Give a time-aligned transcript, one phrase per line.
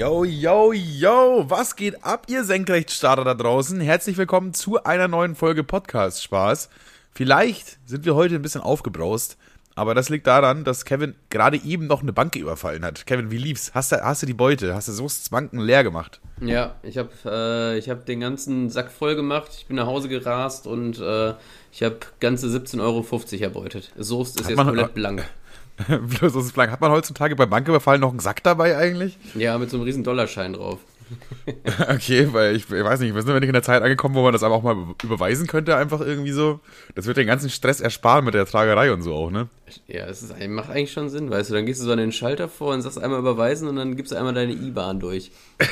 [0.00, 3.82] Yo, yo, yo, was geht ab, ihr Senkrechtstarter da draußen?
[3.82, 6.70] Herzlich willkommen zu einer neuen Folge Podcast Spaß.
[7.12, 9.36] Vielleicht sind wir heute ein bisschen aufgebraust,
[9.74, 13.04] aber das liegt daran, dass Kevin gerade eben noch eine Bank überfallen hat.
[13.04, 13.72] Kevin, wie lief's?
[13.74, 14.74] Hast du, hast du die Beute?
[14.74, 16.22] Hast du so Banken leer gemacht?
[16.40, 19.50] Ja, ich habe äh, hab den ganzen Sack voll gemacht.
[19.58, 21.34] Ich bin nach Hause gerast und äh,
[21.72, 23.92] ich habe ganze 17,50 Euro erbeutet.
[23.98, 25.26] Soest ist Hat jetzt komplett blank.
[26.20, 26.70] Bloß aus Blank.
[26.70, 29.18] Hat man heutzutage beim Banküberfall noch einen Sack dabei eigentlich?
[29.34, 30.78] Ja, mit so einem riesen Dollarschein drauf.
[31.88, 34.22] Okay, weil ich, ich weiß nicht, wir sind wir nicht in der Zeit angekommen, wo
[34.22, 36.60] man das aber auch mal überweisen könnte, einfach irgendwie so.
[36.94, 39.48] Das wird den ganzen Stress ersparen mit der Tragerei und so auch, ne?
[39.88, 41.54] Ja, es ist, macht eigentlich schon Sinn, weißt du.
[41.54, 44.12] Dann gehst du so an den Schalter vor und sagst einmal überweisen und dann gibst
[44.12, 45.30] du einmal deine IBAN durch.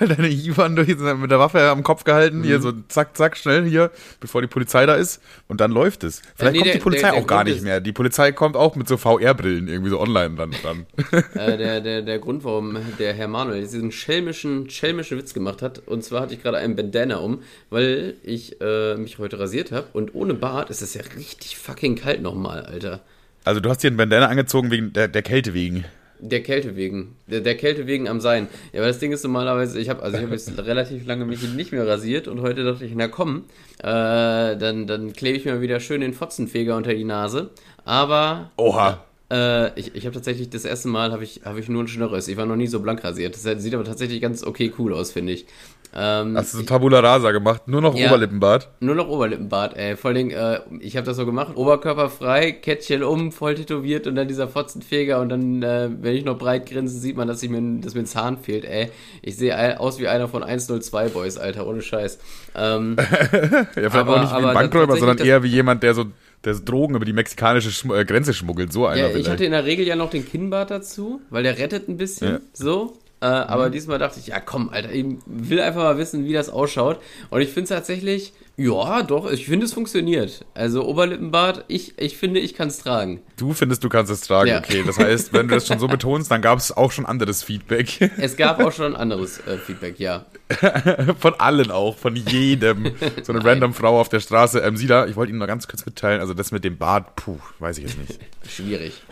[0.00, 2.44] Deine IBAN durch mit der Waffe am Kopf gehalten, Mhm.
[2.44, 6.20] hier so zack, zack, schnell hier, bevor die Polizei da ist und dann läuft es.
[6.34, 7.80] Vielleicht nee, kommt die der- Polizei der- der auch gar nicht mehr.
[7.80, 10.54] Die Polizei kommt auch mit so VR-Brillen irgendwie so online dann.
[10.62, 10.86] dann.
[11.34, 15.82] äh, der, der, der Grund, warum der Herr Manuel diesen schelmischen, schelmischen Witz gemacht hat,
[15.86, 19.86] und zwar hatte ich gerade einen Bandana um, weil ich äh, mich heute rasiert habe
[19.92, 23.00] und ohne Bart ist es ja richtig fucking kalt nochmal, Alter.
[23.46, 25.84] Also du hast dir einen Bandana angezogen wegen der, der Kälte wegen.
[26.18, 27.14] Der Kälte wegen.
[27.28, 28.48] Der, der Kälte wegen am Sein.
[28.72, 31.42] Ja, aber das Ding ist normalerweise, ich habe also ich habe jetzt relativ lange mich
[31.54, 33.44] nicht mehr rasiert und heute dachte ich, na komm,
[33.78, 37.50] äh, dann, dann klebe ich mir wieder schön den Fotzenfeger unter die Nase.
[37.84, 39.04] Aber Oha.
[39.30, 42.26] äh, ich, ich habe tatsächlich das erste Mal habe ich, hab ich nur einen Schnörres.
[42.26, 43.36] Ich war noch nie so blank rasiert.
[43.36, 45.46] Das sieht aber tatsächlich ganz okay cool aus, finde ich.
[45.94, 47.68] Ähm, Hast du so Tabula Rasa gemacht?
[47.68, 48.08] Nur noch Ja.
[48.08, 48.68] Oberlippenbart?
[48.80, 49.96] nur noch Oberlippenbart, ey.
[49.96, 54.14] Vor allem, äh, ich habe das so gemacht, Oberkörper frei, Kettchen um, voll tätowiert und
[54.16, 57.48] dann dieser Fotzenfeger und dann, äh, wenn ich noch breit grinse, sieht man, dass, ich
[57.50, 58.90] mir, dass mir ein Zahn fehlt, ey.
[59.22, 62.18] Ich sehe aus wie einer von 102 Boys, Alter, ohne Scheiß.
[62.54, 66.06] Ähm, Ja, vielleicht Aber- auch nicht wie ein Bankräuber, sondern eher wie jemand, der so,
[66.44, 68.72] der Drogen über die mexikanische Schm äh, Grenze schmuggelt.
[68.72, 69.30] So einer ja, ich vielleicht.
[69.30, 72.38] hatte in der Regel ja noch den Kinnbart dazu, weil der rettet ein bisschen, Ja.
[72.52, 72.98] so.
[73.20, 76.50] Äh, aber diesmal dachte ich, ja komm, Alter, ich will einfach mal wissen, wie das
[76.50, 77.00] ausschaut.
[77.30, 80.44] Und ich finde es tatsächlich, ja, doch, ich finde es funktioniert.
[80.54, 83.20] Also Oberlippenbart, ich, ich finde, ich kann es tragen.
[83.38, 84.58] Du findest, du kannst es tragen, Ja.
[84.58, 84.82] okay.
[84.86, 88.10] Das heißt, wenn du das schon so betonst, dann gab es auch schon anderes Feedback.
[88.18, 90.26] Es gab auch schon anderes äh, Feedback, ja.
[91.18, 92.92] Von allen auch, von jedem.
[93.22, 94.60] So eine random Frau auf der Straße.
[94.60, 97.16] Ähm, Sie da, ich wollte Ihnen noch ganz kurz mitteilen, also das mit dem Bart,
[97.16, 98.20] puh, weiß ich jetzt nicht.
[98.48, 99.02] Schwierig.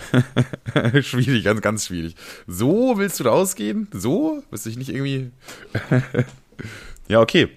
[1.05, 2.15] schwierig, ganz, ganz schwierig.
[2.47, 3.89] So willst du rausgehen?
[3.93, 4.45] So?
[4.51, 5.33] Willst du dich nicht irgendwie.
[7.09, 7.49] ja, okay.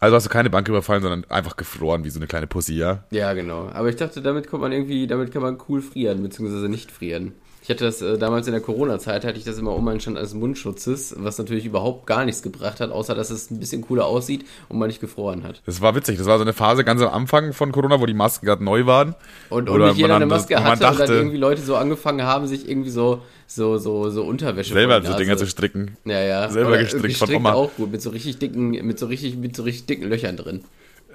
[0.00, 3.04] Also hast du keine Bank überfallen, sondern einfach gefroren, wie so eine kleine Pussy, ja?
[3.10, 3.70] Ja, genau.
[3.72, 7.32] Aber ich dachte, damit kommt man irgendwie, damit kann man cool frieren, beziehungsweise nicht frieren.
[7.66, 10.16] Ich hatte das äh, damals in der Corona-Zeit, hatte ich das immer um einen Stand
[10.16, 14.06] eines Mundschutzes, was natürlich überhaupt gar nichts gebracht hat, außer dass es ein bisschen cooler
[14.06, 15.62] aussieht und man nicht gefroren hat.
[15.66, 16.16] Das war witzig.
[16.16, 18.86] Das war so eine Phase ganz am Anfang von Corona, wo die Masken gerade neu
[18.86, 19.16] waren.
[19.50, 22.22] Und, und nicht jeder eine Maske man hatte und dann dachte- irgendwie Leute so angefangen
[22.22, 25.96] haben, sich irgendwie so, so, so, so Unterwäsche Selber so Dinger zu stricken.
[26.04, 26.48] Ja, ja.
[26.48, 27.52] selber Oder gestrickt von gestrickt Oma.
[27.54, 30.60] auch gut, mit so richtig dicken, mit so richtig, mit so richtig dicken Löchern drin.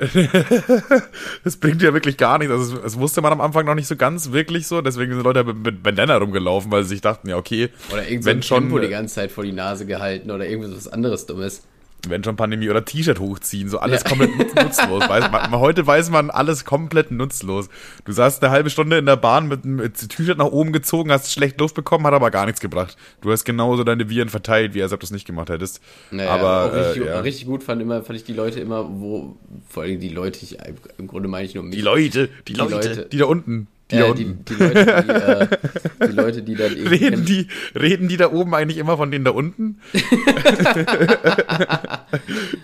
[1.44, 2.51] Das bringt ja wirklich gar nichts.
[2.53, 4.81] Also, das wusste man am Anfang noch nicht so ganz wirklich so.
[4.81, 8.56] Deswegen sind Leute mit, Bandana rumgelaufen, weil sie sich dachten, ja, okay, Oder irgend so
[8.56, 11.63] schon, Tempo die ganze Zeit vor die Nase gehalten oder irgendwie so was anderes Dummes.
[12.09, 15.07] Wenn schon Pandemie oder T-Shirt hochziehen, so alles komplett nutz- nutzlos.
[15.07, 17.69] Weiß man, heute weiß man alles komplett nutzlos.
[18.06, 21.31] Du saßt eine halbe Stunde in der Bahn mit einem T-Shirt nach oben gezogen, hast
[21.31, 22.97] schlecht Luft bekommen, hat aber gar nichts gebracht.
[23.22, 25.81] Du hast genauso deine Viren verteilt, wie als ob du es nicht gemacht hättest.
[26.11, 27.19] Naja, aber auch richtig, äh, ja.
[27.22, 29.38] richtig gut fand immer, fand ich die Leute immer, wo,
[29.69, 30.57] vor allem die Leute, ich,
[30.97, 31.75] im Grunde meine ich nur mich.
[31.75, 33.07] die Leute, die, Die Leute, Leute.
[33.11, 35.47] die da unten, die äh, die, die Leute, die, äh,
[36.07, 36.96] die Leute, die dann irgendwie.
[36.96, 39.79] Reden die, reden die da oben eigentlich immer von denen da unten?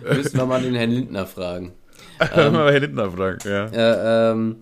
[0.09, 1.73] Müssen wir mal den Herrn Lindner fragen.
[2.35, 3.65] Ähm, mal Herr Lindner fragen, ja.
[3.67, 4.55] Äh, ähm,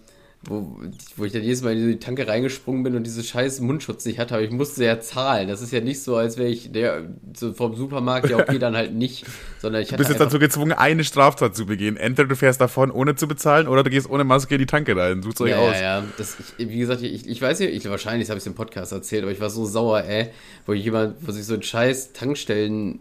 [0.47, 0.79] wo,
[1.15, 4.19] wo ich dann jedes Mal in die Tanke reingesprungen bin und diese scheiß Mundschutz nicht
[4.19, 5.47] hatte, aber ich musste ja zahlen.
[5.47, 8.75] Das ist ja nicht so, als wäre ich der so vom Supermarkt, ja okay, dann
[8.75, 9.25] halt nicht,
[9.59, 11.97] sondern ich Du bist jetzt dazu gezwungen, eine Straftat zu begehen.
[11.97, 14.95] Entweder du fährst davon, ohne zu bezahlen, oder du gehst ohne Maske in die Tanke
[14.95, 15.23] rein.
[15.23, 15.73] Sucht euch ja, aus.
[15.73, 18.47] ja, ja, das, ich, wie gesagt, ich, ich weiß nicht, ich, wahrscheinlich habe ich es
[18.47, 20.29] im Podcast erzählt, aber ich war so sauer, ey,
[20.65, 22.99] wo jemand, wo sich so ein scheiß Tankstellen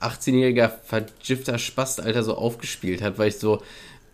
[0.00, 3.62] 18-jähriger vergifter Spast, Alter, so aufgespielt hat, weil ich so,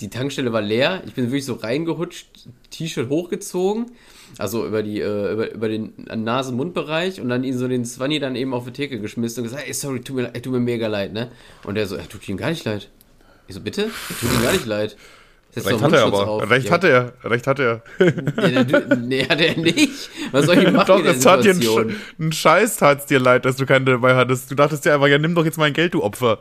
[0.03, 3.93] die Tankstelle war leer, ich bin wirklich so reingehutscht, T-Shirt hochgezogen,
[4.37, 8.35] also über die, äh, über, über den Nase-Mund-Bereich und dann ihn so den Swanny dann
[8.35, 11.13] eben auf die Theke geschmissen und gesagt, ey, sorry, tut mir, tut mir mega leid,
[11.13, 11.31] ne?
[11.63, 12.89] Und der so, ja, tut ihm gar nicht leid.
[13.47, 13.91] Ich so, bitte?
[14.21, 14.97] Tut ihm gar nicht leid.
[15.55, 16.51] Recht doch hat er Mundschutz aber.
[16.51, 17.13] Recht Ja, hat er.
[17.25, 17.83] Recht hat er.
[17.99, 20.11] ja, der, nee, hat er nicht.
[20.31, 21.55] Was soll ich machen doch, es tat dir?
[21.55, 21.69] Sch
[22.19, 24.51] einen Scheiß tat's dir leid, dass du keinen dabei hattest.
[24.51, 26.39] Du dachtest dir einfach, ja, nimm doch jetzt mein Geld, du Opfer.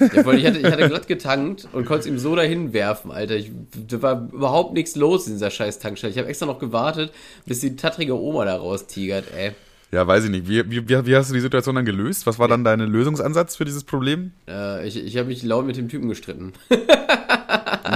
[0.00, 3.36] Ja, ich, hatte, ich hatte glatt getankt und konnte es ihm so dahin werfen, Alter.
[3.36, 3.50] Ich,
[3.88, 6.12] da war überhaupt nichts los in dieser scheiß Tankstelle.
[6.12, 7.12] Ich habe extra noch gewartet,
[7.44, 9.52] bis die tattrige Oma da raustigert, ey.
[9.96, 10.46] Ja, weiß ich nicht.
[10.46, 12.26] Wie, wie, wie hast du die Situation dann gelöst?
[12.26, 14.32] Was war dann dein Lösungsansatz für dieses Problem?
[14.46, 16.52] Äh, ich ich habe mich laut mit dem Typen gestritten.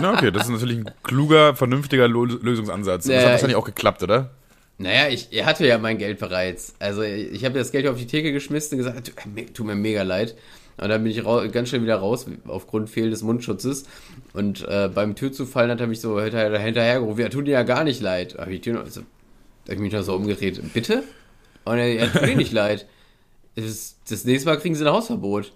[0.00, 3.04] Na, okay, das ist natürlich ein kluger, vernünftiger Lo Lösungsansatz.
[3.04, 4.30] Das Ja, hat wahrscheinlich ich- auch geklappt, oder?
[4.78, 6.74] Naja, ich, er hatte ja mein Geld bereits.
[6.78, 9.74] Also ich habe das Geld auf die Theke geschmissen und gesagt, "Tu- mir- tut mir
[9.74, 10.36] mega leid.
[10.78, 13.84] Und dann bin ich ganz schnell wieder raus, aufgrund fehlendes Mundschutzes.
[14.32, 17.84] Und äh, beim Türzufallen hat er mich so hinterher, hinterhergerufen, ja, tut dir ja gar
[17.84, 18.36] nicht leid.
[18.36, 21.02] Da habe ich, die Tür noch- also, hab ich mich noch so umgedreht, bitte?
[21.64, 22.86] Und er, ja, tut dir nicht leid.
[23.56, 25.52] Das, das nächste Mal kriegen sie ein Hausverbot.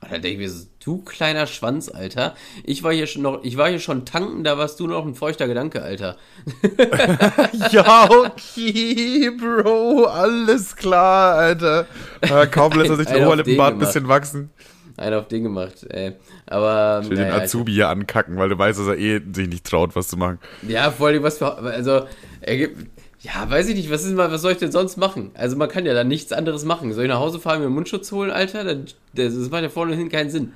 [0.00, 2.36] Und dann denke ich mir so, du kleiner Schwanz, Alter.
[2.62, 5.16] Ich war hier schon noch, ich war hier schon tanken, da warst du noch ein
[5.16, 6.16] feuchter Gedanke, Alter.
[7.72, 11.86] Ja, okay, Bro, alles klar, Alter.
[12.28, 14.50] Ja, kaum lässt er sich den Oberlippenbart ein den bisschen wachsen.
[14.96, 16.12] Einer auf den gemacht, ey.
[16.46, 19.48] Aber, Ich will den naja, Azubi hier ankacken, weil du weißt, dass er eh sich
[19.48, 20.38] nicht traut, was zu machen.
[20.66, 22.06] ja, vor allem was für, also,
[22.40, 22.86] er gibt,
[23.20, 25.30] ja, weiß ich nicht, was ist mal, was soll ich denn sonst machen?
[25.34, 26.92] Also, man kann ja dann nichts anderes machen.
[26.92, 28.64] Soll ich nach Hause fahren, mir einen Mundschutz holen, Alter?
[28.64, 30.52] Das, das macht ja vorne und hinten keinen Sinn.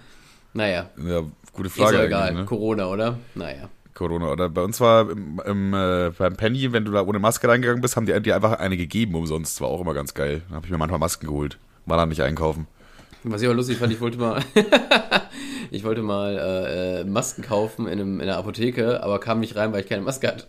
[0.55, 1.23] Naja, Ja,
[1.53, 2.35] gute ist Frage ja eigentlich, egal.
[2.35, 2.45] ne?
[2.45, 3.19] Corona, oder?
[3.35, 3.69] Naja.
[3.95, 4.31] Corona.
[4.31, 7.81] Oder bei uns war im, im, äh, beim Penny, wenn du da ohne Maske reingegangen
[7.83, 9.61] bist, haben die dir einfach eine gegeben umsonst.
[9.61, 10.43] War auch immer ganz geil.
[10.49, 11.59] Da habe ich mir manchmal Masken geholt.
[11.87, 12.67] War dann nicht einkaufen.
[13.25, 14.43] Was ich aber lustig fand, ich wollte mal,
[15.71, 19.55] ich wollte mal äh, äh, Masken kaufen in, einem, in einer Apotheke, aber kam nicht
[19.57, 20.47] rein, weil ich keine Maske hatte.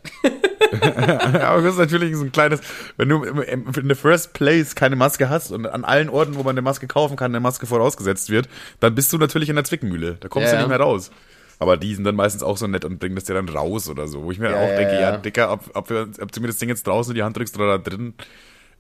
[1.44, 2.62] Aber das ist natürlich so ein kleines,
[2.98, 6.52] wenn du in the first place keine Maske hast und an allen Orten, wo man
[6.56, 8.50] eine Maske kaufen kann, eine Maske vorausgesetzt wird,
[8.80, 10.18] dann bist du natürlich in der Zwickmühle.
[10.20, 11.12] Da kommst Ja, du nicht mehr raus.
[11.60, 14.08] Aber die sind dann meistens auch so nett und bringen das dir dann raus oder
[14.08, 14.24] so.
[14.24, 15.18] Wo ich mir Ja, auch denke, ja, ja.
[15.18, 17.56] Dicker, ob, ob, wir, ob du mir das Ding jetzt draußen in die Hand drückst
[17.56, 18.16] oder da drin,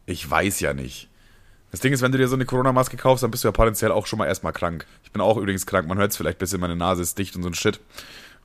[0.07, 1.09] ich weiß ja nicht.
[1.73, 3.91] Das Ding ist, wenn du dir so eine Corona-Maske kaufst, dann bist du ja potenziell
[3.91, 4.85] auch schon mal erstmal krank.
[5.03, 7.35] Ich bin auch übrigens krank, man hört es vielleicht ein bisschen, meine Nase ist dicht
[7.35, 7.79] und so ein Shit.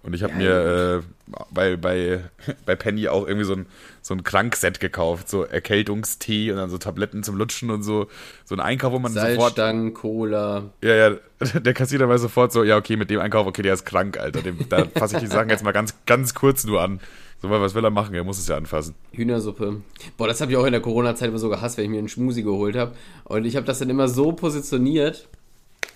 [0.02, 2.24] Und ich habe mir äh, bei, bei,
[2.64, 3.66] bei Penny auch irgendwie so ein,
[4.00, 8.06] so ein Krankset gekauft, so Erkältungstee und dann so Tabletten zum Lutschen und so.
[8.46, 9.36] So ein Einkauf, wo man sofort.
[9.36, 10.70] Salzstangen, Cola.
[10.82, 11.16] Ja, ja,
[11.60, 14.40] der Kassierer weiß sofort so, ja, okay, mit dem Einkauf, okay, der ist krank, Alter.
[14.40, 16.98] Dem, da fasse ich die Sachen jetzt mal ganz, ganz kurz nur an.
[17.40, 18.14] So, was will er machen?
[18.14, 18.94] Er muss es ja anfassen.
[19.12, 19.82] Hühnersuppe.
[20.16, 22.08] Boah, das habe ich auch in der Corona-Zeit immer so gehasst, wenn ich mir einen
[22.08, 22.94] Schmusi geholt habe.
[23.24, 25.28] Und ich habe das dann immer so positioniert.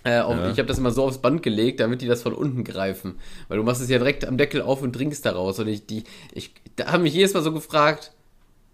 [0.05, 0.51] Äh, auf, Ja.
[0.51, 3.17] Ich habe das immer so aufs Band gelegt, damit die das von unten greifen.
[3.49, 5.59] Weil du machst es ja direkt am Deckel auf und trinkst daraus.
[5.59, 8.13] Und ich, die, ich, da haben mich jedes Mal so gefragt,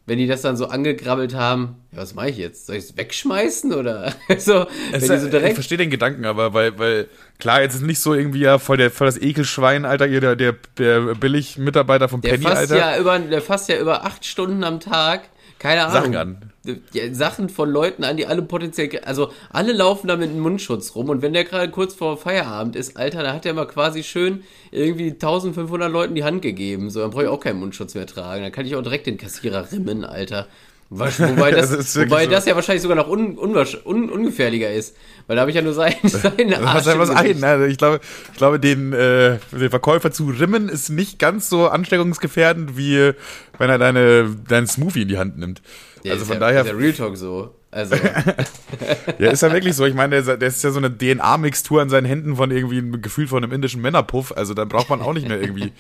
[0.09, 2.67] wenn die das dann so angegrabbelt haben, ja, was mache ich jetzt?
[2.67, 4.67] Soll ich es wegschmeißen oder so?
[4.91, 7.09] wenn die so ich direkt verstehe den Gedanken, aber weil, weil,
[7.39, 10.35] klar, jetzt ist nicht so irgendwie ja voll, der, voll das Ekelschwein, Alter, ihr, der,
[10.35, 12.79] der, der Billig-Mitarbeiter vom Der Penny, fasst, Alter.
[12.79, 15.29] ja über, der fasst ja über acht Stunden am Tag,
[15.59, 16.13] keine Ahnung.
[16.13, 16.53] Sachen an.
[16.93, 20.95] Ja, Sachen von Leuten an, die alle potenziell, also alle laufen da mit einem Mundschutz
[20.95, 24.03] rum und wenn der gerade kurz vor Feierabend ist, Alter, da hat der mal quasi
[24.03, 28.07] schön irgendwie 1500 Leuten die Hand gegeben, so, dann brauche ich auch keinen Mundschutz mehr
[28.07, 30.47] tragen, dann kann ich auch direkt den Kassierer rimmen, Alter.
[30.91, 32.31] Wobei, das, Das wobei so.
[32.31, 34.97] das ja wahrscheinlich sogar noch un, unwahrsch- un, ungefährlicher ist,
[35.29, 37.37] weil da habe ich ja nur sein, seinen Das Arsch.
[37.37, 37.47] Ne?
[37.47, 38.01] Also Ich glaube,
[38.33, 43.13] ich glaube den, äh, den Verkäufer zu rimmen ist nicht ganz so ansteckungsgefährdend, wie
[43.59, 45.63] wenn er deine, deinen Smoothie in die Hand nimmt.
[46.03, 47.55] Ja, also von ja, daher, ist ja Real Talk so.
[47.71, 47.97] Also,
[49.19, 49.85] ja, ist ja wirklich so.
[49.85, 53.03] Ich meine, der, der ist ja so eine DNA-Mixtur an seinen Händen von irgendwie einem
[53.03, 54.33] Gefühl von einem indischen Männerpuff.
[54.33, 55.73] Also dann braucht man auch nicht mehr irgendwie.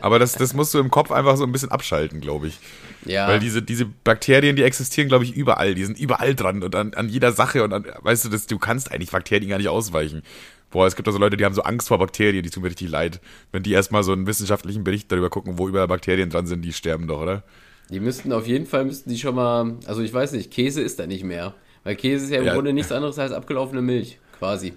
[0.00, 2.58] Aber das, das musst du im Kopf einfach so ein bisschen abschalten, glaube ich.
[3.04, 3.28] ja.
[3.28, 5.76] Weil diese, diese Bakterien, die existieren, glaube ich, überall.
[5.76, 8.58] Die sind überall dran und an, an jeder Sache und an, weißt du, das, du
[8.58, 10.22] kannst eigentlich Bakterien gar nicht ausweichen.
[10.70, 12.90] Boah, es gibt also Leute, die haben so Angst vor Bakterien, die tun mir richtig
[12.90, 13.20] leid.
[13.52, 16.72] Wenn die erstmal so einen wissenschaftlichen Bericht darüber gucken, wo überall Bakterien dran sind, die
[16.72, 17.44] sterben doch, oder?
[17.90, 20.98] Die müssten auf jeden Fall, müssten die schon mal, also ich weiß nicht, Käse ist
[20.98, 21.54] da nicht mehr.
[21.84, 22.54] Weil Käse ist ja im Ja.
[22.54, 24.74] Grunde nichts anderes als abgelaufene Milch, quasi.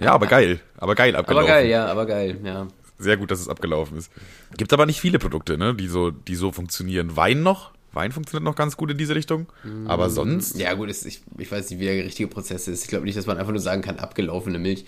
[0.00, 0.60] Ja, aber geil.
[0.78, 1.48] Aber geil Aber abgelaufen.
[1.48, 2.68] geil, ja, aber geil, ja.
[2.98, 4.12] Sehr gut, dass es abgelaufen ist.
[4.56, 7.16] Gibt aber nicht viele Produkte, ne, die so, die so funktionieren.
[7.16, 7.72] Wein noch?
[7.92, 9.46] Wein funktioniert noch ganz gut in diese Richtung.
[9.86, 10.56] Aber sonst.
[10.56, 12.84] Ja, gut, es, ich, ich weiß nicht, wie der richtige Prozess ist.
[12.84, 14.84] Ich glaube nicht, dass man einfach nur sagen kann, abgelaufene Milch.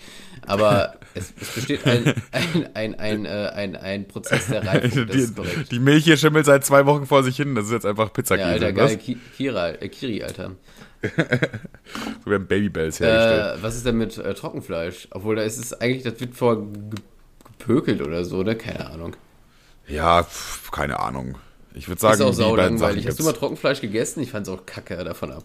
[0.47, 5.15] Aber es, es besteht ein, ein, ein, ein, äh, ein, ein Prozess der Reifung, das
[5.15, 5.71] Die, ist korrekt.
[5.71, 7.55] die Milch hier schimmelt seit zwei Wochen vor sich hin.
[7.55, 8.47] Das ist jetzt einfach Ja, Pizzakäse.
[8.47, 10.51] Alter, geil, Ki Kira, äh, Kiri, Alter.
[12.23, 13.59] So werden Babybells hergestellt.
[13.59, 15.09] Äh, was ist denn mit äh, Trockenfleisch?
[15.11, 17.01] Obwohl, da ist es eigentlich, das wird vor ge-
[17.59, 18.55] gepökelt oder so, ne?
[18.55, 19.15] Keine Ahnung.
[19.87, 21.35] Ja, pf, keine Ahnung.
[21.75, 23.07] Ich würde sagen, Ist auch die sau beiden langweilig.
[23.07, 23.33] Hast du mal.
[23.33, 24.21] Trockenfleisch gegessen?
[24.21, 25.43] Ich fand's auch kacke davon ab.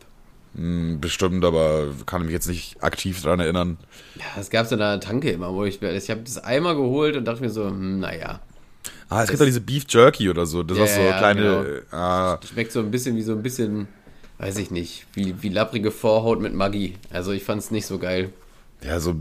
[0.54, 3.78] Hm, Bestimmt, aber kann mich jetzt nicht aktiv dran erinnern.
[4.16, 7.24] Ja, das gab's in der Tanke immer, wo ich, ich habe das einmal geholt und
[7.24, 8.40] dachte mir so, hm, naja.
[9.10, 10.62] Ah, es gibt doch diese Beef Jerky oder so.
[10.62, 11.40] Das Ja, ist so ja, kleine.
[11.40, 11.80] genau.
[12.02, 13.88] ah, Schmeckt so ein bisschen wie so ein bisschen,
[14.38, 16.94] weiß ich nicht, wie, wie lapprige Vorhaut mit Maggi.
[17.10, 18.30] Also ich fand's nicht so geil.
[18.84, 19.14] Ja, so,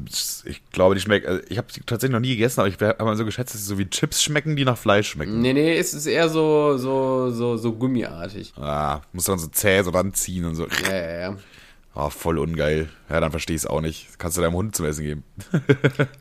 [0.46, 3.04] ich glaube, die schmecken, also ich habe sie tatsächlich noch nie gegessen, aber ich habe
[3.04, 5.42] mal so geschätzt, dass sie so wie Chips schmecken, die nach Fleisch schmecken.
[5.42, 8.54] Nee, nee, es ist eher so, so, so, so gummiartig.
[8.56, 10.68] Ah, muss dann so zäh so ranziehen und so.
[10.86, 11.38] Ja, ja, ja.
[12.00, 12.90] Oh, voll ungeil.
[13.10, 14.08] Ja, dann verstehe ich es auch nicht.
[14.08, 15.24] Das kannst du deinem Hund zum Essen geben.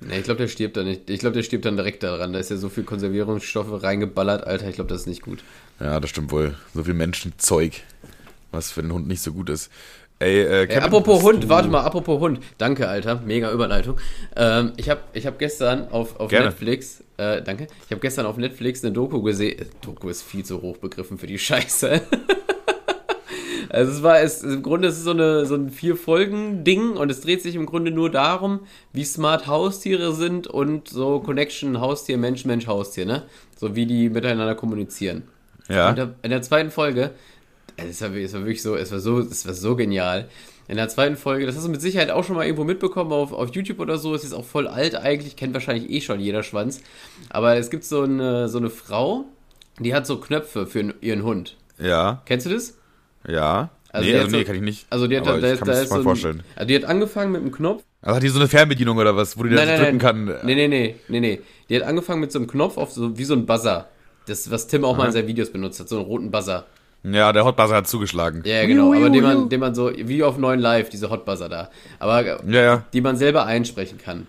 [0.00, 1.10] Nee, ich glaube, der stirbt dann nicht.
[1.10, 2.32] Ich glaube, der stirbt dann direkt daran.
[2.32, 4.68] Da ist ja so viel Konservierungsstoffe reingeballert, Alter.
[4.70, 5.44] Ich glaube, das ist nicht gut.
[5.78, 6.56] Ja, das stimmt wohl.
[6.72, 7.82] So viel Menschenzeug,
[8.52, 9.70] was für den Hund nicht so gut ist.
[10.18, 12.40] Ey, äh, Ey, apropos Hund, du- warte mal, apropos Hund.
[12.56, 13.20] Danke, Alter.
[13.24, 13.98] Mega Überleitung.
[14.34, 16.46] Ähm, ich habe ich hab gestern auf, auf Gerne.
[16.46, 17.66] Netflix, äh, danke.
[17.84, 19.66] Ich habe gestern auf Netflix eine Doku gesehen.
[19.82, 22.00] Doku ist viel zu hoch begriffen für die Scheiße.
[23.68, 27.20] also es war, es, im Grunde ist es so, eine, so ein Vier-Folgen-Ding und es
[27.20, 28.60] dreht sich im Grunde nur darum,
[28.94, 33.24] wie smart Haustiere sind und so Connection Haustier, Mensch, Mensch, Haustier, ne?
[33.58, 35.24] So wie die miteinander kommunizieren.
[35.68, 35.90] Ja.
[35.90, 37.10] Und in der zweiten Folge,
[37.78, 40.28] also es war, es war wirklich so, es war so, es war so genial.
[40.68, 43.32] In der zweiten Folge, das hast du mit Sicherheit auch schon mal irgendwo mitbekommen auf,
[43.32, 46.42] auf YouTube oder so, es ist auch voll alt eigentlich, kennt wahrscheinlich eh schon jeder
[46.42, 46.80] Schwanz.
[47.30, 49.26] Aber es gibt so eine, so eine Frau,
[49.78, 51.56] die hat so Knöpfe für ihren Hund.
[51.78, 52.76] Ja, Kennst du das?
[53.28, 53.70] ja.
[53.92, 54.86] Also nee, also nee, so- kann ich nicht.
[54.90, 56.42] Also die hat da, da, kann da ist so ein, vorstellen.
[56.54, 57.82] Also die hat angefangen mit einem Knopf.
[58.02, 60.36] Also hat die so eine Fernbedienung oder was, wo die das Nein, nein, drücken nein.
[60.36, 60.46] kann?
[60.46, 61.40] Nee, nee, nee, nee, nee.
[61.70, 63.88] Die hat angefangen mit so einem Knopf auf so, wie so ein Buzzer.
[64.26, 66.66] Das, was Tim auch mal in seinen Videos benutzt hat, so einen roten Buzzer.
[67.12, 68.42] Ja, der Hotbuzzer hat zugeschlagen.
[68.44, 68.92] Ja, genau.
[68.92, 71.70] Aber den man, den man so, wie auf 9 Live, diese Hotbuzzer da.
[71.98, 72.84] Aber Ja, ja.
[72.92, 74.26] die man selber einsprechen kann.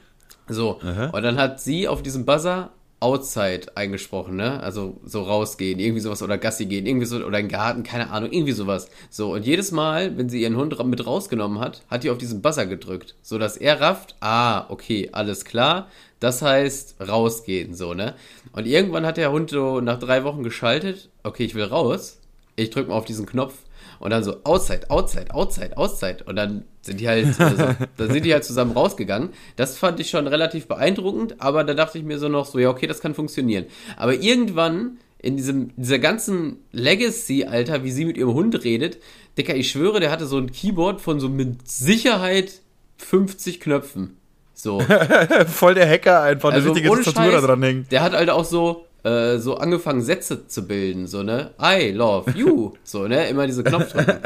[0.48, 0.80] So.
[1.12, 2.70] Und dann hat sie auf diesem Buzzer
[3.00, 4.60] Outside eingesprochen, ne?
[4.64, 8.10] Also so rausgehen, irgendwie sowas oder Gassi gehen, irgendwie so, oder in den Garten, keine
[8.10, 8.90] Ahnung, irgendwie sowas.
[9.12, 12.42] So, und jedes Mal, wenn sie ihren Hund mit rausgenommen hat, hat die auf diesen
[12.42, 18.16] Buzzer gedrückt, so dass er rafft, ah, okay, alles klar, das heißt rausgehen, so, ne?
[18.52, 22.18] Und irgendwann hat der Hund so nach drei Wochen geschaltet, okay, ich will raus,
[22.58, 23.54] ich drück mal auf diesen Knopf
[24.00, 28.26] und dann so outside, outside, outside, outside und dann sind die halt, also, dann sind
[28.26, 29.30] die halt zusammen rausgegangen.
[29.56, 32.70] Das fand ich schon relativ beeindruckend, aber da dachte ich mir so noch so, ja
[32.70, 33.66] okay, das kann funktionieren.
[33.96, 39.00] Aber irgendwann in diesem dieser ganzen Legacy, Alter, wie sie mit ihrem Hund redet,
[39.38, 42.62] Dicker, ich schwöre, der hatte so ein Keyboard von so mit Sicherheit
[42.98, 44.18] 50 Knöpfen.
[44.54, 44.80] So.
[45.48, 47.92] Voll der Hacker einfach, eine Also richtige Tastatur da dran hängt.
[47.92, 51.52] Der hat halt auch so, äh, so angefangen, Sätze zu bilden, so, ne?
[51.62, 52.74] I love you.
[52.84, 53.28] So, ne?
[53.30, 54.20] Immer diese Knopfdrücken.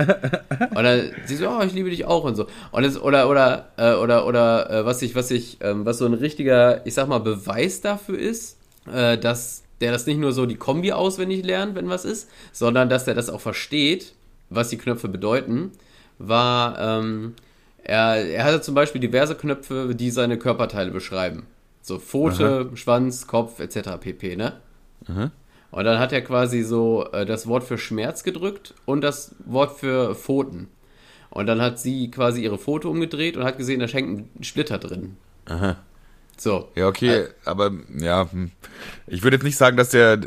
[0.75, 2.47] und dann sie so, oh, ich liebe dich auch und so.
[2.71, 6.05] Und es, oder, oder, äh, oder, oder, äh, was ich, was ich, ähm, was so
[6.05, 8.57] ein richtiger, ich sag mal, Beweis dafür ist,
[8.91, 12.89] äh, dass der das nicht nur so die Kombi auswendig lernt, wenn was ist, sondern
[12.89, 14.13] dass der das auch versteht,
[14.49, 15.71] was die Knöpfe bedeuten,
[16.19, 17.33] war, ähm,
[17.83, 21.47] er, er hatte zum Beispiel diverse Knöpfe, die seine Körperteile beschreiben.
[21.81, 23.97] So Pfote, Schwanz, Kopf etc.
[23.99, 24.35] pp.
[24.35, 24.53] Ne?
[25.71, 29.79] Und dann hat er quasi so äh, das Wort für Schmerz gedrückt und das Wort
[29.79, 30.67] für Pfoten.
[31.29, 34.77] Und dann hat sie quasi ihre Pfote umgedreht und hat gesehen, da hängt ein Splitter
[34.77, 35.15] drin.
[35.45, 35.77] Aha.
[36.37, 36.69] So.
[36.75, 38.51] Ja, okay, aber ja, hm.
[39.07, 40.19] ich würde jetzt nicht sagen, dass der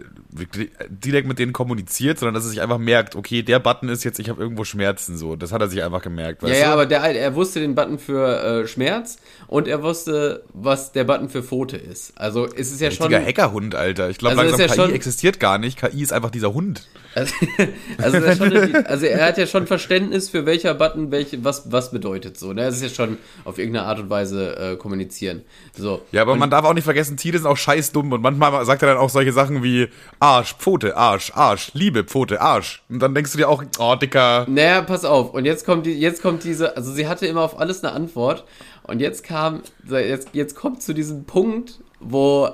[0.88, 4.19] direkt mit denen kommuniziert, sondern dass er sich einfach merkt, okay, der Button ist jetzt,
[4.19, 5.37] ich habe irgendwo Schmerzen, so.
[5.37, 6.73] Das hat er sich einfach gemerkt, Ja, ja, du?
[6.73, 11.29] aber der, er wusste den Button für äh, Schmerz und er wusste, was der Button
[11.29, 12.12] für Pfote ist.
[12.17, 13.07] Also es ist ja schon.
[13.07, 14.11] Richtiger Hackerhund, Alter.
[14.11, 15.79] Ich glaube, Also ist langsam ja KI existiert gar nicht.
[15.79, 16.88] KI ist einfach dieser Hund.
[17.14, 17.33] Also,
[17.99, 21.71] also, er, schon eine, also er hat ja schon Verständnis für welcher Button welche, was,
[21.71, 22.53] was bedeutet so.
[22.53, 22.62] Ne?
[22.62, 25.43] Das ist ja schon auf irgendeine Art und Weise äh, kommunizieren.
[25.76, 26.03] So.
[26.11, 28.83] Ja, aber man darf auch nicht vergessen, Tiere sind auch scheiß dumm und manchmal sagt
[28.83, 29.88] er dann auch solche Sachen wie
[30.25, 32.83] Arsch, Pfote, Arsch, Arsch, Liebe, Pfote, Arsch.
[32.88, 34.47] Und dann denkst du dir auch, oh, dicker.
[34.49, 35.35] Naja, pass auf.
[35.35, 38.45] Und jetzt kommt die, jetzt kommt diese, also sie hatte immer auf alles eine Antwort.
[38.85, 42.49] Und jetzt kam, jetzt, jetzt kommt zu diesem Punkt, wo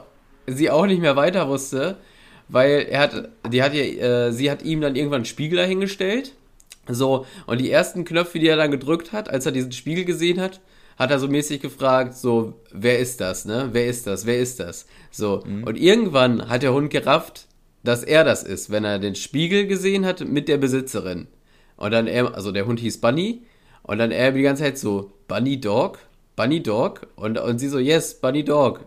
[0.49, 1.99] sie auch nicht mehr weiter wusste,
[2.49, 6.33] weil er hat, die hat ihr, äh, sie hat ihm dann irgendwann einen Spiegel dahingestellt.
[6.89, 10.41] So, und die ersten Knöpfe, die er dann gedrückt hat, als er diesen Spiegel gesehen
[10.41, 10.61] hat,
[10.99, 13.69] hat er so mäßig gefragt, so, wer ist das, ne?
[13.71, 14.27] Wer ist das?
[14.27, 14.87] Wer ist das?
[15.13, 17.47] So, und irgendwann hat der Hund gerafft,
[17.83, 21.27] dass er das ist, wenn er den Spiegel gesehen hat mit der Besitzerin.
[21.77, 23.43] Und dann er, also der Hund hieß Bunny,
[23.83, 25.99] und dann er die ganze Zeit so, Bunny Dog?
[26.37, 27.07] Bunny Dog?
[27.17, 28.81] Und, und sie so, yes, Bunny Dog.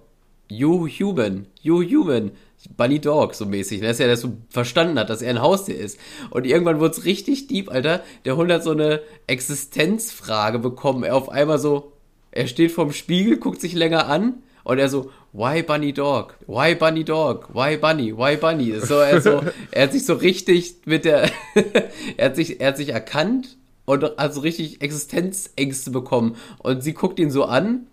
[0.50, 2.32] You human, you human.
[2.78, 6.00] Bunny Dog, so mäßig, dass er das so verstanden hat, dass er ein Haustier ist.
[6.30, 8.04] Und irgendwann wurde es richtig deep, Alter.
[8.26, 11.04] Der Hund hat so eine Existenzfrage bekommen.
[11.04, 11.92] Er auf einmal so,
[12.32, 16.36] er steht vorm Spiegel, guckt sich länger an und er so, why Bunny Dog?
[16.46, 17.50] Why Bunny Dog?
[17.54, 18.16] Why Bunny?
[18.16, 18.80] Why Bunny?
[18.80, 21.30] So, er, so, er hat sich so richtig mit der,
[22.18, 26.38] er hat sich, er hat sich erkannt und hat so richtig Existenzängste bekommen.
[26.60, 27.88] Und sie guckt ihn so an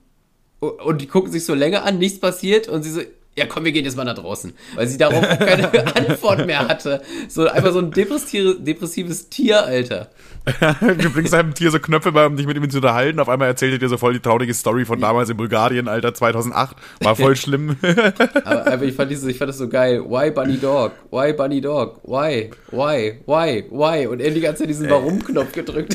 [0.60, 3.00] und die gucken sich so länger an, nichts passiert und sie so,
[3.36, 4.52] ja komm, wir gehen jetzt mal nach draußen.
[4.74, 7.00] Weil sie darauf keine Antwort mehr hatte.
[7.28, 10.10] So einfach so ein depressives Tier, Alter.
[10.80, 13.20] du bringst einem Tier so Knöpfe bei, um dich mit ihm zu unterhalten.
[13.20, 16.14] Auf einmal erzählt er dir so voll die traurige Story von damals in Bulgarien, Alter,
[16.14, 16.76] 2008.
[17.00, 17.76] War voll schlimm.
[18.44, 20.02] aber, aber ich, fand dieses, ich fand das so geil.
[20.08, 20.92] Why Bunny Dog?
[21.10, 22.00] Why Bunny Dog?
[22.04, 22.50] Why?
[22.70, 23.20] Why?
[23.26, 23.64] Why?
[23.70, 24.06] Why?
[24.06, 25.94] Und er die ganze Zeit diesen Warum-Knopf gedrückt.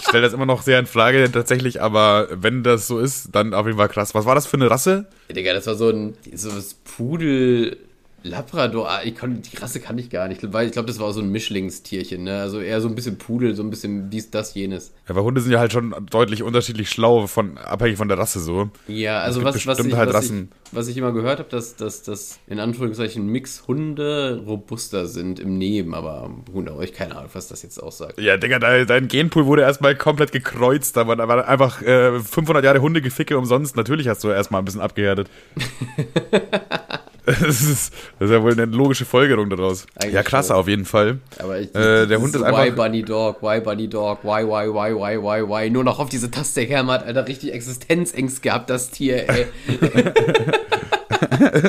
[0.00, 3.52] Ich stelle das immer noch sehr in Frage tatsächlich, aber wenn das so ist, dann
[3.52, 4.14] auf jeden Fall krass.
[4.14, 5.06] Was war das für eine Rasse?
[5.28, 6.50] Ja, Digga, das war so ein so
[6.96, 7.76] Pudel
[8.22, 11.12] Labrador, ah, ich konnte, die Rasse kann ich gar nicht, weil ich glaube, das war
[11.12, 12.40] so ein Mischlingstierchen, ne?
[12.40, 14.92] Also eher so ein bisschen Pudel, so ein bisschen dies, das, jenes.
[15.08, 18.40] Ja, weil Hunde sind ja halt schon deutlich unterschiedlich schlau, von, abhängig von der Rasse
[18.40, 18.70] so.
[18.88, 22.02] Ja, also was, was, ich, halt was, ich, was ich immer gehört habe, dass, dass,
[22.02, 27.62] dass in Anführungszeichen Mix-Hunde robuster sind im Neben, aber Hunde, euch keine Ahnung, was das
[27.62, 28.20] jetzt aussagt.
[28.20, 32.80] Ja, Digga, dein, dein Genpool wurde erstmal komplett gekreuzt, da waren einfach äh, 500 Jahre
[32.80, 33.76] Hundegeficke umsonst.
[33.76, 35.30] Natürlich hast du erstmal ein bisschen abgehärtet.
[37.26, 39.86] Das ist, das ist ja wohl eine logische Folgerung daraus.
[39.96, 41.18] Eigentlich ja, klasse, auf jeden Fall.
[41.38, 42.64] Aber ich, äh, der Hund ist einfach.
[42.64, 45.70] Why Bunny Dog, why Bunny Dog, why, why, why, why, why, why.
[45.70, 49.46] Nur noch auf diese Taste hämmert, Alter, richtig Existenzängst gehabt, das Tier, ey.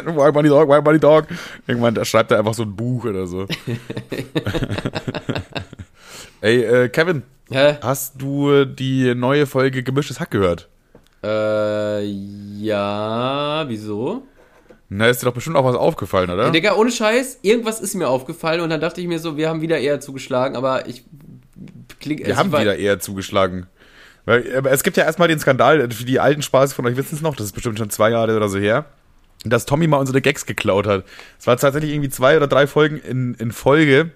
[0.05, 1.27] why Bunny Dog, why Bunny Dog.
[1.67, 3.41] Irgendwann schreibt er einfach so ein Buch oder so.
[6.41, 7.77] ey, äh, Kevin, Hä?
[7.81, 10.67] hast du die neue Folge Gemischtes Hack gehört?
[11.23, 14.23] Äh, ja, wieso?
[14.93, 16.43] Na, ist dir doch bestimmt auch was aufgefallen, oder?
[16.43, 19.47] Ja, Digga, ohne Scheiß, irgendwas ist mir aufgefallen und dann dachte ich mir so, wir
[19.47, 21.05] haben wieder eher zugeschlagen, aber ich
[22.01, 23.67] klingt Wir haben wieder eher zugeschlagen.
[24.25, 27.21] Weil, aber es gibt ja erstmal den Skandal, die alten Spaß von euch wissen es
[27.21, 28.83] noch, das ist bestimmt schon zwei Jahre oder so her,
[29.45, 31.05] dass Tommy mal unsere Gags geklaut hat.
[31.39, 34.11] Es war tatsächlich irgendwie zwei oder drei Folgen in, in Folge,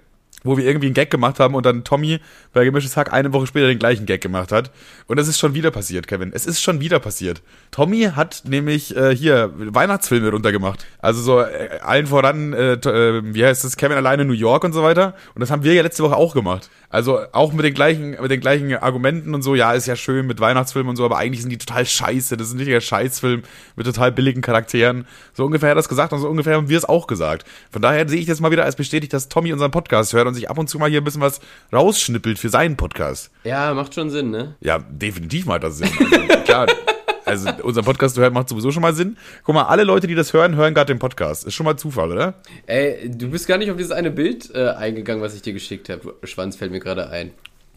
[0.46, 2.20] wo wir irgendwie einen Gag gemacht haben und dann Tommy
[2.54, 4.72] bei Gemischtes Hack eine Woche später den gleichen Gag gemacht hat.
[5.08, 6.32] Und es ist schon wieder passiert, Kevin.
[6.34, 7.42] Es ist schon wieder passiert.
[7.72, 10.86] Tommy hat nämlich äh, hier Weihnachtsfilme runtergemacht.
[11.00, 14.74] Also so äh, allen voran, äh, äh, wie heißt das, Kevin alleine New York und
[14.74, 15.16] so weiter.
[15.34, 16.70] Und das haben wir ja letzte Woche auch gemacht.
[16.96, 20.26] Also auch mit den gleichen, mit den gleichen Argumenten und so, ja, ist ja schön
[20.28, 22.38] mit Weihnachtsfilmen und so, aber eigentlich sind die total scheiße.
[22.38, 23.44] Das ist ein richtiger Scheißfilm
[23.76, 25.06] mit total billigen Charakteren.
[25.34, 27.46] So ungefähr hat er das gesagt und so ungefähr haben wir es auch gesagt.
[27.70, 30.36] Von daher sehe ich das mal wieder als bestätigt, dass Tommy unseren Podcast hört und
[30.36, 31.42] sich ab und zu mal hier ein bisschen was
[31.74, 33.30] rausschnippelt für seinen Podcast.
[33.44, 34.56] Ja, macht schon Sinn, ne?
[34.62, 35.90] Ja, definitiv macht das Sinn.
[36.00, 36.68] Also, klar.
[37.26, 39.18] Also unser Podcast hört macht sowieso schon mal Sinn.
[39.44, 41.46] Guck mal, alle Leute, die das hören, hören gerade den Podcast.
[41.46, 42.36] Ist schon mal Zufall, oder?
[42.68, 45.90] Ey, du bist gar nicht auf dieses eine Bild äh, eingegangen, was ich dir geschickt
[45.90, 46.16] habe.
[46.24, 47.32] Schwanz fällt mir gerade ein.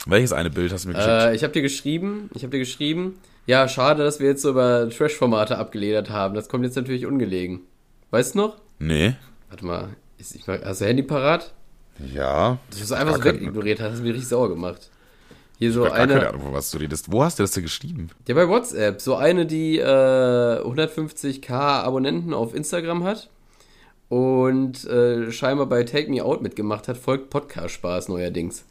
[0.07, 1.11] Welches eine Bild hast du mir geschickt?
[1.11, 4.51] Äh, ich habe dir geschrieben, ich habe dir geschrieben, ja, schade, dass wir jetzt so
[4.51, 6.35] über Trash-Formate abgeledert haben.
[6.35, 7.61] Das kommt jetzt natürlich ungelegen.
[8.11, 8.57] Weißt du noch?
[8.79, 9.17] Nee.
[9.49, 11.53] Warte mal, ist, ich, hast du Handy parat?
[12.15, 12.59] Ja.
[12.71, 14.91] Das ist einfach so wegignoriert, hast du mir richtig sauer gemacht.
[15.59, 16.15] Hier so ich eine.
[16.15, 17.11] Keine Ahnung, von was du redest.
[17.11, 18.11] Wo hast du das denn geschrieben?
[18.29, 19.01] Ja, bei WhatsApp.
[19.01, 23.29] So eine, die äh, 150k Abonnenten auf Instagram hat
[24.09, 28.65] und äh, scheinbar bei Take Me Out mitgemacht hat, folgt Podcast Spaß neuerdings.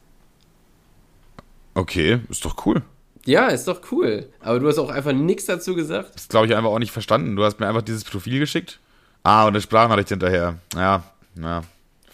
[1.75, 2.81] Okay, ist doch cool.
[3.25, 4.29] Ja, ist doch cool.
[4.39, 6.15] Aber du hast auch einfach nichts dazu gesagt.
[6.15, 7.35] Das glaube ich einfach auch nicht verstanden.
[7.35, 8.79] Du hast mir einfach dieses Profil geschickt.
[9.23, 10.59] Ah, und eine Sprachnachricht hinterher.
[10.73, 11.03] Ja,
[11.35, 11.61] ja.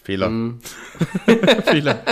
[0.04, 0.28] Fehler.
[0.28, 0.60] Mm.
[1.64, 2.02] Fehler.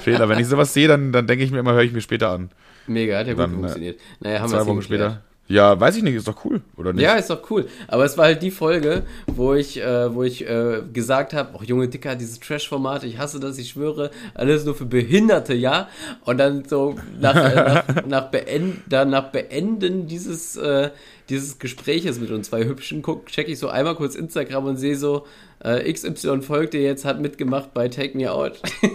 [0.00, 0.28] Fehler.
[0.28, 2.50] Wenn ich sowas sehe, dann, dann denke ich mir immer, höre ich mir später an.
[2.86, 4.00] Mega, hat ja gut dann, äh, funktioniert.
[4.20, 5.22] Naja, haben zwei Wochen später.
[5.48, 7.02] Ja, weiß ich nicht, ist doch cool, oder nicht?
[7.02, 7.66] Ja, ist doch cool.
[7.88, 11.62] Aber es war halt die Folge, wo ich, äh, wo ich äh, gesagt habe, oh
[11.62, 15.88] Junge Dicker, dieses Trash-Format, ich hasse das, ich schwöre, alles nur für Behinderte, ja.
[16.24, 20.90] Und dann so nach, äh, nach, nach, Beend, dann nach Beenden dieses, äh,
[21.28, 24.96] dieses Gespräches mit uns zwei Hübschen, guck, check ich so einmal kurz Instagram und sehe
[24.96, 25.26] so,
[25.64, 28.60] äh, XY folgt dir jetzt, hat mitgemacht bei Take Me Out.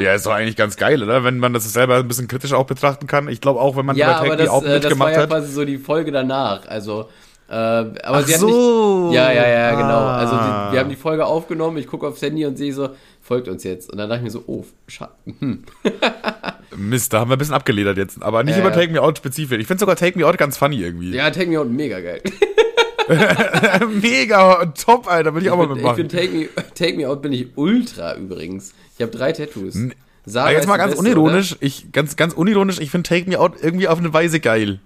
[0.00, 1.24] Ja, ist doch eigentlich ganz geil, oder?
[1.24, 3.28] Wenn man das selber ein bisschen kritisch auch betrachten kann.
[3.28, 4.84] Ich glaube auch, wenn man ja, über Take Me auch mitgemacht hat.
[4.84, 5.28] Ja, das war ja hat.
[5.28, 6.68] quasi so die Folge danach.
[6.68, 7.08] Also,
[7.48, 9.08] äh, aber Ach sie so.
[9.08, 9.98] Nicht, ja, ja, ja, genau.
[9.98, 12.90] Also die, wir haben die Folge aufgenommen, ich gucke aufs Handy und sehe so,
[13.22, 13.90] folgt uns jetzt.
[13.90, 15.12] Und dann dachte ich mir so, oh, schade.
[15.38, 15.64] Hm.
[16.76, 18.22] Mist, da haben wir ein bisschen abgeledert jetzt.
[18.22, 19.58] Aber nicht äh, über Take Me Out spezifisch.
[19.58, 21.14] Ich finde sogar Take Me Out ganz funny irgendwie.
[21.14, 22.22] Ja, Take Me Out mega geil.
[24.02, 26.06] mega top, Alter, will ich, ich auch mal mitmachen.
[26.06, 28.74] Ich finde Take Me, Take Me Out bin ich ultra übrigens.
[28.96, 29.76] Ich habe drei Tattoos.
[30.24, 31.62] Sarah jetzt mal ganz Beste, unironisch, oder?
[31.62, 34.80] ich ganz ganz unironisch, ich finde Take Me Out irgendwie auf eine Weise geil.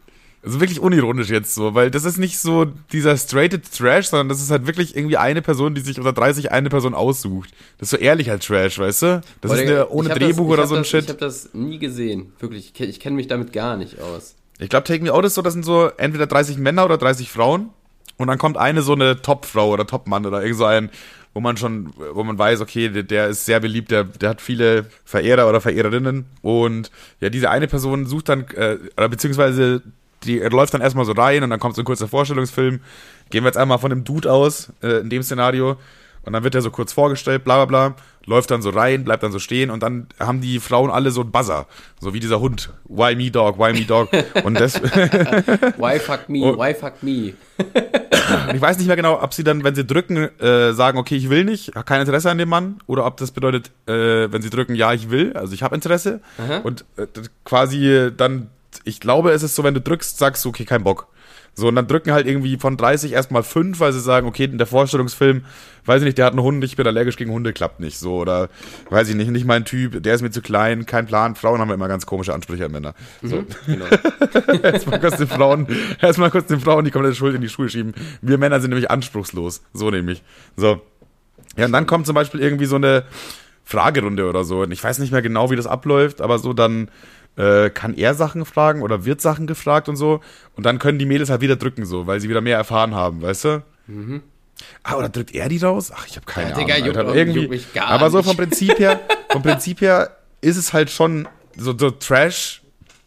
[0.45, 4.43] Also wirklich unironisch jetzt so, weil das ist nicht so dieser straighted Trash, sondern das
[4.43, 7.51] ist halt wirklich irgendwie eine Person, die sich unter 30 eine Person aussucht.
[7.79, 9.21] Das ist so ehrlich halt Trash, weißt du?
[9.41, 11.05] Das Boah, ist eine, ohne Drehbuch das, oder so ein das, Shit.
[11.05, 12.73] Ich habe das nie gesehen, wirklich.
[12.75, 14.35] Ich, ich kenne mich damit gar nicht aus.
[14.59, 17.31] Ich glaube, Take Me Out ist so, das sind so entweder 30 Männer oder 30
[17.31, 17.71] Frauen
[18.23, 20.91] und dann kommt eine so eine Top-Frau oder Top-Mann oder irgend so ein
[21.35, 24.43] wo man schon, wo man weiß, okay, der, der ist sehr beliebt, der, der hat
[24.43, 29.83] viele Verehrer oder Verehrerinnen und ja, diese eine Person sucht dann, äh, oder beziehungsweise
[30.25, 32.81] die läuft dann erstmal so rein und dann kommt so ein kurzer Vorstellungsfilm.
[33.31, 35.77] Gehen wir jetzt einmal von dem Dude aus, äh, in dem Szenario.
[36.25, 39.23] Und dann wird er so kurz vorgestellt, bla bla bla, läuft dann so rein, bleibt
[39.23, 41.67] dann so stehen und dann haben die Frauen alle so ein Buzzer.
[42.01, 42.71] So wie dieser Hund.
[42.85, 44.09] Why me dog, why me dog.
[44.45, 44.81] Und das.
[44.83, 47.35] why fuck me, why fuck me.
[48.55, 51.31] ich weiß nicht mehr genau, ob sie dann, wenn sie drücken, äh, sagen, okay, ich
[51.31, 54.75] will nicht, kein Interesse an dem Mann, oder ob das bedeutet, äh, wenn sie drücken,
[54.75, 56.21] ja, ich will, also ich habe Interesse.
[56.39, 56.59] Aha.
[56.59, 57.07] Und äh,
[57.45, 58.49] quasi dann,
[58.85, 61.07] ich glaube, es ist so, wenn du drückst, sagst du, okay, kein Bock.
[61.55, 64.67] So, und dann drücken halt irgendwie von 30 erstmal fünf, weil sie sagen, okay, der
[64.67, 65.45] Vorstellungsfilm,
[65.85, 67.99] weiß ich nicht, der hat einen Hund, ich bin allergisch gegen Hunde, klappt nicht.
[67.99, 68.49] So, oder
[68.89, 71.35] weiß ich nicht, nicht mein Typ, der ist mir zu klein, kein Plan.
[71.35, 72.95] Frauen haben immer ganz komische Ansprüche an Männer.
[73.23, 73.45] So.
[73.67, 73.85] Genau.
[74.63, 75.67] erstmal kurz den Frauen,
[76.01, 77.93] erstmal kurz den Frauen die komplette Schuld in die Schuhe schieben.
[78.23, 79.63] Wir Männer sind nämlich anspruchslos.
[79.75, 80.23] So nämlich.
[80.57, 80.81] So.
[81.59, 83.05] Ja, und dann kommt zum Beispiel irgendwie so eine
[83.65, 84.63] Fragerunde oder so.
[84.63, 86.89] Und ich weiß nicht mehr genau, wie das abläuft, aber so dann
[87.37, 90.21] äh, kann er Sachen fragen oder wird Sachen gefragt und so.
[90.57, 93.23] Und dann können die Mädels halt wieder drücken, so, weil sie wieder mehr erfahren haben,
[93.23, 93.63] weißt du?
[94.83, 95.91] Ah, oder drückt er die raus?
[95.95, 96.67] Ach, ich habe keine Ja, Ahnung.
[96.69, 97.15] Digga, Alter.
[97.15, 101.91] Irgendwie, aber so vom Prinzip her, vom Prinzip her ist es halt schon so, so
[101.91, 102.62] Trash.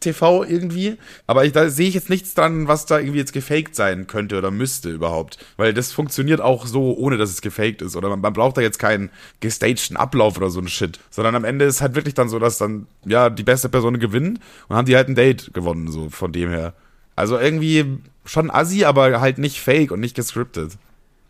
[0.06, 3.76] TV irgendwie, aber ich, da sehe ich jetzt nichts dran, was da irgendwie jetzt gefaked
[3.76, 7.96] sein könnte oder müsste überhaupt, weil das funktioniert auch so, ohne dass es gefaked ist
[7.96, 11.44] oder man, man braucht da jetzt keinen gestagten Ablauf oder so ein Shit, sondern am
[11.44, 14.40] Ende ist halt wirklich dann so, dass dann ja die beste Person gewinnt
[14.70, 16.74] und haben die halt ein Date gewonnen, so von dem her.
[17.16, 20.74] Also irgendwie schon assi, aber halt nicht fake und nicht gescriptet.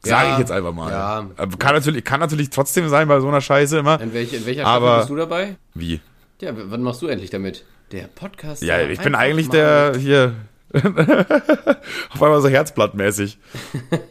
[0.04, 0.92] Sage Ja, ich jetzt einfach mal.
[0.92, 1.28] ja.
[1.38, 4.00] Aber Kann natürlich, kann natürlich trotzdem sein bei so einer Scheiße immer.
[4.00, 5.56] In, welch, in welcher Aber- Staffel bist du dabei?
[5.74, 6.00] Wie?
[6.42, 7.64] Ja, wann machst du endlich damit?
[7.92, 8.64] Der Podcast.
[8.64, 10.36] Ja, ich bin eigentlich der hier.
[10.74, 13.38] Auf einmal so Herzblattmäßig.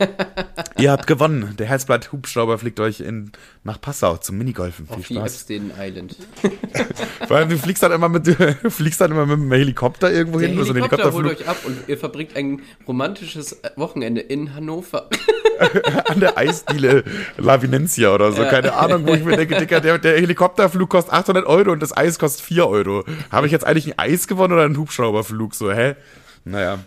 [0.78, 1.54] Ihr habt gewonnen.
[1.58, 3.32] Der Herzblatt-Hubschrauber fliegt euch in,
[3.64, 4.87] nach Passau zum Minigolfen.
[4.87, 5.34] Viel Auf die Spaß.
[5.34, 6.16] Epstein Island.
[7.28, 8.26] Vor allem, du fliegst dann immer mit,
[8.68, 11.58] fliegst dann immer mit dem Helikopter irgendwo Der hin, so ein Helikopter holt euch ab
[11.66, 15.10] und ihr verbringt ein romantisches Wochenende in Hannover.
[16.06, 17.04] an der Eisdiele
[17.36, 18.42] Lavinencia oder so.
[18.42, 18.50] Ja.
[18.50, 21.96] Keine Ahnung, wo ich mir denke, Dicker, der, der Helikopterflug kostet 800 Euro und das
[21.96, 23.04] Eis kostet 4 Euro.
[23.30, 25.54] Habe ich jetzt eigentlich ein Eis gewonnen oder einen Hubschrauberflug?
[25.54, 25.94] So, hä?
[26.44, 26.78] Naja.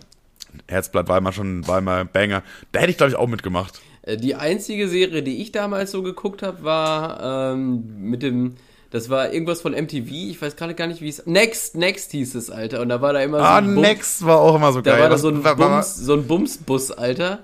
[0.67, 2.43] Herzblatt war immer schon, war immer ein Banger.
[2.71, 3.81] Da hätte ich, glaube ich, auch mitgemacht.
[4.03, 8.55] Äh, Die einzige Serie, die ich damals so geguckt habe, war ähm, mit dem.
[8.89, 11.25] Das war irgendwas von MTV, ich weiß gerade gar nicht, wie es.
[11.25, 12.79] Next, Next hieß es, Alter.
[12.81, 14.91] Und da war da immer so Ah, ein Bums- Next war auch immer so Da
[14.91, 15.01] geil.
[15.01, 17.39] war da so ein, war- war- Bums, so ein Bumsbus, Alter,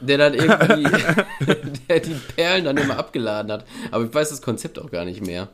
[0.00, 0.84] der dann irgendwie
[1.88, 3.64] der die Perlen dann immer abgeladen hat.
[3.92, 5.48] Aber ich weiß das Konzept auch gar nicht mehr.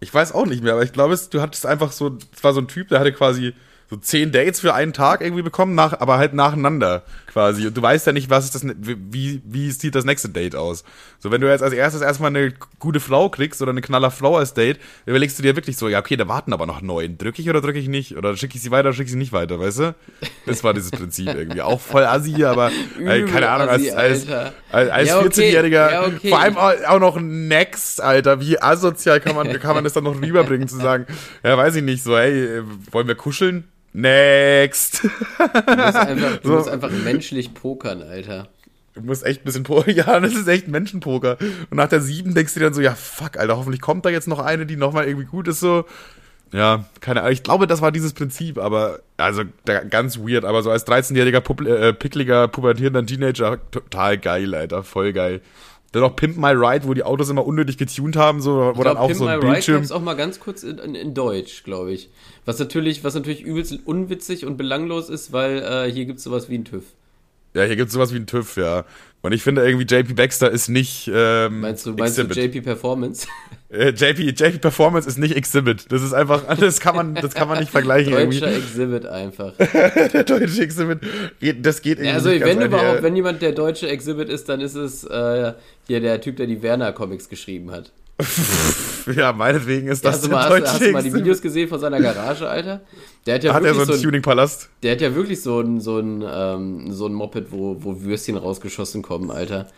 [0.00, 2.60] Ich weiß auch nicht mehr, aber ich glaube, du hattest einfach so, es war so
[2.60, 3.52] ein Typ, der hatte quasi
[3.92, 7.66] so zehn Dates für einen Tag irgendwie bekommen, nach, aber halt nacheinander quasi.
[7.66, 10.56] Und du weißt ja nicht, was ist das, ne- wie, wie sieht das nächste Date
[10.56, 10.82] aus.
[11.18, 14.38] So, wenn du jetzt als erstes erstmal eine gute Frau kriegst oder eine knaller Frau
[14.38, 17.18] als Date, überlegst du dir wirklich so, ja, okay, da warten aber noch neun.
[17.18, 18.16] Drücke ich oder drücke ich nicht?
[18.16, 19.94] Oder schicke ich sie weiter oder schicke ich sie nicht weiter, weißt du?
[20.46, 21.60] Das war dieses Prinzip irgendwie.
[21.60, 24.26] Auch voll assi, aber äh, keine Ahnung, als, als,
[24.70, 26.30] als, als Ja, okay, 14-Jähriger, ja, okay.
[26.30, 30.18] vor allem auch, noch Next, Alter, wie asozial kann man, kann man das dann noch
[30.18, 31.06] rüberbringen, zu sagen,
[31.44, 33.68] ja, weiß ich nicht, so, hey, wollen wir kuscheln?
[33.92, 35.02] Next.
[35.02, 35.08] Du
[35.76, 36.54] musst einfach, du So.
[36.54, 38.48] musst einfach menschlich pokern, Alter.
[38.94, 39.90] Du musst echt ein bisschen Poker.
[39.92, 41.38] Ja, das ist echt ein Menschenpoker.
[41.70, 44.10] Und nach der sieben denkst du dir dann so, ja, fuck, Alter, hoffentlich kommt da
[44.10, 45.84] jetzt noch eine, die nochmal irgendwie gut ist, so.
[46.52, 47.32] Ja, keine Ahnung.
[47.32, 49.44] Ich glaube, das war dieses Prinzip, aber, also,
[49.88, 55.14] ganz weird, aber so als 13-jähriger, Pupp- äh, pickliger, pubertierender Teenager, total geil, Alter, voll
[55.14, 55.40] geil.
[55.92, 58.96] Dann auch Pimp My Ride, wo die Autos immer unnötig getuned haben, so, wo dann
[58.96, 59.76] auch Pimp so My ein Ride Bildschirm.
[59.76, 62.10] gab's auch mal ganz kurz in, in, in Deutsch, glaube ich.
[62.46, 66.54] Was natürlich, was natürlich übelst unwitzig und belanglos ist, weil äh, hier gibt's sowas wie
[66.54, 66.84] einen TÜV.
[67.54, 68.84] Ja, hier gibt's sowas wie einen TÜV, ja.
[69.22, 72.36] Und ich finde irgendwie, JP Baxter ist nicht, ähm, Meinst du, meinst Exhibit.
[72.36, 73.26] du JP Performance?
[73.72, 75.90] Äh, JP, JP Performance ist nicht Exhibit.
[75.90, 78.58] Das ist einfach, das kann man, das kann man nicht vergleichen Deutscher irgendwie.
[78.58, 79.54] Exhibit einfach.
[80.12, 80.98] Der deutsche Exhibit,
[81.62, 84.60] das geht irgendwie Ja, also nicht wenn überhaupt, wenn jemand der deutsche Exhibit ist, dann
[84.60, 85.54] ist es äh,
[85.86, 87.90] hier der Typ, der die Werner-Comics geschrieben hat.
[89.16, 91.12] Ja, meinetwegen ist das du der mal, hast, deutsche hast du mal die.
[91.12, 92.82] Videos gesehen von seiner Garage, Alter?
[93.26, 94.68] Der hat ja Hat er so einen so Tuning-Palast?
[94.82, 98.36] der hat ja wirklich so ein, so ein, ähm, so ein Moped, wo, wo Würstchen
[98.36, 99.68] rausgeschossen kommen, Alter.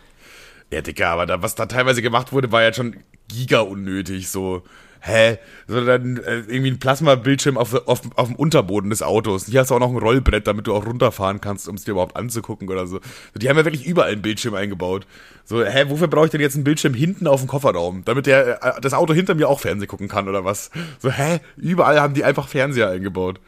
[0.71, 4.63] Ja, Digga, aber da, was da teilweise gemacht wurde, war ja schon giga unnötig, so.
[5.01, 5.37] Hä?
[5.67, 9.45] So dann äh, irgendwie ein Plasmabildschirm auf, auf, auf dem Unterboden des Autos.
[9.45, 11.91] Hier hast du auch noch ein Rollbrett, damit du auch runterfahren kannst, um es dir
[11.91, 12.99] überhaupt anzugucken oder so.
[13.35, 15.05] Die haben ja wirklich überall einen Bildschirm eingebaut.
[15.43, 18.03] So, hä, wofür brauche ich denn jetzt einen Bildschirm hinten auf dem Kofferraum?
[18.05, 20.71] Damit der, äh, das Auto hinter mir auch Fernsehen gucken kann oder was?
[20.99, 21.39] So, hä?
[21.55, 23.39] Überall haben die einfach Fernseher eingebaut.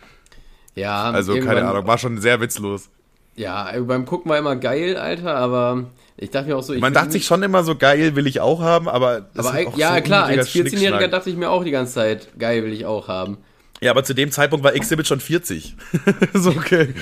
[0.75, 2.89] Ja, Also, keine Ahnung, war schon sehr witzlos.
[3.35, 5.85] Ja, beim Gucken war immer geil, Alter, aber
[6.17, 8.39] ich dachte mir auch so, ich Man dachte sich schon immer so geil, will ich
[8.39, 11.11] auch haben, aber Aber auch ja, so klar, als 14-Jähriger Schnickschnack.
[11.11, 13.37] dachte ich mir auch die ganze Zeit, geil will ich auch haben.
[13.79, 15.75] Ja, aber zu dem Zeitpunkt war Exhibit schon 40.
[16.33, 16.95] so, okay.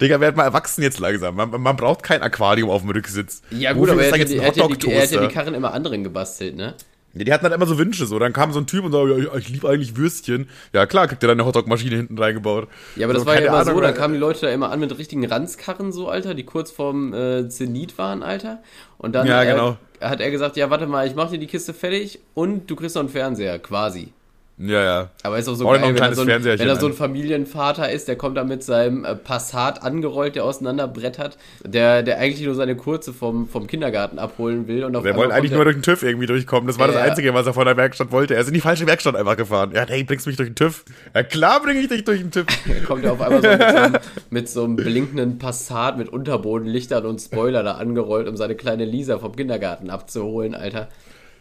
[0.00, 1.36] Digga, werd mal erwachsen jetzt langsam.
[1.36, 3.42] Man, man, braucht kein Aquarium auf dem Rücksitz.
[3.50, 6.02] Ja, gut, Wofür aber er, hat, die, er, er hat ja die Karren immer anderen
[6.02, 6.74] gebastelt, ne?
[7.14, 8.18] Die hatten halt immer so Wünsche, so.
[8.18, 10.48] Dann kam so ein Typ und sagte, ja, ich liebe eigentlich Würstchen.
[10.72, 12.68] Ja, klar, kriegt er dann eine Hotdog-Maschine hinten reingebaut.
[12.96, 14.80] Ja, aber das war ja immer Ahnung, so, da kamen die Leute da immer an
[14.80, 18.62] mit richtigen Ranzkarren, so, Alter, die kurz vorm äh, Zenit waren, Alter.
[18.98, 19.76] Und dann ja, genau.
[20.00, 22.74] äh, hat er gesagt, ja, warte mal, ich mach dir die Kiste fertig und du
[22.74, 24.12] kriegst noch einen Fernseher, quasi.
[24.56, 25.10] Ja, ja.
[25.24, 28.06] Aber ist auch so geil, wenn, er so ein, wenn er so ein Familienvater ist,
[28.06, 32.76] der kommt da mit seinem äh, Passat angerollt, der auseinanderbrettert, der, der eigentlich nur seine
[32.76, 34.84] Kurze vom, vom Kindergarten abholen will.
[34.84, 36.68] Und der wollte eigentlich nur durch den TÜV irgendwie durchkommen.
[36.68, 38.34] Das war ja, das Einzige, was er von der Werkstatt wollte.
[38.34, 39.72] Er ist in die falsche Werkstatt einfach gefahren.
[39.74, 40.84] Ja, hey, bringst du mich durch den TÜV?
[41.14, 42.46] Ja, klar bringe ich dich durch den TÜV.
[42.86, 43.98] kommt er auf einmal so mit, so einem,
[44.30, 49.18] mit so einem blinkenden Passat mit Unterbodenlichtern und Spoiler da angerollt, um seine kleine Lisa
[49.18, 50.88] vom Kindergarten abzuholen, Alter.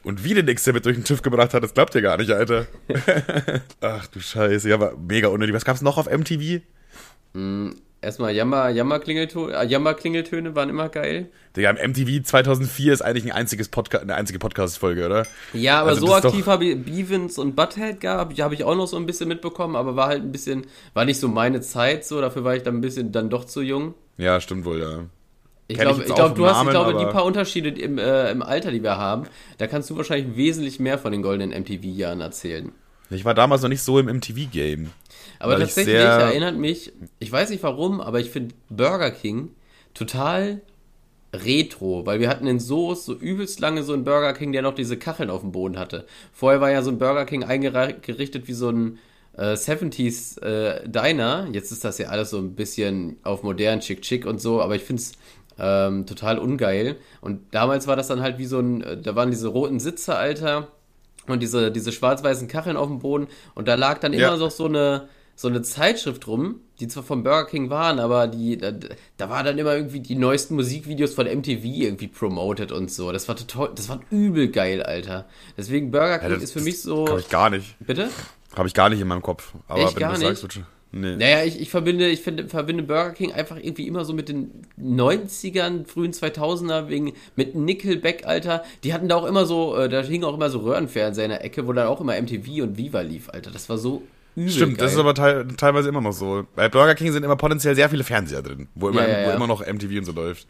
[0.03, 2.67] Und wie den Exhibit durch den TÜV gebracht hat, das glaubt ihr gar nicht, Alter.
[3.81, 5.55] Ach du Scheiße, ja, war mega unnötig.
[5.55, 6.61] Was gab's noch auf MTV?
[7.33, 7.69] Mm,
[8.01, 9.95] erstmal Jammer, Jammer-Klingeltöne äh, Jammer
[10.55, 11.29] waren immer geil.
[11.55, 15.25] Digga, MTV 2004 ist eigentlich ein einziges Podca eine einzige Podcast-Folge, oder?
[15.53, 18.87] Ja, aber also so aktiv habe ich Beavens und Butthead gehabt, habe ich auch noch
[18.87, 22.19] so ein bisschen mitbekommen, aber war halt ein bisschen, war nicht so meine Zeit so,
[22.19, 23.93] dafür war ich dann ein bisschen dann doch zu jung.
[24.17, 25.05] Ja, stimmt wohl, ja.
[25.73, 28.83] Ich glaube, glaub, du hast, ich glaube, die paar Unterschiede im, äh, im Alter, die
[28.83, 29.25] wir haben,
[29.57, 32.71] da kannst du wahrscheinlich wesentlich mehr von den goldenen MTV-Jahren erzählen.
[33.09, 34.91] Ich war damals noch nicht so im MTV-Game.
[35.39, 39.49] Aber tatsächlich erinnert mich, ich weiß nicht warum, aber ich finde Burger King
[39.93, 40.61] total
[41.33, 44.75] retro, weil wir hatten in Soos so übelst lange so einen Burger King, der noch
[44.75, 46.05] diese Kacheln auf dem Boden hatte.
[46.31, 48.99] Vorher war ja so ein Burger King eingerichtet wie so ein
[49.35, 51.47] äh, 70s äh, Diner.
[51.51, 54.75] Jetzt ist das ja alles so ein bisschen auf modern, schick, schick und so, aber
[54.75, 55.13] ich finde es
[55.59, 56.97] ähm, total ungeil.
[57.21, 60.15] Und damals war das dann halt wie so ein, äh, da waren diese roten Sitze,
[60.15, 60.69] Alter,
[61.27, 63.27] und diese, diese schwarz-weißen Kacheln auf dem Boden.
[63.55, 64.37] Und da lag dann immer ja.
[64.37, 68.57] noch so eine, so eine Zeitschrift rum, die zwar vom Burger King waren, aber die,
[68.57, 68.71] da,
[69.17, 73.11] da war dann immer irgendwie die neuesten Musikvideos von MTV irgendwie promoted und so.
[73.11, 75.25] Das war total, das war übel geil, Alter.
[75.57, 77.05] Deswegen Burger King ja, das, ist für mich so.
[77.05, 77.75] Kann ich gar nicht.
[77.79, 78.09] Bitte?
[78.55, 79.53] Habe ich gar nicht in meinem Kopf.
[79.67, 80.61] Aber Echt wenn gar du nicht?
[80.95, 81.15] Nee.
[81.15, 84.51] Naja, ich, ich, verbinde, ich finde, verbinde Burger King einfach irgendwie immer so mit den
[84.79, 88.63] 90ern, frühen 2000er, wegen, mit Nickelback, Alter.
[88.83, 91.43] Die hatten da auch immer so, äh, da hingen auch immer so Röhrenfernseher in der
[91.43, 93.49] Ecke, wo dann auch immer MTV und Viva lief, Alter.
[93.49, 94.03] Das war so
[94.35, 94.85] übel Stimmt, geil.
[94.85, 96.45] das ist aber te teilweise immer noch so.
[96.55, 99.27] Bei Burger King sind immer potenziell sehr viele Fernseher drin, wo immer, ja, ja, ja.
[99.29, 100.47] Wo immer noch MTV und so läuft.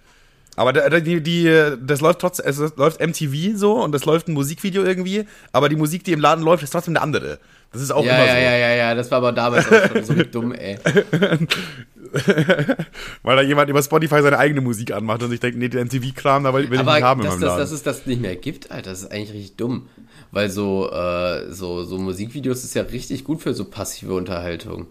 [0.55, 4.83] Aber die, die, das läuft trotzdem, es läuft MTV so und es läuft ein Musikvideo
[4.83, 7.39] irgendwie, aber die Musik, die im Laden läuft, ist trotzdem eine andere.
[7.71, 8.39] Das ist auch ja, immer ja, so.
[8.39, 10.77] Ja, ja, ja, das war aber damals auch schon so dumm, ey.
[13.23, 16.43] Weil da jemand über Spotify seine eigene Musik anmacht und sich denkt, nee, den MTV-Kram,
[16.43, 17.59] da will ich nicht haben das, in meinem das, Laden.
[17.59, 19.87] dass es das nicht mehr gibt, Alter, das ist eigentlich richtig dumm.
[20.31, 24.87] Weil so, äh, so, so Musikvideos ist ja richtig gut für so passive Unterhaltung.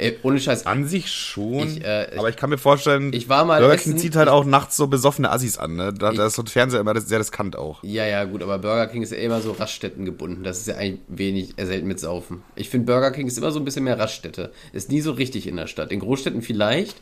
[0.00, 0.64] Ey, ohne Scheiß.
[0.64, 1.68] An sich schon.
[1.68, 4.46] Ich, äh, aber ich kann mir vorstellen, ich war mal Burger King zieht halt auch
[4.46, 5.76] nachts so besoffene Assis an.
[5.76, 5.92] Ne?
[5.92, 7.84] Da, ich, da ist so ein Fernseher immer sehr riskant auch.
[7.84, 10.42] Ja, ja, gut, aber Burger King ist ja immer so Raststätten gebunden.
[10.42, 12.42] Das ist ja eigentlich wenig, er selten mit Saufen.
[12.56, 14.52] Ich finde, Burger King ist immer so ein bisschen mehr Raststätte.
[14.72, 15.92] Ist nie so richtig in der Stadt.
[15.92, 16.96] In Großstädten vielleicht.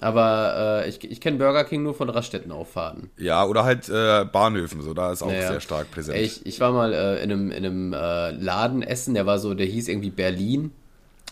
[0.00, 3.10] Aber äh, ich, ich kenne Burger King nur von Raststättenauffahrten.
[3.18, 5.48] Ja, oder halt äh, Bahnhöfen, so, da ist auch naja.
[5.48, 6.18] sehr stark präsent.
[6.18, 9.52] Ich, ich war mal äh, in einem, in einem äh, Laden essen, der war so,
[9.54, 10.72] der hieß irgendwie Berlin.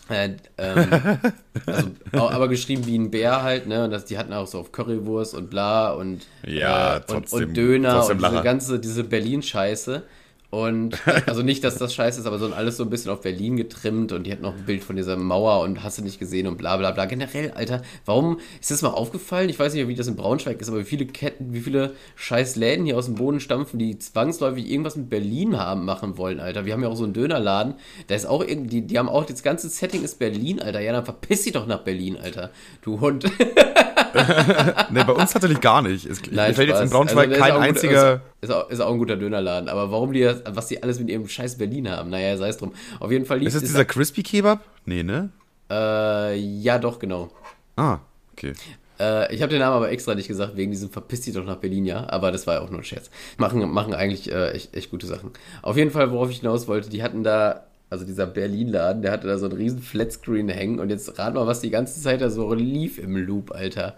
[0.09, 0.87] Äh, ähm,
[1.65, 3.85] also, aber geschrieben wie ein Bär halt, ne?
[3.85, 7.47] Und das, die hatten auch so auf Currywurst und bla und, ja, äh, trotzdem, und,
[7.49, 10.03] und Döner und diese ganze, diese Berlin-Scheiße.
[10.49, 13.57] Und also nicht, dass das scheiße ist, aber so alles so ein bisschen auf Berlin
[13.57, 16.47] getrimmt und die hat noch ein Bild von dieser Mauer und hast du nicht gesehen
[16.47, 17.05] und bla bla bla.
[17.05, 19.49] Generell, Alter, warum ist das mal aufgefallen?
[19.49, 22.55] Ich weiß nicht, wie das in Braunschweig ist, aber wie viele Ketten, wie viele scheiß
[22.55, 26.65] Läden hier aus dem Boden stampfen, die zwangsläufig irgendwas mit Berlin haben, machen wollen, Alter.
[26.65, 27.73] Wir haben ja auch so einen Dönerladen,
[28.07, 30.79] da ist auch irgendwie, die haben auch, das ganze Setting ist Berlin, Alter.
[30.79, 32.51] Ja, dann verpiss dich doch nach Berlin, Alter.
[32.81, 33.25] Du Hund.
[34.91, 36.05] ne, bei uns natürlich gar nicht.
[36.05, 38.21] Es, Nein, fällt jetzt in Braunschweig also, kein einziger.
[38.39, 41.27] Ist, auch, ist auch ein guter Dönerladen, aber warum die, was die alles mit ihrem
[41.27, 42.73] scheiß Berlin haben, naja, sei es drum.
[42.99, 44.63] Auf jeden Fall lief Ist das dieser Crispy Kebab?
[44.85, 45.29] Nee, ne?
[45.71, 47.31] Äh, ja, doch, genau.
[47.75, 47.99] Ah,
[48.33, 48.53] okay.
[48.99, 51.57] Äh, ich habe den Namen aber extra nicht gesagt, wegen diesem Verpiss dich doch nach
[51.57, 52.07] Berlin, ja.
[52.09, 53.09] Aber das war ja auch nur ein Scherz.
[53.37, 55.31] Machen, machen eigentlich äh, echt, echt gute Sachen.
[55.63, 59.27] Auf jeden Fall, worauf ich hinaus wollte, die hatten da also dieser Berlin-Laden, der hatte
[59.27, 62.29] da so einen riesen Flatscreen hängen und jetzt rat mal, was die ganze Zeit da
[62.29, 63.95] so lief im Loop, Alter.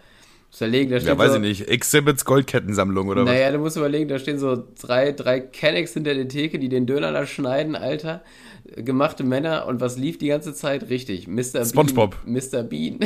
[0.57, 1.67] Überlegen, da steht Ja, weiß so, ich nicht.
[1.69, 3.39] Exhibits Goldkettensammlung oder naja, was?
[3.39, 6.85] Naja, du musst überlegen, da stehen so drei, drei Kennex hinter der Theke, die den
[6.85, 8.21] Döner da schneiden, Alter.
[8.75, 10.89] Gemachte Männer und was lief die ganze Zeit?
[10.89, 11.65] Richtig, Mr.
[11.65, 12.17] SpongeBob.
[12.23, 12.33] Bean.
[12.33, 12.63] Mr.
[12.63, 12.99] Bean.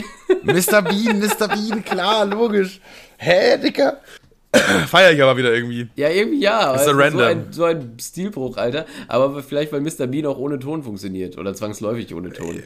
[0.43, 0.81] Mr.
[0.81, 1.47] Bean, Mr.
[1.47, 2.81] Bean, klar, logisch.
[3.17, 3.99] Hä, Dicker?
[4.87, 5.87] Feier ich aber wieder irgendwie.
[5.95, 6.75] Ja, irgendwie ja.
[6.75, 7.19] Ist so random.
[7.19, 8.85] So ein, so ein Stilbruch, Alter.
[9.07, 10.05] Aber vielleicht, weil Mr.
[10.05, 11.37] Bean auch ohne Ton funktioniert.
[11.37, 12.61] Oder zwangsläufig ohne Ton.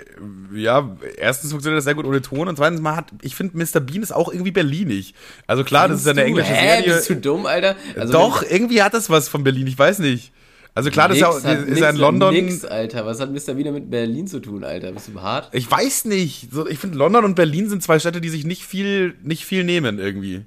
[0.54, 3.80] Ja, erstens funktioniert das sehr gut ohne Ton und zweitens mal hat, ich finde, Mr.
[3.80, 5.14] Bean ist auch irgendwie berlinig.
[5.48, 6.68] Also klar, das ist ja eine Findest englische du?
[6.68, 6.96] Hä, Serie.
[6.96, 7.76] Bist du dumm, Alter?
[7.96, 10.34] Also Doch, irgendwie hat das was von Berlin, ich weiß nicht.
[10.74, 12.34] Also klar, das ist, ja, Nix ist nix ja in London.
[12.34, 13.06] Nix, Alter.
[13.06, 13.56] Was hat Mr.
[13.56, 14.92] Bean mit Berlin zu tun, Alter?
[14.92, 15.50] Bist du hart?
[15.54, 16.50] Ich weiß nicht.
[16.52, 19.64] So, ich finde, London und Berlin sind zwei Städte, die sich nicht viel, nicht viel
[19.64, 20.44] nehmen irgendwie.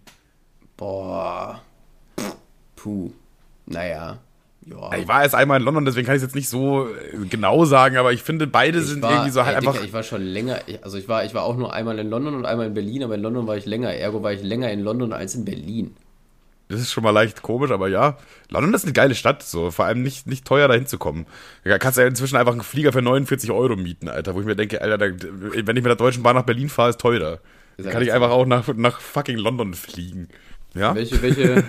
[0.81, 1.61] Boah.
[2.75, 3.11] Puh.
[3.67, 4.19] Naja.
[4.65, 4.93] Ja.
[4.97, 7.67] Ich war erst einmal in London, deswegen kann ich es jetzt nicht so äh, genau
[7.67, 9.73] sagen, aber ich finde, beide sind war, irgendwie so halt ey, einfach.
[9.75, 12.09] Dicker, ich war schon länger, ich- also ich war, ich war auch nur einmal in
[12.09, 13.93] London und einmal in Berlin, aber in London war ich länger.
[13.93, 15.95] Ergo war ich länger in London als in Berlin.
[16.69, 18.17] Das ist schon mal leicht komisch, aber ja.
[18.49, 19.71] London ist eine geile Stadt, so.
[19.71, 21.27] Vor allem nicht, nicht teuer dahin zu kommen.
[21.65, 24.35] Da kannst du ja inzwischen einfach einen Flieger für 49 Euro mieten, Alter.
[24.35, 26.91] Wo ich mir denke, Alter, da, wenn ich mit der Deutschen Bahn nach Berlin fahre,
[26.91, 27.41] ist teurer.
[27.77, 30.29] Dann kann ich einfach einfach auch nach, nach fucking London fliegen.
[30.75, 30.95] Ja?
[30.95, 31.65] Welche, welche.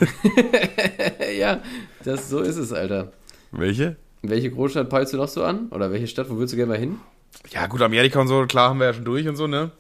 [1.40, 1.60] ja,
[2.04, 3.12] das, so ist es, Alter.
[3.52, 3.96] Welche?
[4.22, 5.68] Welche Großstadt peilst du noch so an?
[5.72, 6.98] Oder welche Stadt, wo willst du gerne mal hin?
[7.50, 9.72] Ja, gut, Amerika und so, klar, haben wir ja schon durch und so, ne?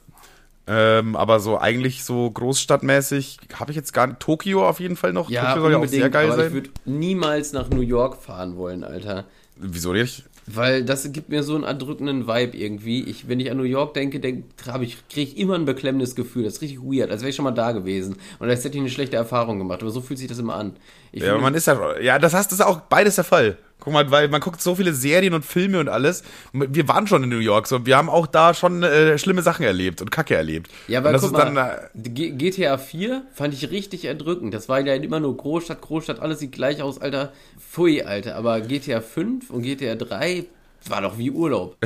[0.67, 4.19] Ähm, aber so eigentlich so großstadtmäßig habe ich jetzt gar nicht.
[4.19, 5.29] Tokio auf jeden Fall noch.
[5.29, 6.53] Ja, Tokio soll ja auch sehr geil aber ich sein.
[6.53, 9.25] würde niemals nach New York fahren wollen, Alter.
[9.55, 10.23] Wieso nicht?
[10.53, 13.03] Weil das gibt mir so einen erdrückenden Vibe irgendwie.
[13.03, 14.45] Ich, wenn ich an New York denke, denk,
[14.81, 16.43] ich, kriege ich immer ein beklemmendes Gefühl.
[16.43, 18.15] Das ist richtig weird, als wäre ich schon mal da gewesen.
[18.39, 19.81] Und als hätte ich eine schlechte Erfahrung gemacht.
[19.81, 20.73] Aber so fühlt sich das immer an.
[21.11, 23.57] Ich Ja, finde- man ist ja, ja, das hast, das ist auch beides der Fall.
[23.81, 26.23] Guck mal, weil man guckt so viele Serien und Filme und alles.
[26.53, 29.65] Wir waren schon in New York, so, wir haben auch da schon äh, schlimme Sachen
[29.65, 30.69] erlebt und Kacke erlebt.
[30.87, 34.53] Ja, aber das guck ist mal, dann, G GTA 4 fand ich richtig erdrückend.
[34.53, 37.33] Das war ja immer nur Großstadt, Großstadt, alles sieht gleich aus, Alter.
[37.59, 38.35] Pfui, Alter.
[38.35, 40.45] Aber GTA 5 und GTA 3
[40.89, 41.77] war doch wie Urlaub.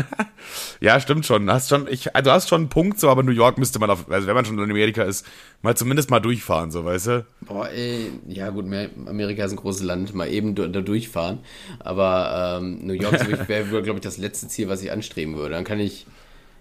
[0.80, 1.50] ja, stimmt schon.
[1.50, 3.90] Hast schon, ich, also du hast schon einen Punkt, so, aber New York müsste man
[3.90, 5.26] auf, also wenn man schon in Amerika ist,
[5.62, 7.26] mal zumindest mal durchfahren, so, weißt du?
[7.40, 8.66] Boah, ey, ja gut,
[9.06, 11.38] Amerika ist ein großes Land, mal eben da durchfahren.
[11.80, 15.54] Aber ähm, New York wäre, glaube ich, das letzte Ziel, was ich anstreben würde.
[15.54, 16.06] Dann kann ich,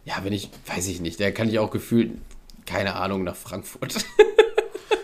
[0.06, 2.14] ja, wenn ich, weiß ich nicht, da kann ich auch gefühlt,
[2.66, 4.06] keine Ahnung, nach Frankfurt.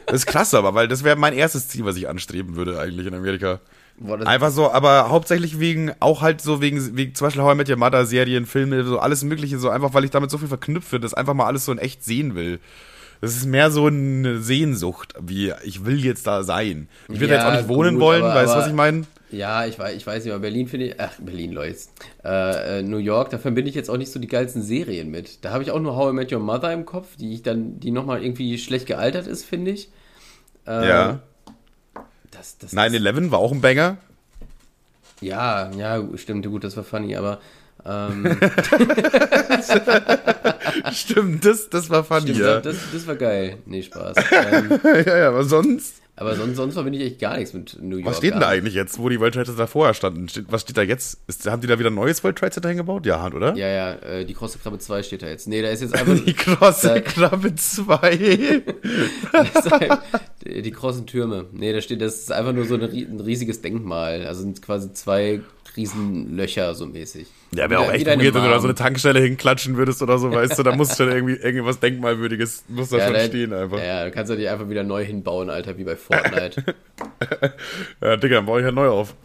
[0.07, 3.07] Das ist krass, aber, weil das wäre mein erstes Ziel, was ich anstreben würde eigentlich
[3.07, 3.59] in Amerika.
[3.97, 7.57] Boah, Einfach so, aber hauptsächlich wegen, auch halt so wegen, wegen zum Beispiel How I
[7.57, 10.49] Met Your Mother, Serien, Filme, so alles mögliche, so einfach, weil ich damit so viel
[10.49, 12.59] verknüpfe, das einfach mal alles so in echt sehen will.
[13.21, 16.89] Das ist mehr so eine Sehnsucht, wie ich will jetzt da sein.
[17.07, 18.73] Ich will da Ja, jetzt auch nicht wohnen gut, wollen, aber- weißt du, was ich
[18.73, 19.03] meine?
[19.31, 21.77] Ja, ich weiß, ich weiß nicht, aber Berlin finde ich, ach, Berlin, Leute.
[22.23, 25.43] Äh, äh, New York, da verbinde ich jetzt auch nicht so die geilsten Serien mit.
[25.43, 27.79] Da habe ich auch nur How I Met Your Mother im Kopf, die ich dann,
[27.79, 29.89] die nochmal irgendwie schlecht gealtert ist, finde ich.
[30.67, 31.19] Äh, Ja.
[32.45, 33.97] Das, das, 9-11 war auch ein Banger.
[35.21, 37.39] Ja, ja, stimmt, gut, das war funny, aber
[37.85, 38.37] ähm,
[40.91, 42.59] Stimmt, das, das war funny, stimmt, ja.
[42.59, 43.57] das, das war geil.
[43.65, 44.17] Nee, Spaß.
[44.31, 46.01] ähm, ja, ja, aber sonst.
[46.17, 48.09] Aber sonst, sonst verbinde ich echt gar nichts mit New York.
[48.09, 50.27] Was steht denn da eigentlich jetzt, wo die World Trade Center da vorher standen?
[50.49, 51.19] Was steht da jetzt?
[51.27, 53.05] Ist, haben die da wieder ein neues World Trade Center hingebaut?
[53.05, 53.53] Ja, oder?
[53.55, 55.47] Ja, ja, äh, die krosse Krabbe 2 steht da jetzt.
[55.47, 58.61] Nee, da ist jetzt einfach Die krosse Krabbe 2.
[59.33, 59.99] Das ist halt
[60.45, 61.47] die großen Türme.
[61.51, 62.83] Nee, da steht, das ist einfach nur so ein
[63.19, 64.25] riesiges Denkmal.
[64.25, 65.41] Also sind quasi zwei
[65.77, 67.27] Riesenlöcher so mäßig.
[67.53, 68.75] Ja, wäre auch echt weird, wenn du da so eine.
[68.75, 72.97] Tankstelle hinklatschen würdest oder so, weißt du, da muss schon irgendwie irgendwas Denkmalwürdiges, muss da
[72.97, 73.77] Ja, schon da- stehen einfach.
[73.77, 76.63] Ja, Ja, da kannst du die einfach wieder neu hinbauen, Alter, wie bei Fortnite.
[78.01, 79.15] Digga, dann baue ich ja neu auf.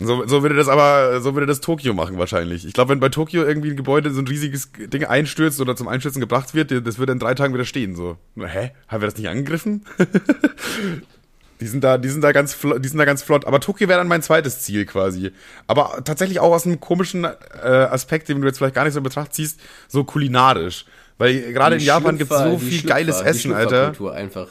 [0.00, 2.66] So, so würde das aber, so würde das Tokio machen wahrscheinlich.
[2.66, 5.86] Ich glaube, wenn bei Tokio irgendwie ein Gebäude so ein riesiges Ding einstürzt oder zum
[5.86, 7.94] Einstürzen gebracht wird, das würde in drei Tagen wieder stehen.
[7.94, 8.72] So, hä?
[8.88, 9.84] Haben wir das nicht angegriffen?
[11.60, 13.44] die sind da, die sind da ganz, flo- die sind da ganz flott.
[13.46, 15.30] Aber Tokio wäre dann mein zweites Ziel quasi.
[15.66, 17.28] Aber tatsächlich auch aus einem komischen äh,
[17.66, 20.84] Aspekt, den du jetzt vielleicht gar nicht so in Betracht ziehst, so kulinarisch.
[21.18, 23.68] Weil gerade in Die Japan gibt es so die viel Schlüpfer- geiles die Essen, Alter.
[23.68, 24.48] Schlüpferkultur einfach.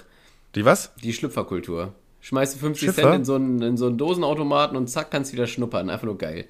[0.55, 0.91] Die was?
[1.03, 1.93] Die Schlüpferkultur.
[2.21, 3.01] Schmeißt du 50 Schlüpfer?
[3.01, 5.89] Cent in so, einen, in so einen Dosenautomaten und zack, kannst du wieder schnuppern.
[5.89, 6.45] Einfach nur geil.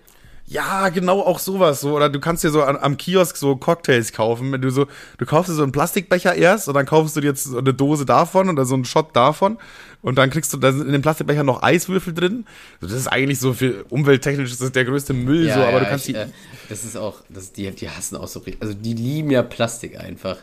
[0.45, 1.79] Ja, genau, auch sowas.
[1.81, 4.51] So, oder du kannst dir so an, am Kiosk so Cocktails kaufen.
[4.51, 4.87] Wenn du so,
[5.17, 7.73] du kaufst dir so einen Plastikbecher erst und dann kaufst du dir jetzt so eine
[7.73, 9.57] Dose davon oder so einen Shot davon
[10.03, 12.45] und dann kriegst du da sind in dem Plastikbecher noch Eiswürfel drin.
[12.81, 16.07] Das ist eigentlich so für umwelttechnisch ist das der größte Müll, so, aber du kannst
[16.07, 16.27] ich, die, äh,
[16.69, 18.61] Das ist auch, das, die, die hassen auch so richtig.
[18.61, 20.37] Also die lieben ja Plastik einfach.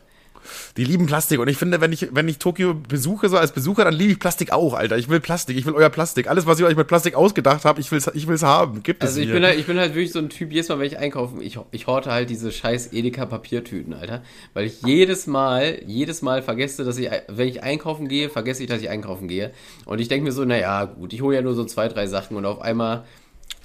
[0.76, 3.84] Die lieben Plastik und ich finde, wenn ich wenn ich Tokio besuche so als Besucher,
[3.84, 4.98] dann liebe ich Plastik auch, Alter.
[4.98, 6.28] Ich will Plastik, ich will euer Plastik.
[6.28, 8.82] Alles was ihr euch mit Plastik ausgedacht habt, ich will's ich will's haben.
[8.82, 10.78] Gibt es Also ich bin, halt, ich bin halt wirklich so ein Typ, jedes Mal,
[10.78, 14.22] wenn ich einkaufen, ich, ich horte halt diese scheiß Edeka-Papiertüten, Alter.
[14.54, 18.68] Weil ich jedes Mal, jedes Mal vergesse, dass ich, wenn ich einkaufen gehe, vergesse ich,
[18.68, 19.52] dass ich einkaufen gehe.
[19.84, 22.36] Und ich denke mir so, naja, gut, ich hole ja nur so zwei, drei Sachen
[22.36, 23.04] und auf einmal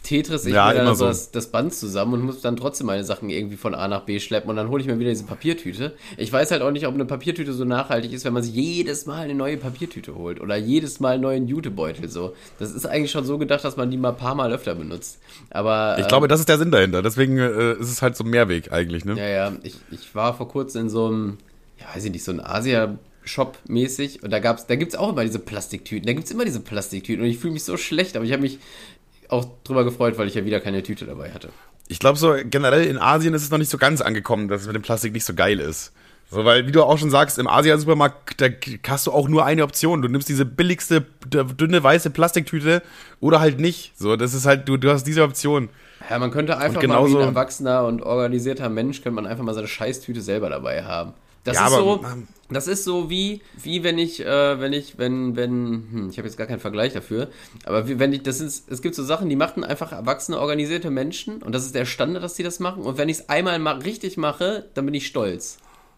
[0.05, 3.03] Tetris ich Ja, mir dann so das, das Band zusammen und muss dann trotzdem meine
[3.03, 5.95] Sachen irgendwie von A nach B schleppen und dann hole ich mir wieder diese Papiertüte.
[6.17, 9.07] Ich weiß halt auch nicht, ob eine Papiertüte so nachhaltig ist, wenn man sich jedes
[9.07, 12.35] Mal eine neue Papiertüte holt oder jedes Mal einen neuen Jutebeutel so.
[12.59, 15.17] Das ist eigentlich schon so gedacht, dass man die mal ein paar Mal öfter benutzt.
[15.49, 17.01] Aber Ich ähm, glaube, das ist der Sinn dahinter.
[17.01, 19.15] Deswegen äh, ist es halt so ein Mehrweg eigentlich, ne?
[19.17, 21.37] Ja, ja, ich, ich war vor kurzem in so einem,
[21.79, 25.23] ja, weiß ich nicht, so ein Asia-Shop mäßig und da gab's, da gibt's auch immer
[25.23, 28.31] diese Plastiktüten, da gibt's immer diese Plastiktüten und ich fühle mich so schlecht, aber ich
[28.31, 28.59] habe mich
[29.29, 31.49] auch drüber gefreut, weil ich ja wieder keine Tüte dabei hatte.
[31.87, 34.67] Ich glaube so generell in Asien ist es noch nicht so ganz angekommen, dass es
[34.67, 35.93] mit dem Plastik nicht so geil ist.
[36.31, 38.47] So, weil, wie du auch schon sagst, im Asia-Supermarkt, da
[38.87, 40.01] hast du auch nur eine Option.
[40.01, 42.81] Du nimmst diese billigste, dünne, weiße Plastiktüte
[43.19, 43.93] oder halt nicht.
[43.97, 45.69] So, das ist halt, du, du hast diese Option.
[46.09, 49.53] Ja, man könnte einfach mal wie ein erwachsener und organisierter Mensch, könnte man einfach mal
[49.53, 51.13] seine Scheißtüte selber dabei haben.
[51.43, 52.05] Das Ja, ist aber, so,
[52.49, 56.27] das ist so wie, wie wenn ich, äh, wenn ich, wenn, wenn, hm, ich habe
[56.27, 57.29] jetzt gar keinen Vergleich dafür,
[57.65, 60.89] aber wie, wenn ich, das ist, es gibt so Sachen, die machen einfach erwachsene, organisierte
[60.91, 63.57] Menschen und das ist der Standard, dass die das machen und wenn ich es einmal
[63.59, 65.57] mal richtig mache, dann bin ich stolz.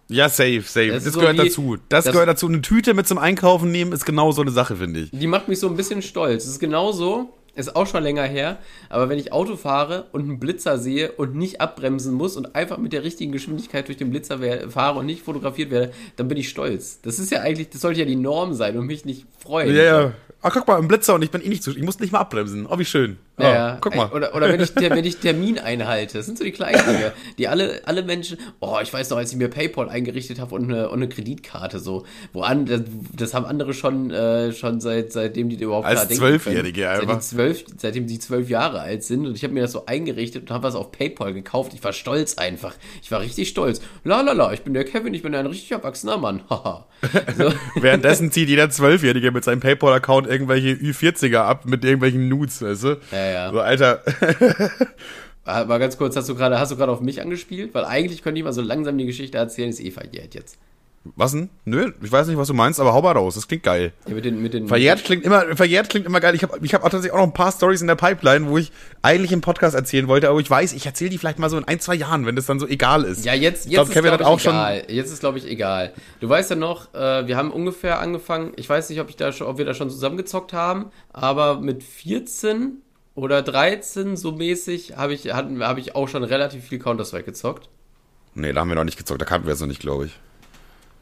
[0.10, 0.88] Ja, safe, safe.
[0.88, 1.76] Das Das, so gehört wie- dazu.
[1.90, 2.48] Das, das- gehört dazu.
[2.48, 5.10] Eine Tüte mit zum Einkaufen nehmen ist genau so eine Sache, finde ich.
[5.12, 6.46] Die macht mich so ein bisschen stolz.
[6.46, 10.40] Es ist genauso, ist auch schon länger her, aber wenn ich Auto fahre und einen
[10.40, 14.40] Blitzer sehe und nicht abbremsen muss und einfach mit der richtigen Geschwindigkeit durch den Blitzer
[14.70, 17.02] fahre und nicht fotografiert werde, dann bin ich stolz.
[17.02, 19.76] Das ist ja eigentlich, das sollte ja die Norm sein und mich nicht freuen.
[19.76, 20.14] Ja, ja.
[20.42, 21.72] Ach, guck mal, ein Blitzer und ich bin eh nicht zu.
[21.72, 22.68] Ich muss nicht mal abbremsen.
[22.68, 23.18] Oh, wie schön.
[23.40, 23.78] Oh, Ja, ja.
[23.80, 24.10] Guck mal.
[24.10, 26.18] Oder, oder wenn, ich, der, wenn ich Termin einhalte.
[26.18, 28.38] Das sind so die kleinen Dinge, die alle, alle Menschen.
[28.60, 31.80] Oh, ich weiß noch, als ich mir PayPal eingerichtet habe und eine, und eine Kreditkarte
[31.80, 32.06] so.
[32.34, 32.82] Wo an, das,
[33.16, 36.96] das haben andere schon, äh, schon seit, seitdem die überhaupt Als Zwölfjährige können.
[36.96, 37.20] Seit einfach.
[37.20, 39.28] zwölf, seitdem die zwölf Jahre alt sind.
[39.28, 41.74] Und ich habe mir das so eingerichtet und habe was auf PayPal gekauft.
[41.76, 42.74] Ich war stolz einfach.
[43.04, 43.82] Ich war richtig stolz.
[44.04, 46.42] La la la, ich bin der Kevin, ich bin ein richtig erwachsener Mann.
[46.50, 46.88] Haha.
[47.38, 47.54] so.
[47.82, 52.98] Währenddessen zieht jeder Zwölfjährige mit seinem PayPal-Account irgendwelche Ü40er ab mit irgendwelchen Nudes, weißt du?
[53.12, 53.52] Ja, ja.
[53.52, 54.02] So, Alter.
[55.46, 57.74] Mal ganz kurz, hast du gerade, hast du gerade auf mich angespielt?
[57.74, 60.58] Weil eigentlich könnte ich mal so langsam die Geschichte erzählen, ist eh verjährt jetzt.
[61.16, 61.50] Was denn?
[61.64, 63.36] Nö, ich weiß nicht, was du meinst, aber hau mal raus.
[63.36, 63.94] Das klingt geil.
[64.08, 66.36] Ja, mit den, mit den, Verjährt klingt immer, verjährt klingt immer geil.
[66.36, 68.58] Ich habe ich hab auch tatsächlich auch noch ein paar Stories in der Pipeline, wo
[68.58, 71.58] ich eigentlich im Podcast erzählen wollte, aber ich weiß, ich erzähle die vielleicht mal so
[71.58, 73.24] in ein, zwei Jahren, wenn das dann so egal ist.
[73.24, 74.84] Ja, jetzt, jetzt glaub, ist, Kevin glaube hat ich, auch schon- egal.
[74.90, 75.94] Jetzt ist, glaube ich, egal.
[76.20, 79.32] Du weißt ja noch, äh, wir haben ungefähr angefangen, ich weiß nicht, ob, ich da
[79.32, 82.82] schon, ob wir da schon zusammengezockt haben, aber mit 14
[83.18, 87.68] oder 13 so mäßig habe ich, hatten- habe ich auch schon relativ viel Counter-Strike gezockt.
[88.36, 90.12] Nee, da haben wir noch nicht gezockt, da kannten wir es noch nicht, glaube ich.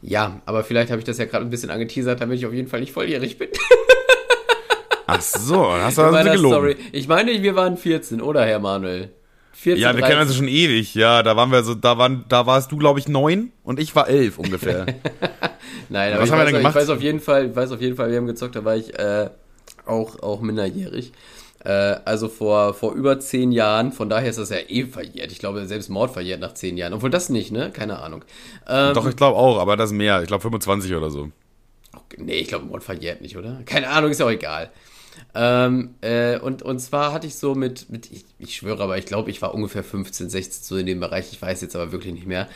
[0.02, 2.68] Ja, aber vielleicht habe ich das ja gerade ein bisschen angeteasert, damit ich auf jeden
[2.68, 3.48] Fall nicht volljährig bin.
[5.06, 6.48] Ach so, hast du also gelogen.
[6.54, 6.76] Story.
[6.92, 9.10] Ich meine, wir waren 14, oder Herr Manuel?
[9.52, 10.08] 14, Ja, wir 13.
[10.16, 10.94] kennen uns schon ewig.
[10.94, 13.94] Ja, da waren wir so, da waren, da warst du, glaube ich, neun und ich
[13.94, 14.86] war elf ungefähr.
[15.88, 16.74] Nein, aber Was ich, haben wir weiß, denn ich gemacht?
[16.74, 18.98] weiß auf jeden Fall, ich weiß auf jeden Fall, wir haben gezockt, da war ich
[18.98, 19.30] äh,
[19.86, 21.12] auch, auch minderjährig.
[21.66, 25.32] Äh, also vor, vor über zehn Jahren, von daher ist das ja eh verjährt.
[25.32, 26.92] Ich glaube, selbst Mord verjährt nach zehn Jahren.
[26.92, 27.72] Obwohl das nicht, ne?
[27.72, 28.24] Keine Ahnung.
[28.68, 30.22] Ähm, Doch, ich glaube auch, aber das ist mehr.
[30.22, 31.32] Ich glaube 25 oder so.
[32.18, 33.62] Nee, ich glaube, Mord verjährt nicht, oder?
[33.66, 34.70] Keine Ahnung, ist ja auch egal.
[35.34, 39.06] Ähm, äh, und, und zwar hatte ich so mit, mit ich, ich schwöre, aber ich
[39.06, 42.14] glaube, ich war ungefähr 15, 16 so in dem Bereich, ich weiß jetzt aber wirklich
[42.14, 42.48] nicht mehr.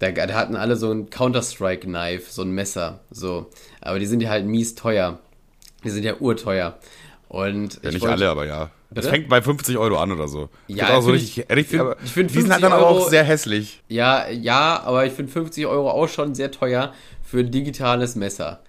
[0.00, 3.46] Da, da hatten alle so ein Counter-Strike-Knife, so ein Messer, so.
[3.80, 5.20] Aber die sind ja halt mies teuer.
[5.84, 6.78] Die sind ja urteuer.
[7.28, 8.70] Und Ja, ich nicht wollte- alle, aber ja.
[8.90, 9.08] Das Bitte?
[9.16, 10.48] fängt bei 50 Euro an oder so.
[10.68, 12.86] Ja, auch so richtig, ich- richtig find- ich find die sind halt dann 50 aber
[12.96, 13.82] auch Euro- sehr hässlich.
[13.88, 16.92] Ja, ja, aber ich finde 50 Euro auch schon sehr teuer
[17.24, 18.60] für ein digitales Messer.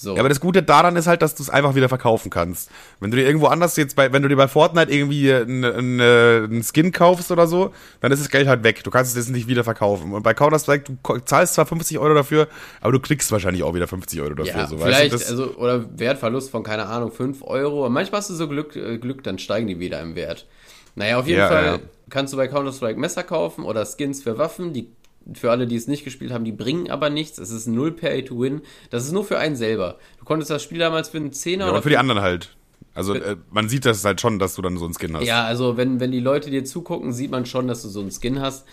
[0.00, 0.14] So.
[0.14, 2.70] Ja, aber das Gute daran ist halt, dass du es einfach wieder verkaufen kannst.
[3.00, 5.64] Wenn du dir irgendwo anders jetzt bei, wenn du dir bei Fortnite irgendwie einen
[6.00, 8.84] einen Skin kaufst oder so, dann ist das Geld halt weg.
[8.84, 10.12] Du kannst es jetzt nicht wieder verkaufen.
[10.12, 12.46] Und bei Counter-Strike, du zahlst zwar 50 Euro dafür,
[12.80, 14.60] aber du kriegst wahrscheinlich auch wieder 50 Euro dafür.
[14.60, 17.84] Ja, so, vielleicht, weißt du, also, oder Wertverlust von, keine Ahnung, 5 Euro.
[17.86, 20.46] Und manchmal hast du so Glück, äh, Glück, dann steigen die wieder im Wert.
[20.94, 21.78] Naja, auf jeden Ja, Fall ja.
[22.08, 24.90] kannst du bei Counter-Strike Messer kaufen oder Skins für Waffen, die
[25.34, 27.38] für alle, die es nicht gespielt haben, die bringen aber nichts.
[27.38, 28.62] Es ist null Pay to Win.
[28.90, 29.98] Das ist nur für einen selber.
[30.18, 32.56] Du konntest das Spiel damals für einen Zehner ja, oder für die anderen halt.
[32.94, 35.24] Also äh, man sieht das halt schon, dass du dann so einen Skin hast.
[35.24, 38.10] Ja, also wenn, wenn die Leute dir zugucken, sieht man schon, dass du so einen
[38.10, 38.66] Skin hast.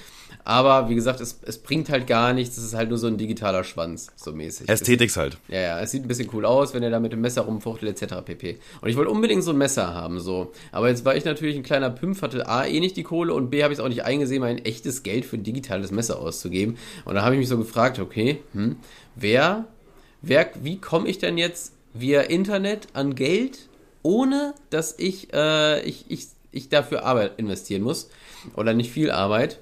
[0.44, 2.58] Aber wie gesagt, es, es bringt halt gar nichts.
[2.58, 4.70] Es ist halt nur so ein digitaler Schwanz, so mäßig.
[4.70, 5.38] Ästhetiks halt.
[5.48, 8.02] Ja, ja, es sieht ein bisschen cool aus, wenn er da mit dem Messer rumfuchtelt,
[8.02, 8.16] etc.
[8.26, 8.60] pp.
[8.82, 10.52] Und ich wollte unbedingt so ein Messer haben, so.
[10.72, 13.50] Aber jetzt war ich natürlich ein kleiner Pimp, hatte A, eh nicht die Kohle und
[13.50, 16.78] B, habe ich es auch nicht eingesehen, mein echtes Geld für ein digitales Messer auszugeben.
[17.06, 18.78] Und da habe ich mich so gefragt, okay, hm,
[19.16, 19.66] wer,
[20.22, 23.70] wer, wie komme ich denn jetzt via Internet an Geld,
[24.04, 28.10] ohne dass ich, äh, ich, ich, ich dafür Arbeit investieren muss?
[28.56, 29.60] Oder nicht viel Arbeit?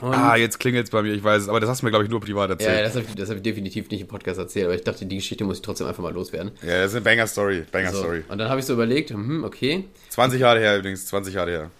[0.00, 1.90] Und Ah, jetzt klingelt es bei mir, ich weiß es, aber das hast du mir,
[1.90, 2.86] glaube ich, nur privat ja, erzählt.
[2.86, 5.16] das habe ich, das hab ich definitiv nicht im Podcast erzählt, aber ich dachte, die
[5.16, 6.52] Geschichte muss ich trotzdem einfach mal loswerden.
[6.62, 7.72] Ja, das ist eine Banger-Story, So.
[7.72, 8.24] Banger-Story.
[8.28, 11.70] Und dann habe ich so überlegt, hm, okay, 20 Jahre her übrigens, 20 Jahre her.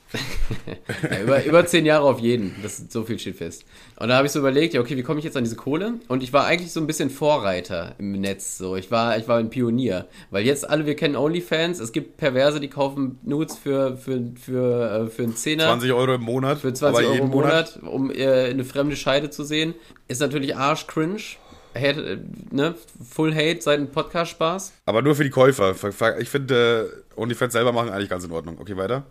[1.10, 2.54] Ja, über, über zehn Jahre auf jeden.
[2.62, 3.64] Das ist so viel steht fest.
[3.96, 5.94] Und da habe ich so überlegt, ja, okay, wie komme ich jetzt an diese Kohle?
[6.08, 8.58] Und ich war eigentlich so ein bisschen Vorreiter im Netz.
[8.58, 10.06] So, ich war, ich war ein Pionier.
[10.30, 11.78] Weil jetzt alle, wir kennen OnlyFans.
[11.78, 15.64] Es gibt Perverse, die kaufen Nudes für, für, für, äh, für einen Zehner.
[15.64, 16.58] 20 Euro im Monat.
[16.58, 19.74] für 20 aber Euro im Monat, um äh, eine fremde Scheide zu sehen.
[20.08, 21.20] Ist natürlich arsch cringe.
[21.74, 22.18] Hate, äh,
[22.50, 22.74] ne?
[23.08, 24.72] Full Hate seit dem Podcast-Spaß.
[24.86, 25.74] Aber nur für die Käufer.
[26.18, 28.58] Ich finde, äh, OnlyFans selber machen eigentlich ganz in Ordnung.
[28.58, 29.04] Okay, weiter?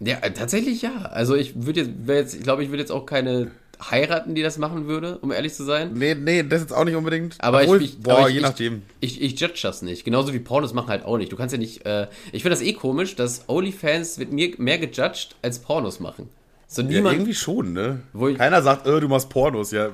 [0.00, 1.02] Ja, äh, tatsächlich ja.
[1.12, 3.50] Also ich würde jetzt, jetzt, ich glaube, ich würde jetzt auch keine
[3.90, 5.92] heiraten, die das machen würde, um ehrlich zu sein.
[5.94, 7.36] Nee, nee, das jetzt auch nicht unbedingt.
[7.38, 8.82] Aber Obwohl, ich, ich, boah, aber ich, je ich, nachdem.
[9.00, 10.04] Ich, ich judge das nicht.
[10.04, 11.32] Genauso wie Pornos machen halt auch nicht.
[11.32, 11.86] Du kannst ja nicht.
[11.86, 16.28] Äh, ich finde das eh komisch, dass OnlyFans wird mir mehr gejudged als Pornos machen.
[16.66, 17.16] So Ja, niemand.
[17.16, 18.00] irgendwie schon, ne?
[18.28, 19.70] Ich- Keiner sagt, äh, du machst Pornos.
[19.72, 19.90] Ja,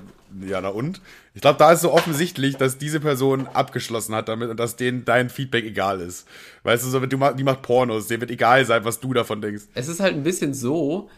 [0.46, 1.00] ja, na und?
[1.34, 5.04] Ich glaube, da ist so offensichtlich, dass diese Person abgeschlossen hat damit und dass denen
[5.04, 6.26] dein Feedback egal ist.
[6.62, 9.64] Weißt du, so, die macht Pornos, dem wird egal sein, was du davon denkst.
[9.74, 11.08] es ist halt ein bisschen so,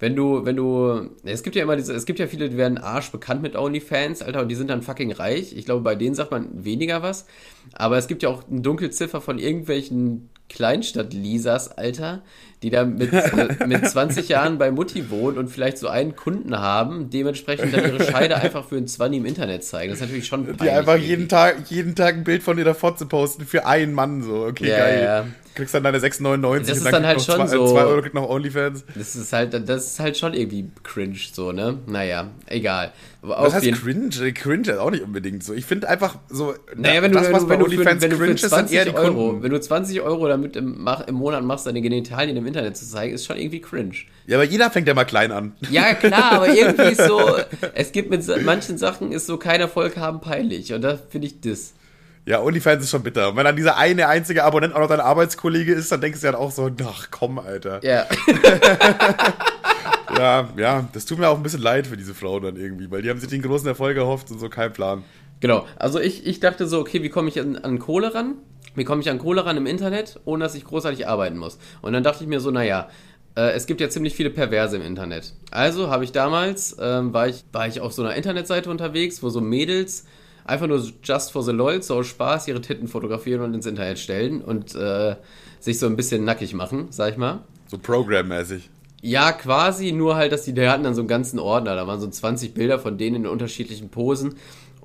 [0.00, 2.78] wenn du, wenn du, es gibt ja immer diese, es gibt ja viele, die werden
[2.78, 5.56] arsch bekannt mit OnlyFans, Alter, und die sind dann fucking reich.
[5.56, 7.26] Ich glaube, bei denen sagt man weniger was.
[7.72, 12.22] Aber es gibt ja auch eine Dunkelziffer von irgendwelchen Kleinstadt-Lisas, Alter,
[12.62, 16.58] die da mit, äh, mit 20 Jahren bei Mutti wohnen und vielleicht so einen Kunden
[16.58, 19.90] haben, dementsprechend dann ihre Scheide einfach für einen 20 im Internet zeigen.
[19.90, 21.08] Das ist natürlich schon Die peinlich einfach irgendwie.
[21.10, 24.44] jeden Tag, jeden Tag ein Bild von ihrer Fotze posten für einen Mann, so.
[24.46, 25.02] Okay, Ja, geil.
[25.04, 25.26] ja.
[25.54, 27.80] Kriegst dann deine 6,99 Das ist und dann halt kriegst schon noch zwei, so- 2
[27.84, 28.84] Euro kriegt noch OnlyFans.
[28.94, 31.78] Das ist halt, das ist halt schon irgendwie cringe, so, ne?
[31.88, 32.92] Naja, egal.
[33.22, 34.08] Aber Was heißt cringe?
[34.34, 35.52] Cringe ist auch nicht unbedingt so.
[35.54, 37.72] Ich finde einfach so, Naja, wenn du, das, wenn was du, bei wenn du, für,
[37.72, 39.42] OnlyFans wenn cringe ist, sind 20 eher die Euro, Kunden.
[39.42, 43.14] wenn du 20 Euro damit im, im Monat machst, deine Genitalien im Internet zu zeigen,
[43.14, 43.94] ist schon irgendwie cringe.
[44.26, 45.52] Ja, aber jeder fängt ja mal klein an.
[45.70, 47.36] Ja, klar, aber irgendwie ist so,
[47.74, 51.40] es gibt mit manchen Sachen ist so kein Erfolg haben peinlich und da finde ich
[51.40, 51.74] das.
[52.26, 53.30] Ja, OnlyFans ist schon bitter.
[53.30, 56.26] Und wenn dann dieser eine einzige Abonnent auch noch dein Arbeitskollege ist, dann denkst du
[56.26, 57.82] ja auch so, ach komm, Alter.
[57.82, 58.06] Ja,
[60.16, 63.02] Ja, ja, das tut mir auch ein bisschen leid für diese Frau dann irgendwie, weil
[63.02, 65.04] die haben sich den großen Erfolg erhofft und so kein Plan.
[65.40, 65.66] genau.
[65.76, 68.34] Also ich, ich dachte so, okay, wie komme ich an, an Kohle ran?
[68.78, 71.58] Wie komme ich an Kohle ran im Internet, ohne dass ich großartig arbeiten muss?
[71.82, 72.88] Und dann dachte ich mir so, naja,
[73.36, 75.32] äh, es gibt ja ziemlich viele Perverse im Internet.
[75.50, 79.28] Also habe ich damals, ähm, war, ich, war ich auf so einer Internetseite unterwegs, wo
[79.28, 80.06] so Mädels
[80.44, 83.98] einfach nur just for the lol, so aus Spaß, ihre Titten fotografieren und ins Internet
[83.98, 85.16] stellen und äh,
[85.60, 87.40] sich so ein bisschen nackig machen, sag ich mal.
[87.68, 88.70] So Programm-mäßig.
[89.00, 92.00] Ja, quasi, nur halt, dass die, die hatten dann so einen ganzen Ordner, da waren
[92.00, 94.34] so 20 Bilder von denen in unterschiedlichen Posen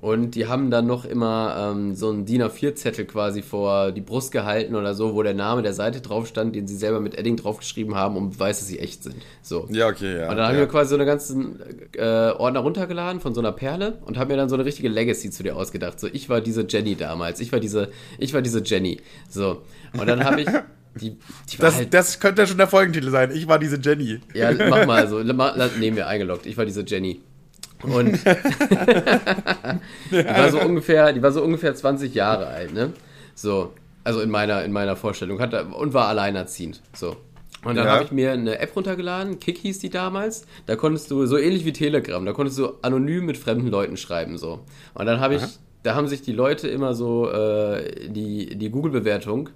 [0.04, 4.32] und die haben dann noch immer ähm, so einen DIN A4-Zettel quasi vor die Brust
[4.32, 7.38] gehalten oder so, wo der Name der Seite drauf stand, den sie selber mit Edding
[7.38, 9.16] draufgeschrieben haben, um beweis, dass sie echt sind.
[9.40, 9.66] So.
[9.70, 10.28] Ja, okay, ja.
[10.28, 10.60] Und dann haben ja.
[10.60, 11.58] wir quasi so einen ganzen
[11.96, 15.30] äh, Ordner runtergeladen von so einer Perle und haben mir dann so eine richtige Legacy
[15.30, 15.98] zu dir ausgedacht.
[15.98, 17.88] So, ich war diese Jenny damals, ich war diese,
[18.18, 19.00] ich war diese Jenny.
[19.30, 19.62] So.
[19.98, 20.48] Und dann habe ich
[21.00, 21.16] die,
[21.50, 23.30] die das, halt, das könnte ja schon der Folgentitel sein.
[23.34, 24.20] Ich war diese Jenny.
[24.34, 25.20] ja, mach mal so,
[25.78, 26.44] nehmen wir eingeloggt.
[26.44, 27.22] Ich war diese Jenny.
[27.84, 28.18] Und
[30.10, 32.92] die war so ungefähr, die war so ungefähr 20 Jahre alt, ne?
[33.34, 33.72] So,
[34.04, 35.40] also in meiner, in meiner Vorstellung.
[35.40, 36.80] Hatte, und war alleinerziehend.
[36.94, 37.16] So.
[37.64, 37.92] Und dann Ja.
[37.92, 40.46] habe ich mir eine App runtergeladen, Kick hieß die damals.
[40.66, 44.36] Da konntest du, so ähnlich wie Telegram, da konntest du anonym mit fremden Leuten schreiben,
[44.36, 44.60] so.
[44.92, 45.42] Und dann habe ich,
[45.82, 49.48] da haben sich die Leute immer so, äh, die, die Google-Bewertung,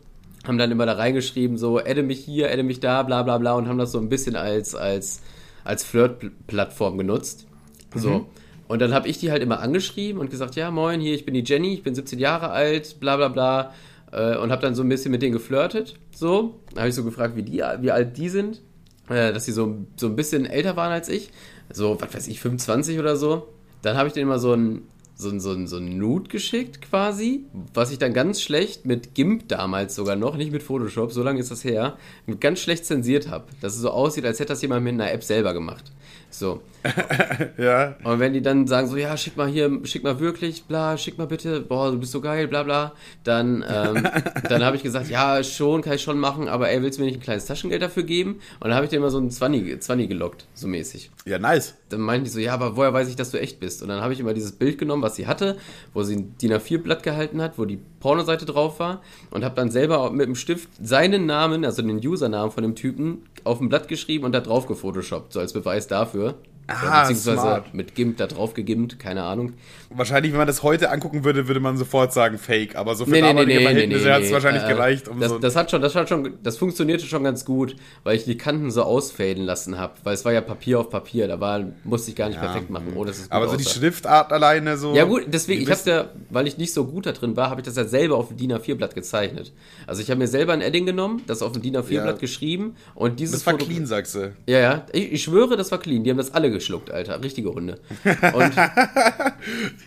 [0.47, 3.55] haben dann immer da reingeschrieben, so, adde mich hier, adde mich da, bla bla bla,
[3.55, 5.21] und haben das so ein bisschen als, als,
[5.65, 7.47] als Flirt-Plattform genutzt.
[7.95, 8.27] So.
[8.69, 11.35] Und dann habe ich die halt immer angeschrieben und gesagt, ja, moin, hier, ich bin
[11.35, 13.73] die Jenny, ich bin 17 Jahre alt, bla bla bla.
[14.13, 15.97] Äh, und habe dann so ein bisschen mit denen geflirtet.
[16.15, 16.61] So.
[16.77, 18.61] Habe ich so gefragt, wie, die, wie alt die sind.
[19.09, 21.31] Äh, dass sie so, so ein bisschen älter waren als ich.
[21.73, 23.49] So, was weiß ich, 25 oder so.
[23.83, 24.83] Dann habe ich denen immer so ein,
[25.15, 29.15] so ein, so ein, so ein Nude geschickt quasi, was ich dann ganz schlecht mit
[29.15, 31.97] GIMP damals sogar noch, nicht mit Photoshop, so lange ist das her,
[32.39, 33.47] ganz schlecht zensiert habe.
[33.61, 35.91] Dass es so aussieht, als hätte das jemand mit einer App selber gemacht.
[36.31, 36.61] So.
[37.59, 37.97] Ja.
[38.05, 41.19] Und wenn die dann sagen so, ja, schick mal hier, schick mal wirklich, bla, schick
[41.19, 42.93] mal bitte, boah, du bist so geil, bla bla,
[43.25, 44.07] dann, ähm,
[44.49, 47.09] dann habe ich gesagt, ja, schon, kann ich schon machen, aber ey, willst du mir
[47.09, 48.41] nicht ein kleines Taschengeld dafür geben?
[48.61, 51.11] Und dann habe ich dir immer so ein 20, 20 gelockt, so mäßig.
[51.25, 51.75] Ja, nice.
[51.89, 53.83] Dann meinten die so, ja, aber woher weiß ich, dass du echt bist?
[53.83, 55.57] Und dann habe ich immer dieses Bild genommen, was sie hatte,
[55.95, 59.71] wo sie ein DIN A4-Blatt gehalten hat, wo die Pornoseite drauf war und habe dann
[59.71, 63.89] selber mit dem Stift seinen Namen, also den Usernamen von dem Typen, auf ein Blatt
[63.89, 66.37] geschrieben und da drauf gefotoshoppt, so als Beweis dafür.
[66.69, 67.75] Ah, beziehungsweise smart.
[67.75, 69.55] mit GIMP da drauf gegimmt, keine Ahnung.
[69.91, 72.77] Wahrscheinlich, wenn man das heute angucken würde, würde man sofort sagen Fake.
[72.77, 74.35] Aber so für Nee, nee, nee, damalige nee, nee, Verhältnisse nee, hat es nee.
[74.35, 75.39] wahrscheinlich Äh, gereicht, um das, so.
[75.39, 78.71] das hat schon, das hat schon, das funktionierte schon ganz gut, weil ich die Kanten
[78.71, 82.17] so ausfaden lassen habe, weil es war ja Papier auf Papier, da war, musste ich
[82.17, 83.79] gar nicht perfekt machen, oh, das ist gut aber so die aussah.
[83.81, 84.95] Schriftart alleine so.
[84.95, 87.49] Ja gut, deswegen, Die ich habe ja, weil ich nicht so gut da drin war,
[87.51, 89.53] habe ich das ja selber auf dem DIN A4-Blatt gezeichnet.
[89.87, 92.21] Also ich habe mir selber ein Edding genommen, das auf dem DIN A4-Blatt Ja.
[92.21, 94.33] geschrieben und dieses Das war Foto- clean, sagst du.
[94.47, 96.05] Ja, ja, ich, ich schwöre, das war clean.
[96.05, 97.23] Die haben das alle geschluckt, Alter.
[97.23, 97.79] Richtige Hunde.
[98.35, 98.53] Und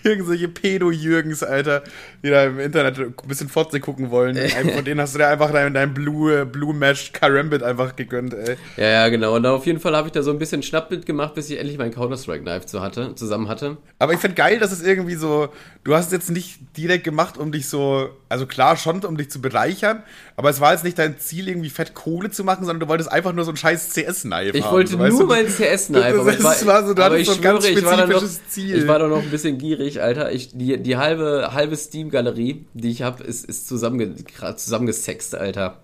[0.04, 1.84] Irgendwelche Pedo-Jürgens, Alter,
[2.24, 4.38] die da im Internet ein bisschen Fotze gucken wollen.
[4.74, 8.56] Von denen hast du dir einfach dein, dein Blue, Blue Mesh Karambit einfach gegönnt, ey.
[8.78, 9.36] ja, ja, genau.
[9.36, 11.78] Und auf jeden Fall habe ich da so ein bisschen Schnappbild gemacht, bis ich endlich
[11.78, 13.78] mein Counter-Strike-Knife zu hatte, zusammen hatte.
[14.00, 15.50] Aber ich finde geil, dass es irgendwie so,
[15.84, 19.30] du hast es jetzt nicht direkt gemacht, um dich so, also klar schon, um dich
[19.30, 20.04] zu bereichern,
[20.42, 23.12] aber es war jetzt nicht dein Ziel, irgendwie fett Kohle zu machen, sondern du wolltest
[23.12, 24.74] einfach nur so ein scheiß CS-Knife Ich haben.
[24.74, 25.26] wollte so, nur du?
[25.28, 27.86] mein CS-Knife, aber, ich Das war, war so, aber ich so ein ganz schwöre, ich
[27.86, 28.24] war, noch,
[28.56, 30.32] ich war da noch ein bisschen gierig, Alter.
[30.32, 34.16] Ich, die, die halbe, halbe Steam-Galerie, die ich habe, ist, ist zusammenge,
[34.56, 35.78] zusammengesext, Alter.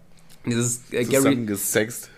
[0.47, 1.45] Dieses äh, Gary.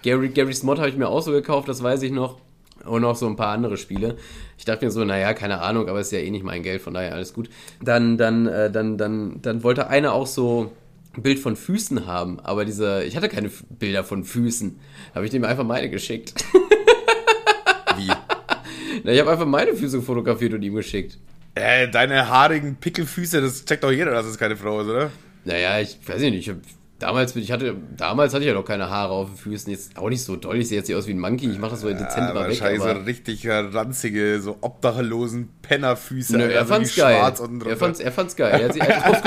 [0.01, 2.37] Gary, Gary's Mod habe ich mir auch so gekauft, das weiß ich noch.
[2.85, 4.15] Und noch so ein paar andere Spiele.
[4.57, 6.93] Ich dachte mir so, naja, keine Ahnung, aber ist ja eh nicht mein Geld, von
[6.93, 7.49] daher alles gut.
[7.83, 10.71] Dann, dann, äh, dann, dann, dann wollte einer auch so
[11.19, 14.79] ein Bild von Füßen haben, aber diese, ich hatte keine F- Bilder von Füßen.
[15.13, 16.33] Habe ich dem einfach meine geschickt.
[17.97, 18.07] Wie?
[19.03, 21.17] Na, ich habe einfach meine Füße fotografiert und ihm geschickt.
[21.55, 25.11] Äh, deine haarigen Pickelfüße, das checkt doch jeder, dass es keine Frau ist, oder?
[25.45, 26.57] Naja, ich weiß nicht, ich hab,
[26.99, 30.09] damals, ich hatte, damals hatte ich ja noch keine Haare auf den Füßen, jetzt auch
[30.09, 31.89] nicht so doll, ich sehe jetzt nicht aus wie ein Monkey, ich mache das so
[31.89, 32.95] dezent Ja, mal weg, wahrscheinlich aber...
[32.95, 36.37] so richtig ranzige, so obdachlosen Pennerfüße.
[36.37, 37.17] Nö, er so fand's geil.
[37.17, 38.59] schwarz unten Er fand's, er fand's geil.
[38.59, 39.21] Er hat sich drauf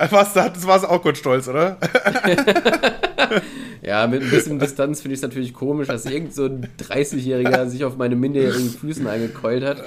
[0.10, 1.76] Was, das war's auch kurz stolz, oder?
[3.82, 7.66] Ja, mit ein bisschen Distanz finde ich es natürlich komisch, dass irgend so ein 30-Jähriger
[7.66, 9.82] sich auf meine minderjährigen Füßen eingekeult hat.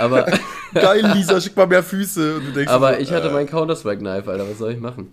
[0.00, 0.26] Aber,
[0.74, 2.40] Geil, Lisa, schick mal mehr Füße.
[2.66, 5.08] Aber so, ich hatte äh, mein Counter-Strike-Knife, Alter, was soll ich machen?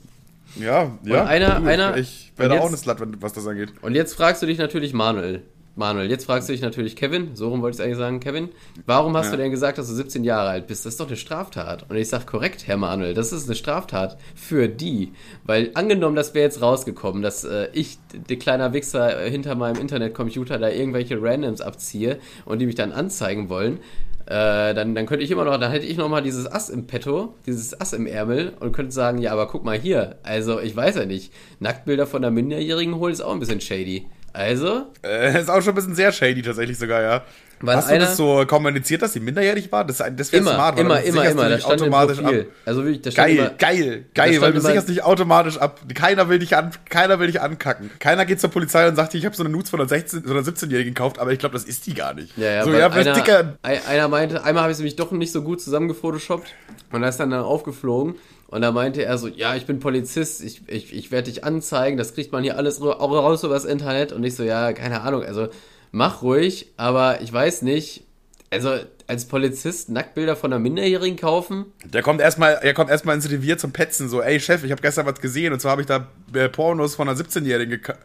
[0.59, 1.25] Ja, ja.
[1.25, 3.73] einer- du, einer- Ich und da auch jetzt- eine Slut, was das angeht.
[3.81, 5.41] Und jetzt fragst du dich natürlich Manuel.
[5.77, 8.47] Manuel, jetzt fragst du dich natürlich Kevin, so rum wollte ich eigentlich sagen, Kevin,
[8.85, 9.31] warum hast Ja.
[9.31, 10.85] du denn gesagt, dass du 17 Jahre alt bist?
[10.85, 11.89] Das ist doch eine Straftat.
[11.89, 15.11] Und ich sag korrekt, Herr Manuel, das ist eine Straftat für die.
[15.43, 17.97] Weil angenommen, das wäre jetzt rausgekommen, dass äh, ich,
[18.29, 23.49] der kleiner Wichser, hinter meinem Internetcomputer da irgendwelche Randoms abziehe und die mich dann anzeigen
[23.49, 23.79] wollen,
[24.27, 26.87] äh, dann, dann könnte ich immer noch, dann hätte ich noch mal dieses Ass im
[26.87, 30.75] Petto, dieses Ass im Ärmel und könnte sagen, ja, aber guck mal hier, also ich
[30.75, 34.07] weiß ja nicht, Nacktbilder von einer Minderjährigen holen ist auch ein bisschen shady.
[34.33, 37.23] Also, Äh, ist auch schon ein bisschen sehr shady tatsächlich sogar, ja.
[37.61, 39.85] Weil Hast du einer- das so kommuniziert, dass sie minderjährig war?
[39.85, 42.39] Das, das wäre immer, smart, immer, immer, immer, das stand im automatisch Profil.
[42.41, 42.45] ab.
[42.65, 45.79] Also wirklich, das Geil, immer, geil, geil, weil du sicherst dich automatisch ab.
[45.93, 47.89] Keiner will dich an, keiner will dich ankacken.
[47.99, 50.31] Keiner geht zur Polizei und sagt, ich habe so eine Nudes von einer 16, so
[50.33, 52.37] einer 17-Jährigen gekauft, aber ich glaube, das ist die gar nicht.
[52.37, 53.57] Ja, ja, so, ja, einer, dicker.
[53.63, 56.47] ein- einer meinte, einmal habe ich sie mich doch nicht so gut zusammengefotoshoppt
[56.91, 58.15] und da ist dann, dann aufgeflogen
[58.47, 61.97] und da meinte er so, ja, ich bin Polizist, ich, ich, ich werde dich anzeigen,
[61.97, 65.23] das kriegt man hier alles raus über das Internet und ich so, ja, keine Ahnung,
[65.23, 65.47] also
[65.95, 68.03] mach ruhig, aber ich weiß nicht,
[68.51, 68.75] also
[69.07, 71.67] als Polizist Nacktbilder von einer Minderjährigen kaufen?
[71.85, 74.81] Der kommt erstmal, er kommt erstmal ins Revier zum Petzen, so, ey Chef, ich habe
[74.81, 77.95] gestern was gesehen und zwar habe ich da äh, Pornos von einer 17-Jährigen geka-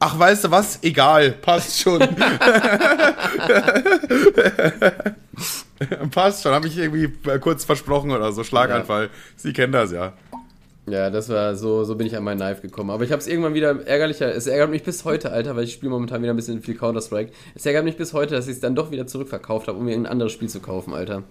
[0.00, 0.80] Ach, weißt du was?
[0.82, 2.00] Egal, passt schon.
[6.10, 7.08] passt schon, habe ich irgendwie
[7.38, 9.10] kurz versprochen oder so, Schlaganfall.
[9.36, 10.12] Sie kennen das ja.
[10.86, 12.90] Ja, das war so, so bin ich an mein Knife gekommen.
[12.90, 14.34] Aber ich habe es irgendwann wieder ärgerlicher.
[14.34, 17.32] Es ärgert mich bis heute, Alter, weil ich spiele momentan wieder ein bisschen viel Counter-Strike.
[17.54, 19.94] Es ärgert mich bis heute, dass ich es dann doch wieder zurückverkauft habe, um mir
[19.94, 21.22] ein anderes Spiel zu kaufen, Alter.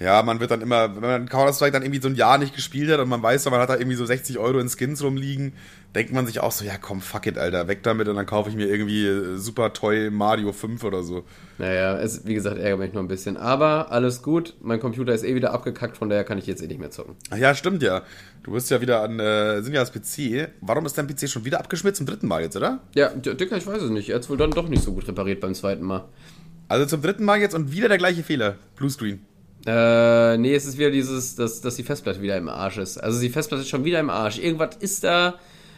[0.00, 2.90] Ja, man wird dann immer, wenn man Counter-Strike dann irgendwie so ein Jahr nicht gespielt
[2.90, 5.52] hat und man weiß, man hat da irgendwie so 60 Euro in Skins rumliegen,
[5.94, 8.48] denkt man sich auch so, ja komm, fuck it, Alter, weg damit und dann kaufe
[8.48, 11.24] ich mir irgendwie äh, super toll Mario 5 oder so.
[11.58, 13.36] Naja, es, wie gesagt, ärgert mich nur ein bisschen.
[13.36, 14.54] Aber alles gut.
[14.62, 17.16] Mein Computer ist eh wieder abgekackt, von daher kann ich jetzt eh nicht mehr zocken.
[17.28, 18.00] Ach ja, stimmt ja.
[18.42, 20.48] Du bist ja wieder an, äh, sind ja als PC.
[20.62, 22.80] Warum ist dein PC schon wieder abgeschmiert zum dritten Mal jetzt, oder?
[22.94, 24.08] Ja, Dicker, ich weiß es nicht.
[24.08, 26.08] Er hat wohl dann doch nicht so gut repariert beim zweiten Mal.
[26.68, 28.56] Also zum dritten Mal jetzt und wieder der gleiche Fehler.
[28.76, 29.26] Bluescreen.
[29.66, 32.98] Äh, nee, es ist wieder dieses, dass, dass die Festplatte wieder im Arsch ist.
[32.98, 34.38] Also die Festplatte ist schon wieder im Arsch.
[34.38, 35.34] Irgendwas ist da,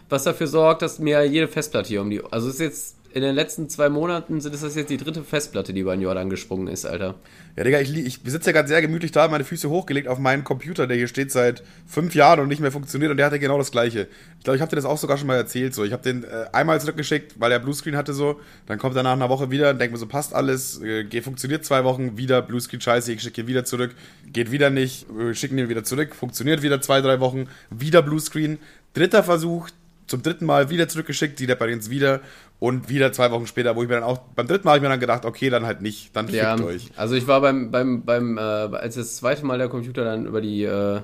[0.09, 2.23] was dafür sorgt, dass mir jede Festplatte hier um die.
[2.31, 5.73] Also ist jetzt in den letzten zwei Monaten sind es das jetzt die dritte Festplatte,
[5.75, 7.15] die über den Jordan gesprungen ist, Alter.
[7.55, 10.43] Ja, Digga, ich, ich sitze ja gerade sehr gemütlich da, meine Füße hochgelegt auf meinen
[10.43, 13.59] Computer, der hier steht seit fünf Jahren und nicht mehr funktioniert und der hatte genau
[13.59, 14.09] das gleiche.
[14.39, 15.75] Ich glaube, ich habe dir das auch sogar schon mal erzählt.
[15.75, 18.41] So, ich habe den äh, einmal zurückgeschickt, weil er Bluescreen hatte so.
[18.67, 21.65] Dann kommt er nach einer Woche wieder und denkt mir so, passt alles, äh, funktioniert
[21.67, 23.95] zwei Wochen, wieder Bluescreen scheiße, ich schicke ihn wieder zurück,
[24.33, 28.59] geht wieder nicht, äh, schicken ihn wieder zurück, funktioniert wieder zwei, drei Wochen, wieder Bluescreen.
[28.95, 29.69] Dritter Versuch,
[30.13, 32.21] zum dritten Mal wieder zurückgeschickt, die reparieren es wieder
[32.61, 34.83] und wieder zwei Wochen später, wo ich mir dann auch, beim dritten Mal habe ich
[34.83, 36.91] mir dann gedacht, okay, dann halt nicht, dann fickt Ja, euch.
[36.97, 40.41] also ich war beim, beim, beim, äh, als das zweite Mal der Computer dann über
[40.41, 41.01] die, äh,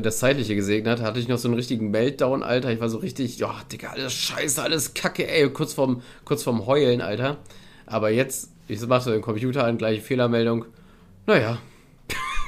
[0.00, 2.70] das Zeitliche gesegnet hat, hatte ich noch so einen richtigen Meltdown, Alter.
[2.70, 6.66] Ich war so richtig, ja, Digga, alles scheiße, alles kacke, ey, kurz vorm, kurz vorm
[6.66, 7.38] Heulen, Alter.
[7.86, 10.66] Aber jetzt, ich mach so den Computer an, gleiche Fehlermeldung.
[11.26, 11.58] Naja,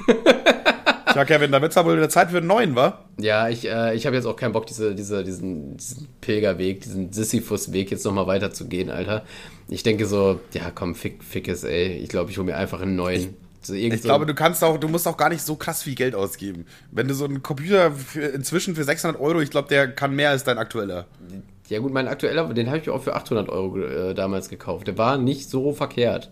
[1.12, 3.04] Tja, Kevin, da wird's aber wieder Zeit für einen neuen, wa?
[3.18, 7.12] Ja, ich, äh, ich habe jetzt auch keinen Bock, diese, diese, diesen, diesen Pilgerweg, diesen
[7.12, 9.24] Sisyphus-Weg jetzt nochmal weiterzugehen, Alter.
[9.68, 11.98] Ich denke so, ja komm, fick, fick es, ey.
[11.98, 13.36] Ich glaube, ich hole mir einfach einen neuen.
[13.62, 15.94] So, Ich so- glaube, du kannst auch, du musst auch gar nicht so krass viel
[15.94, 16.64] Geld ausgeben.
[16.92, 20.30] Wenn du so einen Computer für, inzwischen für 600 Euro, ich glaube, der kann mehr
[20.30, 21.06] als dein aktueller.
[21.68, 24.86] Ja gut, mein aktueller, den habe ich auch für 800 Euro äh, damals gekauft.
[24.86, 26.30] Der war nicht so verkehrt.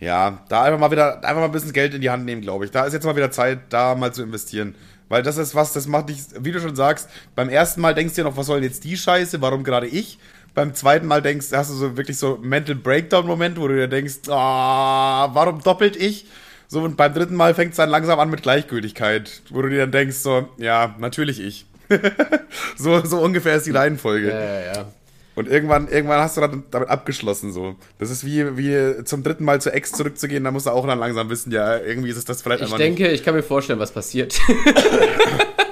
[0.00, 2.64] Ja, da einfach mal wieder, einfach mal ein bisschen Geld in die Hand nehmen, glaube
[2.64, 2.70] ich.
[2.70, 4.74] Da ist jetzt mal wieder Zeit, da mal zu investieren.
[5.10, 8.14] Weil das ist was, das macht dich, wie du schon sagst, beim ersten Mal denkst
[8.14, 10.18] du dir noch, was soll denn jetzt die Scheiße, warum gerade ich?
[10.54, 14.28] Beim zweiten Mal denkst, hast du so wirklich so Mental Breakdown-Moment, wo du dir denkst,
[14.28, 16.26] ah, warum doppelt ich?
[16.68, 19.80] So, und beim dritten Mal fängt es dann langsam an mit Gleichgültigkeit, wo du dir
[19.80, 21.66] dann denkst, so, ja, natürlich ich.
[22.76, 24.28] so, so ungefähr ist die Reihenfolge.
[24.28, 24.86] Ja, ja, ja.
[25.40, 27.74] Und irgendwann, irgendwann hast du dann damit abgeschlossen so.
[27.98, 30.98] Das ist wie, wie zum dritten Mal zur Ex zurückzugehen, da musst du auch dann
[30.98, 33.90] langsam wissen, ja, irgendwie ist es das vielleicht Ich denke, ich kann mir vorstellen, was
[33.90, 34.38] passiert.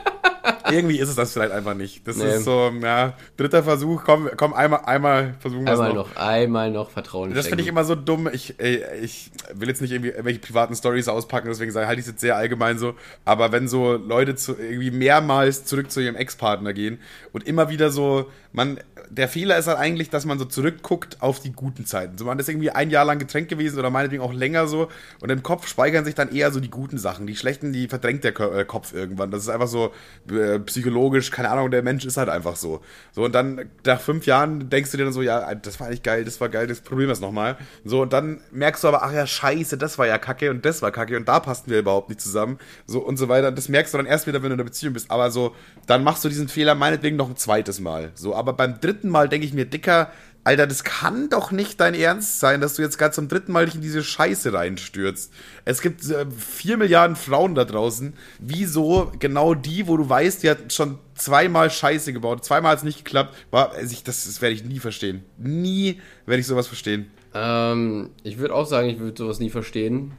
[0.70, 2.06] Irgendwie ist es das vielleicht einfach nicht.
[2.06, 2.36] Das Nee.
[2.36, 6.16] ist so, ja, dritter Versuch, komm, komm, einmal, einmal versuchen wir es einmal noch.
[6.16, 8.28] einmal noch Vertrauen Das finde ich immer so dumm.
[8.32, 12.12] Ich, ich will jetzt nicht irgendwie irgendwelche privaten Stories auspacken, deswegen sage halte ich es
[12.12, 12.94] jetzt sehr allgemein so.
[13.24, 16.98] Aber wenn so Leute zu, irgendwie mehrmals zurück zu ihrem Ex-Partner gehen
[17.32, 21.40] und immer wieder so, man, der Fehler ist halt eigentlich, dass man so zurückguckt auf
[21.40, 22.18] die guten Zeiten.
[22.18, 24.88] So, man ist irgendwie ein Jahr lang getrennt gewesen oder meinetwegen auch länger so
[25.20, 27.26] und im Kopf speichern sich dann eher so die guten Sachen.
[27.26, 29.30] Die schlechten, die verdrängt der äh, Kopf irgendwann.
[29.30, 29.92] Das ist einfach so
[30.30, 32.80] äh, psychologisch, keine Ahnung, der Mensch ist halt einfach so.
[33.12, 36.02] So, und dann nach fünf Jahren denkst du dir dann so, ja, das war eigentlich
[36.02, 37.56] geil, das war geil, das probieren wir es nochmal.
[37.84, 40.82] So, und dann merkst du aber, ach ja, scheiße, das war ja kacke und das
[40.82, 42.58] war kacke und da passten wir überhaupt nicht zusammen.
[42.86, 43.52] So und so weiter.
[43.52, 45.10] Das merkst du dann erst wieder, wenn du in einer Beziehung bist.
[45.10, 45.54] Aber so,
[45.86, 48.10] dann machst du diesen Fehler meinetwegen noch ein zweites Mal.
[48.14, 50.10] So, aber beim dritten Mal denke ich mir, Dicker,
[50.48, 53.66] Alter, das kann doch nicht dein Ernst sein, dass du jetzt gerade zum dritten Mal
[53.66, 55.30] dich in diese Scheiße reinstürzt.
[55.66, 58.14] Es gibt äh, vier Milliarden Frauen da draußen.
[58.38, 62.84] Wieso genau die, wo du weißt, die hat schon zweimal Scheiße gebaut, zweimal hat es
[62.84, 65.22] nicht geklappt, war, also ich, das, das werde ich nie verstehen.
[65.36, 67.10] Nie werde ich sowas verstehen.
[67.34, 70.12] Ähm, ich würde auch sagen, ich würde sowas nie verstehen.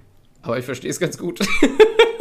[0.44, 1.40] Aber ich verstehe es ganz gut.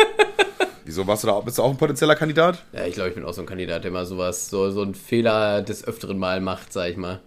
[0.87, 1.39] Wieso warst du da?
[1.41, 2.65] Bist du auch ein potenzieller Kandidat?
[2.73, 4.95] ja, ich glaube, ich bin auch so ein Kandidat, der mal sowas, so, so einen
[4.95, 7.21] Fehler des öfteren Mal macht, sag ich mal.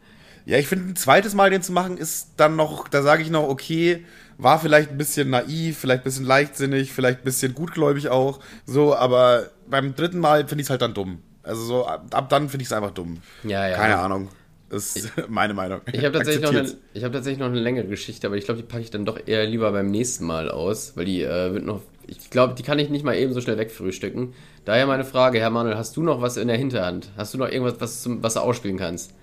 [0.45, 3.29] Ja, ich finde, ein zweites Mal den zu machen, ist dann noch, da sage ich
[3.29, 4.05] noch, okay,
[4.37, 8.95] war vielleicht ein bisschen naiv, vielleicht ein bisschen leichtsinnig, vielleicht ein bisschen gutgläubig auch, so,
[8.95, 11.19] aber beim dritten Mal finde ich es halt dann dumm.
[11.43, 13.17] Also so, ab, ab dann finde ich es einfach dumm.
[13.43, 13.75] Ja, ja.
[13.75, 14.29] Keine Ahnung.
[14.69, 15.81] Das ist meine Meinung.
[15.91, 18.61] Ich habe tatsächlich, noch eine- ich hab tatsächlich noch eine längere Geschichte, aber ich glaube,
[18.61, 21.65] die packe ich dann doch eher lieber beim nächsten Mal aus, weil die äh, wird
[21.65, 21.81] noch.
[22.07, 24.33] Ich glaube, die kann ich nicht mal eben so schnell wegfrühstücken.
[24.65, 27.09] Daher meine Frage, Herr Manuel, hast du noch was in der Hinterhand?
[27.17, 29.13] Hast du noch irgendwas, was, zum, was du ausspielen kannst?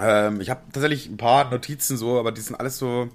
[0.00, 3.08] Ähm, ich habe tatsächlich ein paar Notizen so, aber die sind alles so.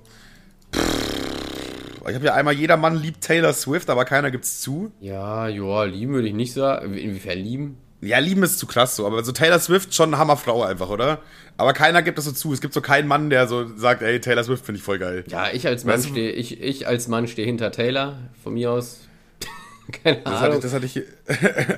[2.07, 4.91] Ich habe ja einmal, jeder Mann liebt Taylor Swift, aber keiner gibt's zu.
[4.99, 6.95] Ja, ja, lieben würde ich nicht sagen.
[6.95, 7.77] Inwiefern lieben?
[8.01, 11.19] Ja, lieben ist zu krass so, aber so Taylor Swift schon eine Hammerfrau einfach, oder?
[11.57, 12.51] Aber keiner gibt das so zu.
[12.53, 15.23] Es gibt so keinen Mann, der so sagt, ey, Taylor Swift finde ich voll geil.
[15.27, 18.55] Ja, ich als Mann Weißt du- stehe, ich, ich als Mann stehe hinter Taylor, von
[18.55, 19.01] mir aus.
[20.03, 20.55] Keine Das hatte, Ahnung.
[20.57, 20.95] ich- das hatte ich.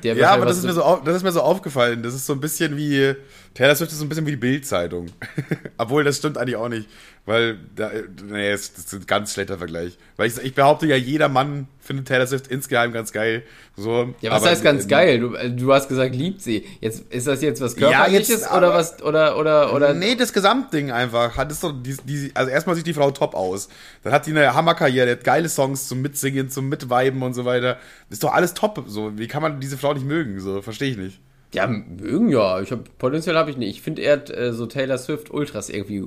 [0.05, 2.01] Ja, halt aber das ist, mir so, das ist mir so aufgefallen.
[2.03, 3.15] Das ist so ein bisschen wie.
[3.53, 5.07] Taylor Swift ist so ein bisschen wie die Bild-Zeitung.
[5.77, 6.87] Obwohl, das stimmt eigentlich auch nicht.
[7.25, 7.89] Weil, da,
[8.25, 9.97] nee, das ist ein ganz schlechter Vergleich.
[10.17, 13.43] Weil ich, ich behaupte ja, jeder Mann findet Taylor Swift insgeheim ganz geil.
[13.77, 15.19] So, Ja, was heißt ganz geil?
[15.19, 16.65] Du, äh, du hast gesagt, liebt sie.
[16.81, 20.15] Jetzt ist das jetzt was Ja, körperliches jetzt, oder aber- was oder oder oder nee,
[20.15, 21.37] das Gesamtding einfach.
[21.37, 23.69] Hat es doch die, die, also erstmal sieht die Frau top aus.
[24.03, 27.45] Dann hat die eine Hammerkarriere, die hat geile Songs zum Mitsingen, zum Mitweiben und so
[27.45, 27.77] weiter.
[28.09, 28.83] Ist doch alles top.
[28.87, 30.39] So, wie kann man diese Frau nicht mögen?
[30.41, 31.19] So, verstehe ich nicht.
[31.53, 32.59] Ja, mögen ja.
[32.61, 33.69] Ich hab, Potenzial habe ich nicht.
[33.77, 36.03] Ich finde eher äh, so Taylor Swift Ultras irgendwie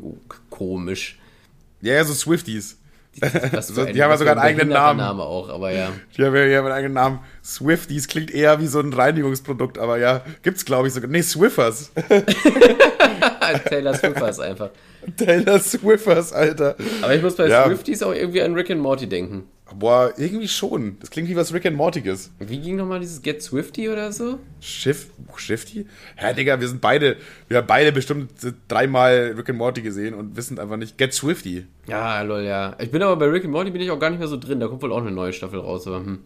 [0.50, 1.18] komisch.
[1.80, 2.78] Ja, ja, so Swifties.
[3.62, 4.98] So, ein- die haben ja sogar einen eigenen Namen.
[4.98, 5.88] Name auch, aber ja.
[6.18, 7.20] Die haben ja die haben einen eigenen Namen.
[7.42, 11.08] Swifties klingt eher wie so ein Reinigungsprodukt, aber ja, gibt's glaube ich sogar.
[11.08, 11.92] Nee, Swiffers.
[13.68, 14.70] Taylor Swifters einfach.
[15.16, 16.76] Taylor Swiffers, Alter.
[17.02, 17.64] Aber ich muss bei Ja.
[17.64, 19.44] Swifties auch irgendwie an Rick and Morty denken.
[19.74, 20.96] Boah, irgendwie schon.
[21.00, 22.30] Das klingt wie was Rick and Mortiges.
[22.38, 24.38] Wie ging nochmal dieses Get Swifty oder so?
[24.60, 25.86] Schiff, Shifty?
[26.20, 27.16] Ja, Digga, wir sind beide,
[27.48, 28.30] wir haben beide bestimmt
[28.68, 30.96] dreimal Rick and Morty gesehen und wissen einfach nicht.
[30.98, 31.66] Get Swifty.
[31.88, 32.76] Ja, lol, ja.
[32.78, 34.60] Ich bin aber bei Rick and Morty bin ich auch gar nicht mehr so drin.
[34.60, 36.20] Da kommt wohl auch eine neue Staffel raus, aber hm.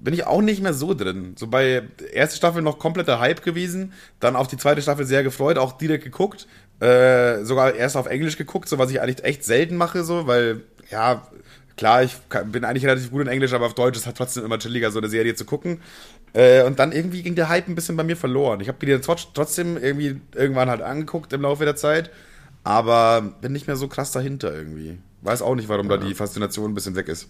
[0.00, 1.32] bin ich auch nicht mehr so drin.
[1.36, 5.56] So bei erste Staffel noch kompletter Hype gewesen, dann auf die zweite Staffel sehr gefreut,
[5.56, 6.46] auch direkt geguckt,
[6.80, 10.64] äh, sogar erst auf Englisch geguckt, so was ich eigentlich echt selten mache, so, weil,
[10.90, 11.22] ja,
[11.76, 12.16] klar, ich
[12.46, 14.98] bin eigentlich relativ gut in Englisch, aber auf Deutsch ist halt trotzdem immer chilliger, so
[14.98, 15.80] eine Serie zu gucken.
[16.32, 18.60] Äh, und dann irgendwie ging der Hype ein bisschen bei mir verloren.
[18.60, 22.10] Ich habe die dann trotzdem irgendwie irgendwann halt angeguckt im Laufe der Zeit,
[22.64, 24.98] aber bin nicht mehr so krass dahinter irgendwie.
[25.22, 25.96] Weiß auch nicht, warum ja.
[25.96, 27.28] da die Faszination ein bisschen weg ist.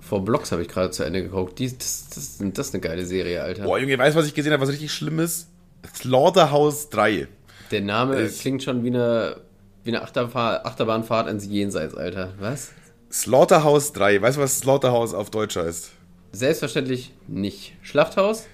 [0.00, 1.58] Vor Blocks habe ich gerade zu Ende geguckt.
[1.58, 3.64] Die, das, das, das ist eine geile Serie, Alter.
[3.64, 5.48] Boah, Junge, weißt du, was ich gesehen habe, was richtig schlimm ist?
[5.94, 7.28] Slaughterhouse 3.
[7.70, 9.36] Der Name ich, klingt schon wie eine,
[9.84, 12.32] wie eine Achterfahr Achterbahnfahrt ins Jenseits, Alter.
[12.38, 12.70] Was?
[13.10, 14.20] Slaughterhouse 3.
[14.20, 15.90] Weißt du, was Slaughterhouse auf Deutsch heißt?
[16.32, 17.74] Selbstverständlich nicht.
[17.82, 18.46] Schlachthaus?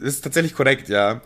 [0.00, 1.20] Ist tatsächlich korrekt, ja.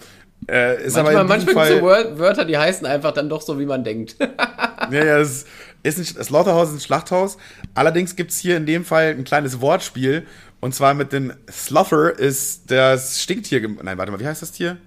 [0.49, 3.66] Äh, ist manchmal aber manchmal Fall, so Wörter, die heißen einfach dann doch so, wie
[3.66, 4.16] man denkt.
[4.91, 5.45] ja, ja, es
[5.83, 7.37] ist ein, Slaughterhouse ist ein Schlachthaus.
[7.75, 10.27] Allerdings gibt es hier in dem Fall ein kleines Wortspiel.
[10.61, 13.61] Und zwar mit dem Sluffer ist das Stinktier.
[13.83, 14.79] Nein, warte mal, wie heißt das Tier?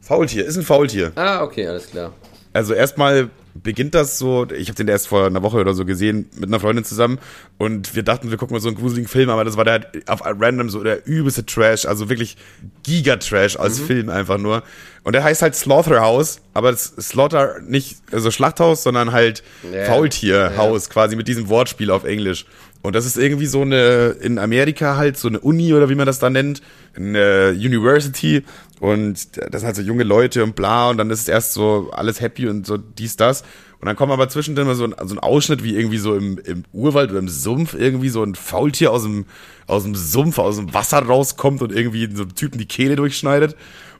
[0.00, 1.12] Faultier, ist ein Faultier.
[1.14, 2.12] Ah, okay, alles klar.
[2.52, 6.28] Also erstmal beginnt das so, ich habe den erst vor einer Woche oder so gesehen
[6.36, 7.18] mit einer Freundin zusammen
[7.58, 10.22] und wir dachten, wir gucken mal so einen gruseligen Film, aber das war der auf
[10.24, 12.36] random so der übelste Trash, also wirklich
[12.82, 13.86] Giga-Trash als mhm.
[13.86, 14.62] Film einfach nur.
[15.04, 19.86] Und der heißt halt Slaughterhouse, aber das Slaughter nicht, also Schlachthaus, sondern halt yeah.
[19.86, 20.92] Faultierhaus yeah.
[20.92, 22.46] quasi mit diesem Wortspiel auf Englisch.
[22.82, 26.06] Und das ist irgendwie so eine, in Amerika halt so eine Uni oder wie man
[26.06, 26.62] das da nennt,
[26.96, 28.42] eine University.
[28.80, 30.90] Und das sind halt so junge Leute und bla.
[30.90, 33.42] Und dann ist es erst so alles happy und so dies, das.
[33.78, 36.38] Und dann kommt aber zwischendrin mal so ein, so ein Ausschnitt, wie irgendwie so im,
[36.38, 39.26] im Urwald oder im Sumpf irgendwie so ein Faultier aus dem,
[39.68, 43.56] aus dem Sumpf, aus dem Wasser rauskommt und irgendwie so einem Typen die Kehle durchschneidet.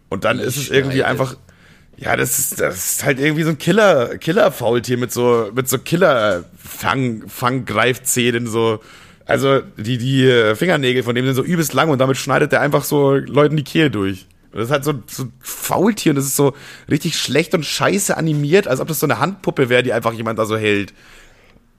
[0.09, 1.37] Und dann ist es irgendwie einfach,
[2.03, 5.79] ja, das ist, das ist halt irgendwie so ein Killer, Killer-Faultier mit so, mit so
[5.79, 8.81] Killer-Fang, Fanggreifzähnen, so.
[9.25, 12.83] Also, die, die Fingernägel von dem sind so übelst lang und damit schneidet der einfach
[12.83, 14.27] so Leuten die Kehle durch.
[14.51, 16.55] Und das ist halt so, so ein Faultier und das ist so
[16.91, 20.39] richtig schlecht und scheiße animiert, als ob das so eine Handpuppe wäre, die einfach jemand
[20.39, 20.93] da so hält.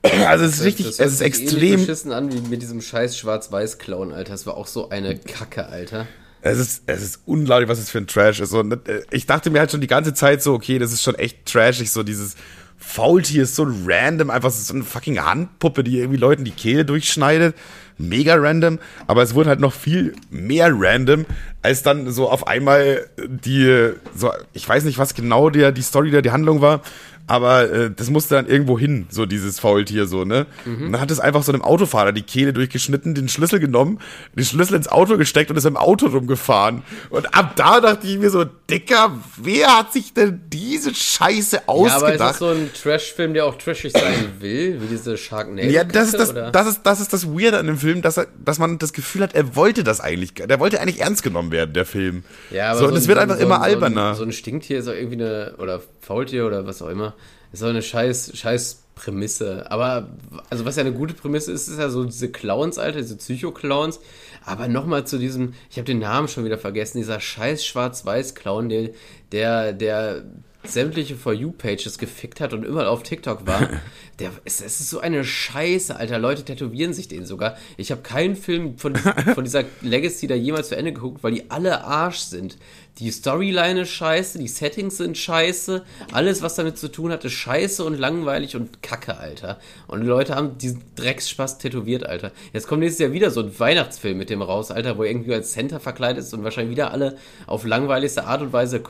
[0.26, 1.80] Also es ist richtig, das, das es ist extrem.
[1.80, 4.32] beschissen an wie mit diesem scheiß Schwarz-Weiß-Clown, Alter.
[4.32, 6.06] Das war auch so eine Kacke, Alter.
[6.46, 8.52] Es ist, es ist unglaublich, was es für ein Trash ist.
[8.52, 11.14] Und äh, ich dachte mir halt schon die ganze Zeit so, okay, das ist schon
[11.14, 12.36] echt trashig, so dieses
[12.76, 17.56] Faultier ist so random, einfach so eine fucking Handpuppe, die irgendwie Leuten die Kehle durchschneidet.
[17.96, 21.26] Mega random, aber es wurde halt noch viel mehr random,
[21.62, 26.10] als dann so auf einmal die, so, ich weiß nicht, was genau der, die Story
[26.10, 26.82] der, die Handlung war,
[27.26, 30.46] aber äh, das musste dann irgendwo hin, so dieses Faultier so, ne?
[30.66, 30.86] Mhm.
[30.86, 33.98] Und dann hat es einfach so einem Autofahrer die Kehle durchgeschnitten, den Schlüssel genommen,
[34.36, 36.82] den Schlüssel ins Auto gesteckt und ist im Auto rumgefahren.
[37.08, 42.00] Und ab da dachte ich mir so, Dicker, wer hat sich denn diese Scheiße ausgedacht?
[42.00, 45.68] Ja, aber ist das so ein Trash-Film, der auch trashig sein will, wie diese Sharknado?
[45.68, 48.26] Ja, das ist das, das ist, das ist das Weirde an dem Film, dass er,
[48.44, 51.72] dass man das Gefühl hat, er wollte das eigentlich, der wollte eigentlich ernst genommen werden,
[51.72, 52.24] der Film.
[52.50, 54.14] Ja, aber so, so und es wird einfach so immer alberner.
[54.14, 57.13] So ein Stinktier ist auch irgendwie eine, oder Faultier oder was auch immer
[57.54, 59.70] so eine scheiß, scheiß Prämisse.
[59.70, 60.08] Aber,
[60.50, 64.00] also was ja eine gute Prämisse ist, ist ja so diese Clowns, Alter, diese Psycho-Clowns.
[64.44, 68.90] Aber nochmal zu diesem, ich habe den Namen schon wieder vergessen, dieser scheiß Schwarz-Weiß-Clown, der,
[69.32, 70.24] der, der
[70.64, 73.68] sämtliche For You-Pages gefickt hat und immer auf TikTok war.
[74.20, 76.20] Der, es, es, ist so eine Scheiße, Alter.
[76.20, 77.56] Leute tätowieren sich den sogar.
[77.76, 81.50] Ich habe keinen Film von, von dieser Legacy da jemals zu Ende geguckt, weil die
[81.50, 82.56] alle Arsch sind.
[83.00, 85.82] Die Storyline ist scheiße, die Settings sind scheiße,
[86.12, 89.58] alles, was damit zu tun hat, ist scheiße und langweilig und kacke, Alter.
[89.88, 92.30] Und die Leute haben diesen Drecksspaß tätowiert, Alter.
[92.52, 95.34] Jetzt kommt nächstes Jahr wieder so ein Weihnachtsfilm mit dem raus, Alter, wo er irgendwie
[95.34, 97.16] als Center verkleidet ist und wahrscheinlich wieder alle
[97.48, 98.80] auf langweiligste Art und Weise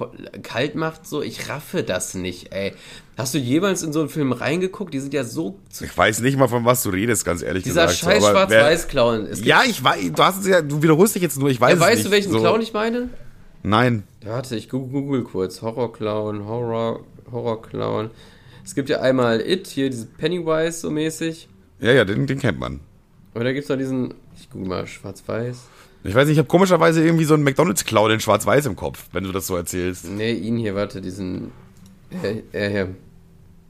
[0.42, 1.06] kalt macht.
[1.06, 2.74] So, ich raffe das nicht, ey.
[3.16, 4.92] Hast du jemals in so einen Film reingeguckt?
[4.92, 5.58] Die sind ja so.
[5.80, 8.02] Ich weiß nicht mal, von was du redest, ganz ehrlich Dieser gesagt.
[8.02, 9.28] Dieser scheiß Schwarz-Weiß-Clown.
[9.44, 11.76] Ja, ich weiß, du hast es ja, du wiederholst dich jetzt nur, ich weiß ja,
[11.76, 11.96] es weißt nicht.
[11.96, 12.40] Weißt du, welchen so.
[12.40, 13.08] Clown ich meine?
[13.64, 14.04] Nein.
[14.22, 15.62] Warte, ich google kurz.
[15.62, 17.00] Horror-Clown, Horror,
[17.32, 18.10] Horror-Clown.
[18.62, 21.48] Es gibt ja einmal It, hier diese Pennywise so mäßig.
[21.80, 22.80] Ja, ja, den, den kennt man.
[23.34, 25.62] Aber da gibt es noch diesen, ich google mal, schwarz-weiß.
[26.04, 29.24] Ich weiß nicht, ich habe komischerweise irgendwie so einen McDonalds-Clown in schwarz-weiß im Kopf, wenn
[29.24, 30.10] du das so erzählst.
[30.10, 31.50] Nee, ihn hier, warte, diesen,
[32.22, 32.94] äh, äh, hier.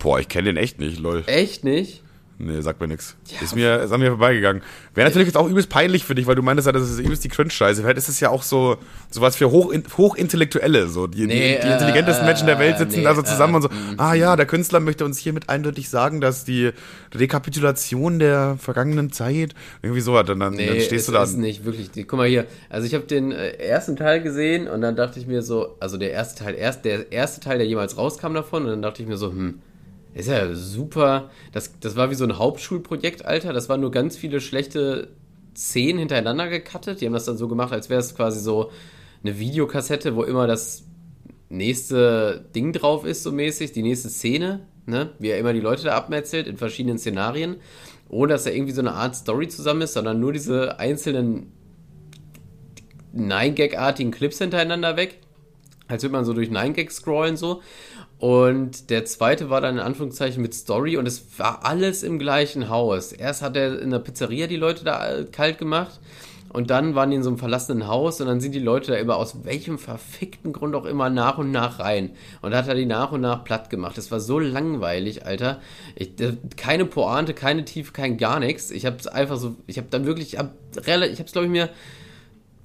[0.00, 1.22] Boah, ich kenne den echt nicht, lol.
[1.26, 2.03] Echt nicht?
[2.36, 3.16] Nee, sagt mir nichts.
[3.28, 4.60] Ja, ist, mir, ist an mir vorbeigegangen.
[4.92, 7.22] Wäre natürlich jetzt auch übelst peinlich für dich, weil du meintest ja, das ist übelst
[7.22, 7.82] die Cringe-Scheiße.
[7.82, 8.76] Vielleicht ist es ja auch so
[9.08, 10.88] sowas für Hoch, Hochintellektuelle.
[10.88, 11.06] So.
[11.06, 13.56] Die, nee, die, die intelligentesten äh, Menschen der Welt sitzen nee, da so zusammen äh,
[13.56, 16.72] und so, mm, ah ja, der Künstler möchte uns hiermit eindeutig sagen, dass die
[17.14, 20.28] Rekapitulation der vergangenen Zeit irgendwie so hat.
[20.28, 21.22] Und dann, nee, dann stehst du da.
[21.22, 21.92] ist nicht wirklich.
[21.92, 25.20] Die, guck mal hier, also ich habe den äh, ersten Teil gesehen und dann dachte
[25.20, 28.64] ich mir so, also der erste Teil, erst, der erste Teil, der jemals rauskam davon
[28.64, 29.60] und dann dachte ich mir so, hm,
[30.14, 31.30] ist ja super.
[31.52, 33.52] Das, das war wie so ein Hauptschulprojekt, Alter.
[33.52, 35.08] Das waren nur ganz viele schlechte
[35.54, 37.00] zehn hintereinander gecuttet.
[37.00, 38.70] Die haben das dann so gemacht, als wäre es quasi so
[39.22, 40.84] eine Videokassette, wo immer das
[41.48, 45.10] nächste Ding drauf ist, so mäßig, die nächste Szene, ne?
[45.18, 47.56] Wie er immer die Leute da abmetzelt in verschiedenen Szenarien.
[48.08, 51.52] Ohne dass da irgendwie so eine Art Story zusammen ist, sondern nur diese einzelnen
[53.12, 55.18] Nine-Gag-artigen Clips hintereinander weg.
[55.88, 57.62] Als würde man so durch Nine-Gag scrollen so.
[58.18, 62.68] Und der zweite war dann in Anführungszeichen mit Story und es war alles im gleichen
[62.68, 63.12] Haus.
[63.12, 66.00] Erst hat er in der Pizzeria die Leute da kalt gemacht
[66.54, 68.98] und dann waren die in so einem verlassenen Haus und dann sind die Leute da
[68.98, 72.10] immer aus welchem verfickten Grund auch immer nach und nach rein.
[72.42, 73.98] Und da hat er die nach und nach platt gemacht.
[73.98, 75.60] Das war so langweilig, Alter.
[75.96, 76.12] Ich,
[76.56, 78.70] keine Pointe, keine Tiefe, kein gar nichts.
[78.70, 81.70] Ich hab's einfach so, ich hab dann wirklich, ich hab's glaube ich mir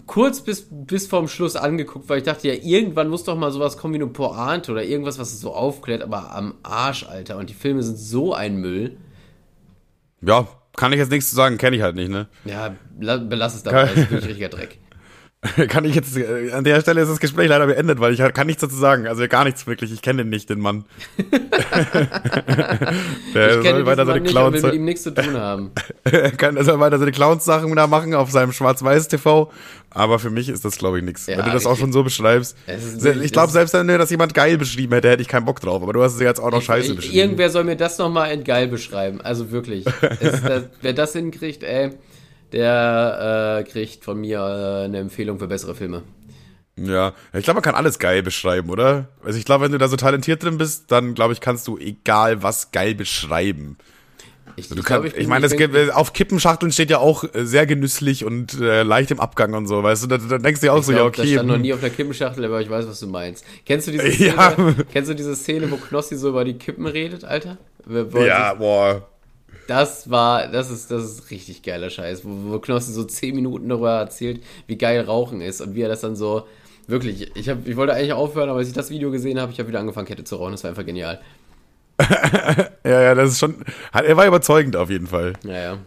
[0.09, 3.77] kurz bis, bis vorm Schluss angeguckt, weil ich dachte, ja, irgendwann muss doch mal sowas
[3.77, 7.37] kommen wie eine Pointe oder irgendwas, was es so aufklärt, aber am Arsch, Alter.
[7.37, 8.97] Und die Filme sind so ein Müll.
[10.21, 12.27] Ja, kann ich jetzt nichts zu sagen, kenne ich halt nicht, ne?
[12.43, 14.79] Ja, belass es dabei, das ist wirklich richtiger Dreck.
[15.69, 18.45] kann ich jetzt, äh, an der Stelle ist das Gespräch leider beendet, weil ich kann
[18.45, 19.07] nichts dazu sagen.
[19.07, 19.89] Also gar nichts wirklich.
[19.93, 20.83] Ich kenne den nicht, den Mann.
[23.33, 24.61] der ich soll weiter seine Clowns.
[24.61, 25.71] Will mit ihm nichts zu tun haben.
[26.03, 29.49] er kann also weiter seine Clowns-Sachen da machen auf seinem Schwarz-Weiß-TV.
[29.91, 31.25] Aber für mich ist das, glaube ich, nichts.
[31.27, 32.57] Ja, wenn du das auch schon so beschreibst.
[33.23, 35.81] Ich glaube, selbst wenn das jemand geil beschrieben hätte, hätte ich keinen Bock drauf.
[35.81, 37.15] Aber du hast es jetzt auch noch ich, scheiße ich, beschrieben.
[37.15, 39.21] Irgendwer soll mir das nochmal in geil beschreiben.
[39.21, 39.85] Also wirklich.
[39.85, 41.91] das, wer das hinkriegt, ey
[42.51, 46.03] der äh, kriegt von mir äh, eine Empfehlung für bessere Filme.
[46.77, 49.09] Ja, ich glaube, man kann alles geil beschreiben, oder?
[49.23, 51.77] Also ich glaube, wenn du da so talentiert drin bist, dann glaube ich, kannst du
[51.77, 53.77] egal was geil beschreiben.
[54.55, 58.25] Ich, also ich, ich, ich meine, gibt, auf Kippenschachteln steht ja auch äh, sehr genüsslich
[58.25, 60.83] und äh, leicht im Abgang und so, weißt du, da, da denkst du ja auch
[60.83, 61.21] so, glaub, ja, okay.
[61.23, 63.45] Ich stand noch nie auf der Kippenschachtel, aber ich weiß, was du meinst.
[63.65, 64.55] Kennst du diese Szene, ja.
[64.91, 67.57] kennst du diese Szene, wo Knossi so über die Kippen redet, Alter?
[67.87, 69.07] Ja, boah.
[69.69, 73.69] Das war, das ist, das ist richtig geiler Scheiß, wo, wo Knossi so zehn Minuten
[73.69, 76.47] darüber erzählt, wie geil Rauchen ist und wie er das dann so,
[76.87, 79.59] wirklich, ich, hab, ich wollte eigentlich aufhören, aber als ich das Video gesehen habe, ich
[79.59, 81.21] habe wieder angefangen, Kette zu rauchen, das war einfach genial.
[82.83, 83.63] ja, ja, das ist schon,
[83.93, 85.33] er war überzeugend auf jeden Fall.
[85.43, 85.77] Ja, ja.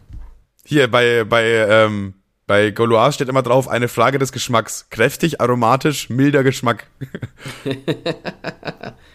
[0.64, 2.14] Hier bei, bei, ähm,
[2.47, 4.87] bei Gaulois steht immer drauf, eine Frage des Geschmacks.
[4.91, 6.87] Kräftig, aromatisch, milder Geschmack.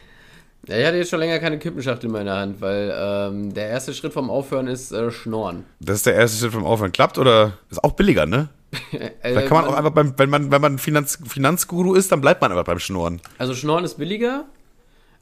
[0.67, 3.93] Ja, ich hatte jetzt schon länger keine Kippenschachtel in meiner Hand, weil ähm, der erste
[3.93, 5.65] Schritt vom Aufhören ist äh, Schnorren.
[5.79, 6.91] Das ist der erste Schritt vom Aufhören.
[6.91, 8.49] Klappt oder ist auch billiger, ne?
[8.91, 12.19] äh, da kann man auch einfach beim, wenn man, wenn man Finanz, Finanzguru ist, dann
[12.19, 13.21] bleibt man einfach beim Schnorren.
[13.37, 14.45] Also Schnorren ist billiger,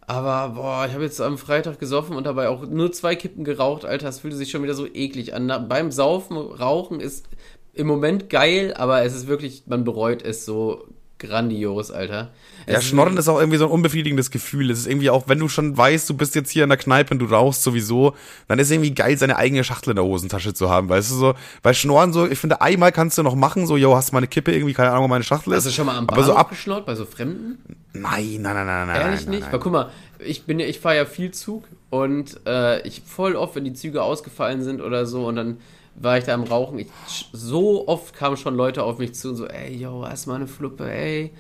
[0.07, 3.85] aber boah, ich habe jetzt am Freitag gesoffen und dabei auch nur zwei Kippen geraucht,
[3.85, 5.67] Alter, das fühlte sich schon wieder so eklig an.
[5.69, 7.27] Beim Saufen, Rauchen ist
[7.73, 10.87] im Moment geil, aber es ist wirklich, man bereut es so
[11.25, 12.31] grandios, Alter.
[12.67, 14.71] Ja, Schnorren ist auch irgendwie so ein unbefriedigendes Gefühl.
[14.71, 17.13] Es ist irgendwie auch, wenn du schon weißt, du bist jetzt hier in der Kneipe
[17.13, 18.15] und du rauchst sowieso,
[18.47, 20.89] dann ist es irgendwie geil, seine eigene Schachtel in der Hosentasche zu haben.
[20.89, 23.95] Weißt du, so, bei Schnorren so, ich finde, einmal kannst du noch machen, so, yo,
[23.95, 25.57] hast du mal eine Kippe irgendwie, keine Ahnung, wo meine Schachtel ist.
[25.57, 27.59] Hast du schon mal am Bahnhof so abgeschnort, bei so Fremden?
[27.93, 29.01] Nein, nein, nein, nein, nein.
[29.01, 29.41] Ehrlich nein, nicht?
[29.41, 29.51] Nein.
[29.51, 33.35] Weil guck mal, ich bin ja, ich fahre ja viel Zug und äh, ich voll
[33.35, 35.57] oft, wenn die Züge ausgefallen sind oder so und dann
[35.95, 36.79] war ich da am Rauchen.
[36.79, 36.87] Ich,
[37.31, 40.47] so oft kamen schon Leute auf mich zu und so, ey, yo, hast mal eine
[40.47, 41.31] Fluppe, ey,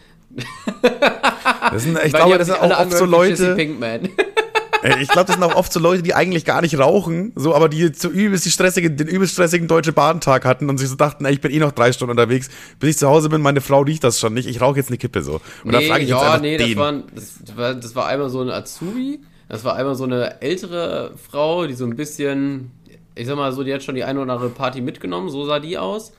[1.75, 3.57] sind, ich glaube, das sind auch oft so Leute.
[4.99, 7.69] ich glaube, das sind auch oft so Leute, die eigentlich gar nicht rauchen, so, aber
[7.69, 11.25] die zu übelst die stressige, den übelst stressigen deutsche Bahntag hatten und sich so dachten,
[11.25, 12.49] ey, ich bin eh noch drei Stunden unterwegs,
[12.79, 14.97] bis ich zu Hause bin, meine Frau riecht das schon nicht, ich rauche jetzt eine
[14.97, 15.35] Kippe so.
[15.63, 16.69] Und nee, da frage ich ja, jetzt einfach nee, den.
[16.69, 20.41] Das, waren, das, war, das war einmal so ein Azubi, das war einmal so eine
[20.41, 22.71] ältere Frau, die so ein bisschen,
[23.15, 25.59] ich sag mal so, die hat schon die eine oder andere Party mitgenommen, so sah
[25.59, 26.13] die aus.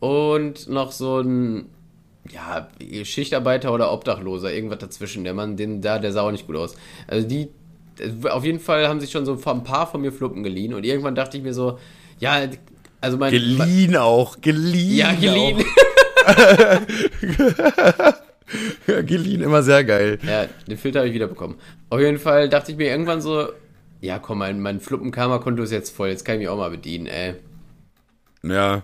[0.00, 1.66] Und noch so ein
[2.32, 2.68] ja,
[3.04, 5.24] Schichtarbeiter oder Obdachloser, irgendwas dazwischen.
[5.24, 6.76] Der Mann, den da, der sah auch nicht gut aus.
[7.06, 7.48] Also die,
[8.30, 11.14] auf jeden Fall haben sich schon so ein paar von mir Fluppen geliehen und irgendwann
[11.14, 11.78] dachte ich mir so,
[12.20, 12.40] ja,
[13.00, 13.30] also mein.
[13.30, 14.96] Geliehen auch, geliehen.
[14.96, 15.64] Ja, geliehen.
[19.06, 20.18] geliehen immer sehr geil.
[20.26, 21.56] Ja, den Filter habe ich wieder bekommen.
[21.90, 23.48] Auf jeden Fall dachte ich mir irgendwann so,
[24.00, 27.06] ja komm, mein, mein Fluppenkarma-Konto ist jetzt voll, jetzt kann ich mich auch mal bedienen,
[27.06, 27.34] ey.
[28.42, 28.82] Ja,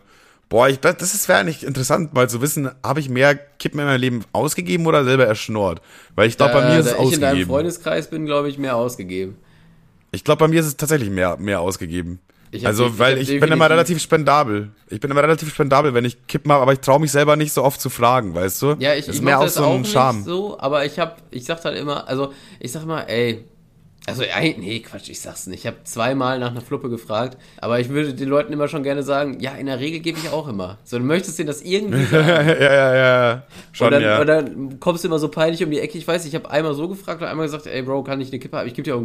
[0.54, 3.86] Boah, ich, das, das wäre nicht interessant, mal zu wissen, habe ich mehr Kippen in
[3.86, 5.80] meinem Leben ausgegeben oder selber erschnort?
[6.14, 7.08] Weil ich glaube, bei mir ist es ausgegeben.
[7.08, 9.36] Ich in deinem Freundeskreis bin, glaube ich, mehr ausgegeben.
[10.12, 12.20] Ich glaube, bei mir ist es tatsächlich mehr, mehr ausgegeben.
[12.62, 14.70] also, die, weil ich, ich bin immer relativ spendabel.
[14.90, 17.52] Ich bin immer relativ spendabel, wenn ich Kippen habe, aber ich traue mich selber nicht
[17.52, 18.76] so oft zu fragen, weißt du?
[18.78, 20.22] Ja, ich, das ist ich mehr aus so einem Charme.
[20.22, 23.44] so, aber ich habe, ich sag halt immer, also ich sag mal, ey,
[24.06, 24.22] also,
[24.58, 25.60] nee, Quatsch, ich sag's nicht.
[25.60, 29.02] Ich habe zweimal nach einer Fluppe gefragt, aber ich würde den Leuten immer schon gerne
[29.02, 30.78] sagen, ja, in der Regel gebe ich auch immer.
[30.84, 32.48] So, du möchtest denen das irgendwie sagen.
[32.48, 33.42] ja, ja, ja.
[33.72, 34.20] Schon, und dann, ja.
[34.20, 35.96] Und dann kommst du immer so peinlich um die Ecke.
[35.96, 38.38] Ich weiß, ich habe einmal so gefragt und einmal gesagt, ey, Bro, kann ich eine
[38.38, 38.68] Kippe haben?
[38.68, 39.04] Ich gebe dir auch,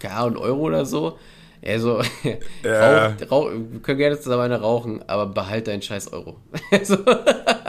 [0.00, 1.16] keine Ahnung, einen Euro oder so.
[1.64, 2.00] Also,
[2.64, 3.06] Ja.
[3.08, 6.36] rauch, rauch, wir können gerne zusammen eine rauchen, aber behalt deinen scheiß Euro.
[6.72, 6.96] Also,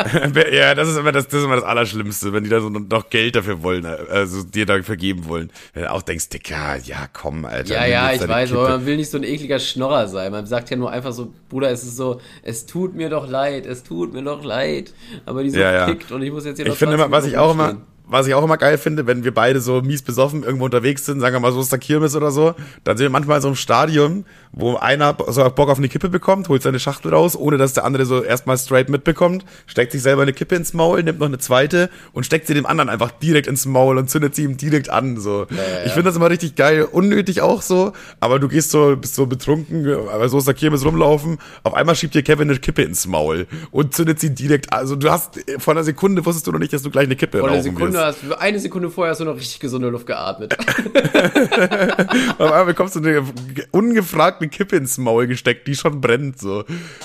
[0.52, 3.10] ja, das ist immer das, das ist immer das Allerschlimmste, wenn die da so noch
[3.10, 5.52] Geld dafür wollen, also dir dafür geben wollen.
[5.74, 7.74] Wenn du auch denkst, Dicker, ja komm, Alter.
[7.74, 8.62] ja, ja, ich weiß, Kippe.
[8.62, 10.32] aber man will nicht so ein ekliger Schnorrer sein.
[10.32, 13.66] Man sagt ja nur einfach so, Bruder, es ist so, es tut mir doch leid,
[13.66, 14.94] es tut mir doch leid.
[15.26, 15.96] Aber die so Ja, ja.
[16.10, 17.82] und ich muss jetzt hier noch Ich finde 20 immer, was ich auch immer, stehen.
[18.12, 21.22] Was ich auch immer geil finde, wenn wir beide so mies besoffen irgendwo unterwegs sind,
[21.22, 22.54] sagen wir mal so ist der Kirmes oder so,
[22.84, 26.10] dann sind wir manchmal in so einem Stadion, wo einer so Bock auf eine Kippe
[26.10, 30.02] bekommt, holt seine Schachtel raus, ohne dass der andere so erstmal straight mitbekommt, steckt sich
[30.02, 33.12] selber eine Kippe ins Maul, nimmt noch eine zweite und steckt sie dem anderen einfach
[33.12, 35.48] direkt ins Maul und zündet sie ihm direkt an, so.
[35.50, 35.86] ja, ja.
[35.86, 39.26] Ich finde das immer richtig geil, unnötig auch so, aber du gehst so, bist so
[39.26, 43.08] betrunken, aber so ist der Kirmes rumlaufen, auf einmal schiebt dir Kevin eine Kippe ins
[43.08, 46.74] Maul und zündet sie direkt, also du hast, vor einer Sekunde wusstest du noch nicht,
[46.74, 48.24] dass du gleich eine Kippe rauchen Sekunde wirst.
[48.24, 50.58] hast, eine Sekunde vorher hast du noch richtig gesunde Luft geatmet.
[52.38, 53.24] Auf einmal bekommst du eine
[53.72, 56.64] ungefragte Kippe ins Maul gesteckt, die schon brennt, so.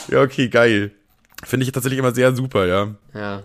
[0.08, 0.92] Ja, okay, geil.
[1.44, 2.94] Finde ich tatsächlich immer sehr super, ja.
[3.14, 3.42] ja.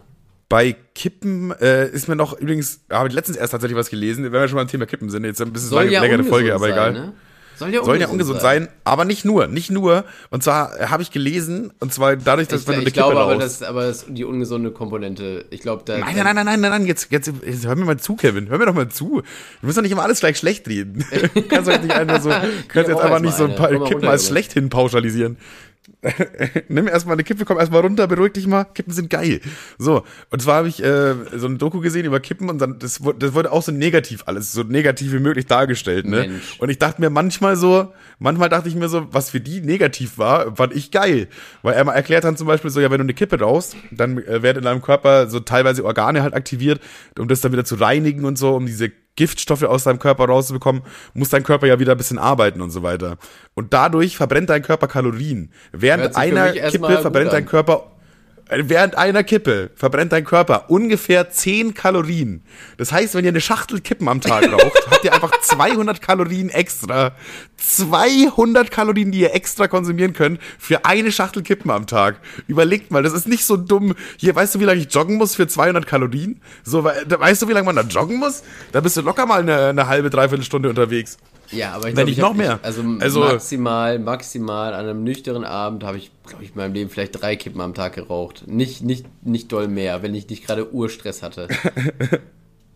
[0.50, 4.34] Bei Kippen äh, ist mir noch übrigens, habe ich letztens erst tatsächlich was gelesen, wenn
[4.34, 6.54] wir schon mal beim Thema Kippen sind, jetzt ein bisschen Soll lange, ja längere Folge,
[6.54, 6.94] aber sein, egal.
[6.94, 7.14] Ne?
[7.62, 8.70] Soll ja Sollen ja ungesund sein.
[8.84, 10.04] aber nicht nur, nicht nur.
[10.32, 12.96] Und zwar äh, habe ich gelesen, und zwar dadurch, dass Ich, wenn du eine ich
[12.96, 16.00] Kippe glaube aber, das, aber das, die ungesunde Komponente, ich glaube, da.
[16.00, 18.50] Nein, nein, nein, nein, nein, nein, nein, jetzt, jetzt, jetzt hör mir mal zu, Kevin.
[18.50, 19.22] Hör mir doch mal zu.
[19.62, 21.06] Du musst doch nicht immer alles gleich schlecht reden.
[21.36, 24.26] Du kannst doch nicht einfach so, kannst jetzt einfach nicht so ein paar Kippen als
[24.26, 25.38] schlecht hin pauschalisieren.
[26.68, 28.66] Nimm erstmal eine Kippe, komm erstmal runter, beruhig dich mal.
[28.66, 29.42] Kippen sind geil.
[29.78, 33.04] So, und zwar habe ich äh, so ein Doku gesehen über Kippen und dann, das,
[33.04, 36.28] wurde- das wurde auch so negativ alles, so negativ wie möglich dargestellt, ne?
[36.28, 36.58] Mensch.
[36.60, 40.18] Und ich dachte mir manchmal so, manchmal dachte ich mir so, was für die negativ
[40.18, 41.28] war, fand ich geil.
[41.62, 44.18] Weil er mal erklärt hat zum Beispiel so, ja, wenn du eine Kippe rauchst, dann
[44.20, 46.80] äh, werden in deinem Körper so teilweise Organe halt aktiviert,
[47.18, 50.84] um das dann wieder zu reinigen und so, um diese Giftstoffe aus deinem Körper rauszubekommen,
[51.14, 53.18] muss dein Körper ja wieder ein bisschen arbeiten und so weiter.
[53.54, 55.52] Und dadurch verbrennt dein Körper Kalorien.
[55.72, 57.91] Während einer Kippe verbrennt dein Körper
[58.54, 62.44] Während einer Kippe verbrennt dein Körper ungefähr 10 Kalorien.
[62.76, 66.50] Das heißt, wenn ihr eine Schachtel Kippen am Tag raucht, habt ihr einfach 200 Kalorien
[66.50, 67.14] extra.
[67.56, 72.20] 200 Kalorien, die ihr extra konsumieren könnt für eine Schachtel Kippen am Tag.
[72.48, 73.96] Überlegt mal, das ist nicht so dumm.
[74.18, 76.42] Hier, weißt du, wie lange ich joggen muss für 200 Kalorien?
[76.64, 78.44] So, weißt du, wie lange man da joggen muss?
[78.74, 81.18] Da bist du locker mal eine, eine halbe, dreiviertel Stunde unterwegs.
[81.52, 82.60] Ja, aber ich glaube, ich noch mehr.
[82.62, 86.74] Ich, also, Also- maximal, maximal an einem nüchternen Abend habe ich, glaube ich, in meinem
[86.74, 88.44] Leben vielleicht drei Kippen am Tag geraucht.
[88.48, 91.48] Nicht, nicht, nicht doll mehr, wenn ich nicht gerade Urstress hatte.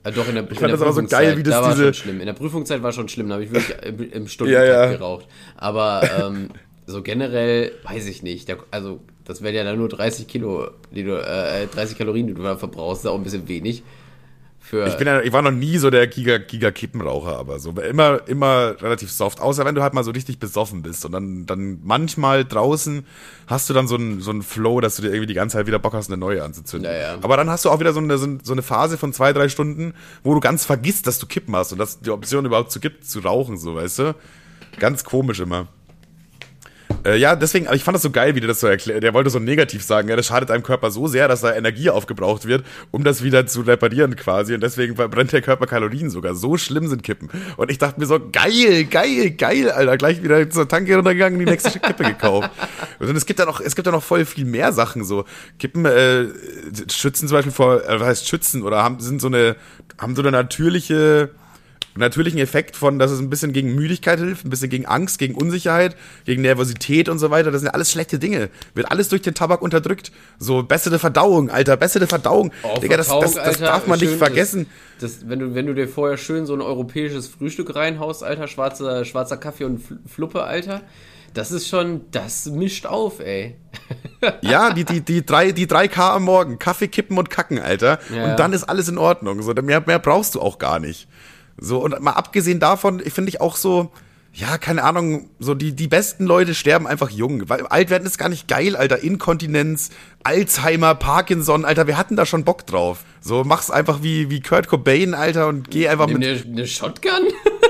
[0.04, 1.72] Also doch in der, in fand der das aber so geil, wie das da war
[1.72, 2.20] diese- schon schlimm.
[2.20, 4.92] In der Prüfungszeit war schon schlimm, da habe ich wirklich im, im Stundentakt Ja, ja.
[4.92, 5.26] geraucht.
[5.58, 6.50] Aber ähm,
[6.86, 8.48] so generell weiß ich nicht.
[8.48, 12.36] Der, also das wären ja dann nur 30 Kilo, die du, äh, 30 Kalorien, die
[12.36, 13.82] du da verbrauchst, ist auch ein bisschen wenig.
[14.76, 17.72] Für, Ich bin ja, ich war noch nie so der Giga, Giga Kippenraucher, aber so
[17.72, 19.40] immer, immer relativ soft.
[19.42, 23.06] Außer wenn du halt mal so richtig besoffen bist und dann, dann manchmal draußen
[23.48, 25.68] hast du dann so einen, so einen Flow, dass du dir irgendwie die ganze Zeit
[25.68, 26.92] wieder Bock hast, eine neue anzuzünden.
[26.92, 27.18] Ja, ja.
[27.22, 29.34] Aber dann hast du auch wieder so eine, so eine- so eine Phase von zwei,
[29.34, 32.72] drei Stunden, wo du ganz vergisst, dass du Kippen hast und dass die Option überhaupt
[32.72, 34.16] zu gibt, zu rauchen, so, weißt du?
[34.80, 35.68] Ganz komisch immer.
[37.06, 39.04] Äh, ja, deswegen, aber ich fand das so geil, wie der das so erklärt.
[39.04, 41.90] Der wollte so negativ sagen, ja, das schadet deinem Körper so sehr, dass da Energie
[41.90, 44.56] aufgebraucht wird, um das wieder zu reparieren quasi.
[44.56, 46.34] Und deswegen verbrennt der Körper Kalorien sogar.
[46.36, 47.30] So schlimm sind Kippen.
[47.58, 49.98] Und ich dachte mir so, geil, geil, geil, Alter.
[49.98, 52.50] Gleich wieder zur Tanke runtergegangen, die nächste Kippe gekauft.
[53.00, 55.26] Und es gibt ja noch, es gibt ja noch voll viel mehr Sachen so.
[55.60, 56.26] Kippen äh,
[56.92, 59.56] schützen zum Beispiel vor, äh, was heißt schützen oder haben, sind so eine,
[60.00, 61.30] haben so eine natürliche,
[61.96, 65.36] natürlichen Effekt von, dass es ein bisschen gegen Müdigkeit hilft, ein bisschen gegen Angst, gegen
[65.36, 67.52] Unsicherheit, gegen Nervosität und so weiter.
[67.52, 68.50] Das sind ja alles schlechte Dinge.
[68.74, 70.12] Wird alles durch den Tabak unterdrückt.
[70.38, 72.52] So bessere Verdauung, Alter, bessere Verdauung.
[72.64, 74.68] Oh, Digga, das, das, das Alter, darf man nicht schön, vergessen.
[75.00, 78.48] Das, das, wenn, du, wenn du dir vorher schön so ein europäisches Frühstück reinhaust, Alter,
[78.48, 80.82] schwarzer, schwarzer Kaffee und Fl- Fluppe, Alter,
[81.34, 83.56] das ist schon, das mischt auf, ey.
[84.42, 86.58] Ja, die, die, die, drei, die 3K am Morgen.
[86.58, 88.00] Kaffee, Kippen und Kacken, Alter.
[88.14, 88.32] Ja.
[88.32, 89.42] Und dann ist alles in Ordnung.
[89.44, 91.08] So, mehr, mehr brauchst du auch gar nicht.
[91.58, 93.92] So, und mal abgesehen davon, finde ich auch so,
[94.36, 97.48] ja, keine Ahnung, so die, die besten Leute sterben einfach jung.
[97.48, 99.02] Weil alt werden ist gar nicht geil, Alter.
[99.02, 99.92] Inkontinenz,
[100.24, 103.06] Alzheimer, Parkinson, Alter, wir hatten da schon Bock drauf.
[103.22, 106.68] So, mach's einfach wie, wie Kurt Cobain, Alter, und geh einfach Nimm mit, eine, eine
[106.68, 107.12] Shotgun?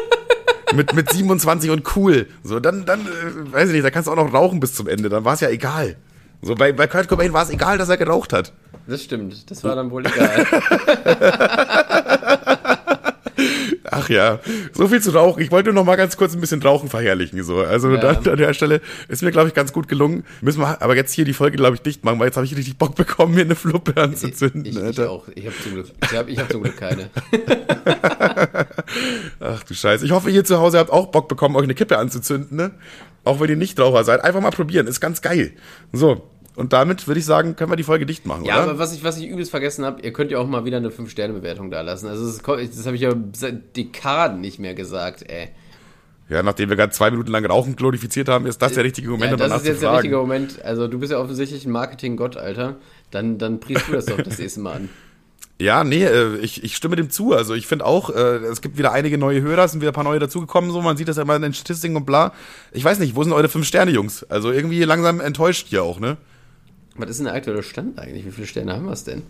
[0.76, 2.28] mit, mit 27 und cool.
[2.44, 4.88] So, dann, dann, äh, weiß ich nicht, da kannst du auch noch rauchen bis zum
[4.88, 5.98] Ende, dann war's ja egal.
[6.42, 8.54] So, bei, bei Kurt Cobain war es egal, dass er geraucht hat.
[8.88, 10.46] Das stimmt, das war dann wohl egal.
[13.98, 14.40] Ach ja,
[14.74, 15.42] so viel zu rauchen.
[15.42, 17.42] Ich wollte nur noch mal ganz kurz ein bisschen Rauchen verherrlichen.
[17.44, 17.60] So.
[17.62, 18.14] Also Ja.
[18.14, 20.26] da, an der Stelle ist mir, glaube ich, ganz gut gelungen.
[20.42, 22.56] Müssen wir aber jetzt hier die Folge, glaube ich, dicht machen, weil jetzt habe ich
[22.56, 24.66] richtig Bock bekommen, mir eine Fluppe anzuzünden.
[24.66, 25.10] Ich, ich Alter.
[25.12, 25.28] auch.
[25.34, 27.10] Ich habe zum Glück, ich hab, ich hab zum Glück keine.
[29.40, 30.06] Ach du Scheiße.
[30.06, 32.58] Ich hoffe, ihr zu Hause habt auch Bock bekommen, euch eine Kippe anzuzünden.
[32.58, 32.72] Ne?
[33.24, 34.24] Auch wenn ihr nicht Raucher seid.
[34.24, 34.88] Einfach mal probieren.
[34.88, 35.54] Ist ganz geil.
[35.94, 36.30] So.
[36.56, 38.72] Und damit würde ich sagen, können wir die Folge dicht machen, Ja, oder?
[38.72, 40.90] aber was ich, was ich übelst vergessen habe, ihr könnt ja auch mal wieder eine
[40.90, 42.08] 5-Sterne-Bewertung da lassen.
[42.08, 45.50] Also das, das habe ich ja seit Dekaden nicht mehr gesagt, ey.
[46.30, 49.30] Ja, nachdem wir gerade zwei Minuten lang Rauchen glorifiziert haben, ist das der richtige Moment,
[49.30, 50.64] Ja, um das danach ist jetzt der richtige Moment.
[50.64, 52.78] Also du bist ja offensichtlich ein Marketing-Gott, Alter.
[53.12, 54.90] Dann, dann priest du das doch das nächste Mal an.
[55.58, 57.34] Ja, nee, äh, ich, ich stimme dem zu.
[57.34, 59.96] Also ich finde auch, äh, es gibt wieder einige neue Hörer, es sind wieder ein
[59.96, 62.34] paar neue dazugekommen, so man sieht das ja immer in den Statistiken und bla.
[62.74, 64.24] Ich weiß nicht, wo sind eure fünf Sterne, Jungs?
[64.26, 66.18] Also irgendwie langsam enttäuscht hier auch, ne?
[66.98, 68.26] Was ist denn der aktuelle Stand eigentlich?
[68.26, 69.24] Wie viele Sterne haben wir es denn?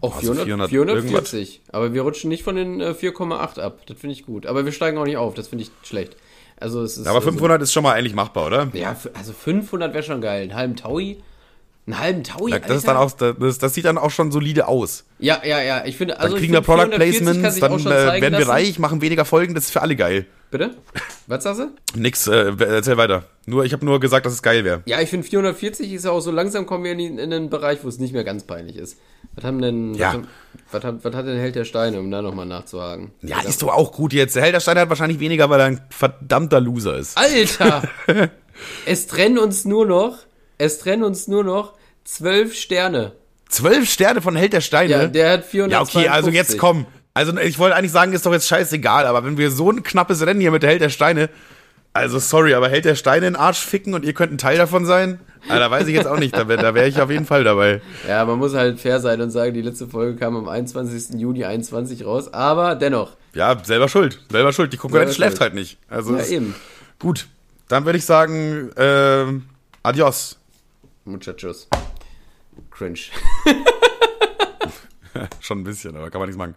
[0.00, 1.62] Oh, Also 400, 400 440.
[1.72, 3.80] Aber wir rutschen nicht von den äh, 4,8 ab.
[3.86, 4.46] Das finde ich gut.
[4.46, 5.34] Aber wir steigen auch nicht auf.
[5.34, 6.16] Das finde ich schlecht.
[6.58, 7.06] Also es ist.
[7.06, 8.58] Aber 500 ist schon mal eigentlich machbar, oder?
[8.60, 10.42] Also, ja, also 500 wäre schon geil.
[10.42, 11.18] Einen halben Taui.
[11.86, 14.66] Einen halben Taui, Ja, das ist dann auch, das, das sieht dann auch schon solide
[14.66, 15.04] aus.
[15.20, 15.84] Ja, ja, ja.
[15.86, 18.40] Ich finde, Dann also kriegen ich wir Product 440 kann Placements, dann äh, werden wir
[18.40, 18.50] lassen.
[18.50, 20.26] reich, machen weniger Folgen, das ist für alle geil.
[20.50, 20.76] Bitte?
[21.26, 21.70] Was sagst du?
[22.00, 23.24] Nix, äh, erzähl weiter.
[23.46, 24.82] Nur, ich habe nur gesagt, dass es geil wäre.
[24.86, 27.80] Ja, ich finde 440 ist ja auch so langsam kommen wir in, in den Bereich,
[27.82, 28.98] wo es nicht mehr ganz peinlich ist.
[29.34, 30.08] Was haben denn, Ja.
[30.08, 30.28] was, haben-
[30.70, 33.10] was, hat, was hat denn Held der Steine, um da nochmal nachzuhaken?
[33.22, 34.36] Ja, ist doch auch gut jetzt.
[34.36, 37.18] Der Helder Steiner hat wahrscheinlich weniger, weil er ein verdammter Loser ist.
[37.18, 37.82] Alter!
[38.86, 40.18] es trennen uns nur noch,
[40.58, 41.74] es trennen uns nur noch
[42.04, 43.12] zwölf Sterne.
[43.48, 44.90] Zwölf Sterne von Held der Steine?
[44.90, 45.72] Ja, der hat 400.
[45.72, 46.86] Ja, okay, also jetzt komm.
[47.16, 50.20] Also ich wollte eigentlich sagen, ist doch jetzt scheißegal, aber wenn wir so ein knappes
[50.26, 51.30] Rennen hier mit der Held der Steine,
[51.94, 54.58] also sorry, aber Held der Steine in den Arsch ficken und ihr könnt ein Teil
[54.58, 55.18] davon sein?
[55.48, 57.42] Ah, da weiß ich jetzt auch nicht, da wäre da wär ich auf jeden Fall
[57.42, 57.80] dabei.
[58.06, 61.18] Ja, man muss halt fair sein und sagen, die letzte Folge kam am 21.
[61.18, 63.16] Juni 21 raus, aber dennoch.
[63.32, 64.74] Ja, selber schuld, selber schuld.
[64.74, 65.40] Die Konkurrenz Selber schläft schuld.
[65.40, 65.78] halt nicht.
[65.88, 66.54] Also Ja, eben.
[66.98, 67.28] gut,
[67.68, 69.44] dann würde ich sagen, ähm,
[69.82, 70.38] adios.
[71.06, 71.66] Muchachos.
[72.70, 72.98] Cringe.
[75.40, 76.54] Schon ein bisschen, aber kann man nichts machen.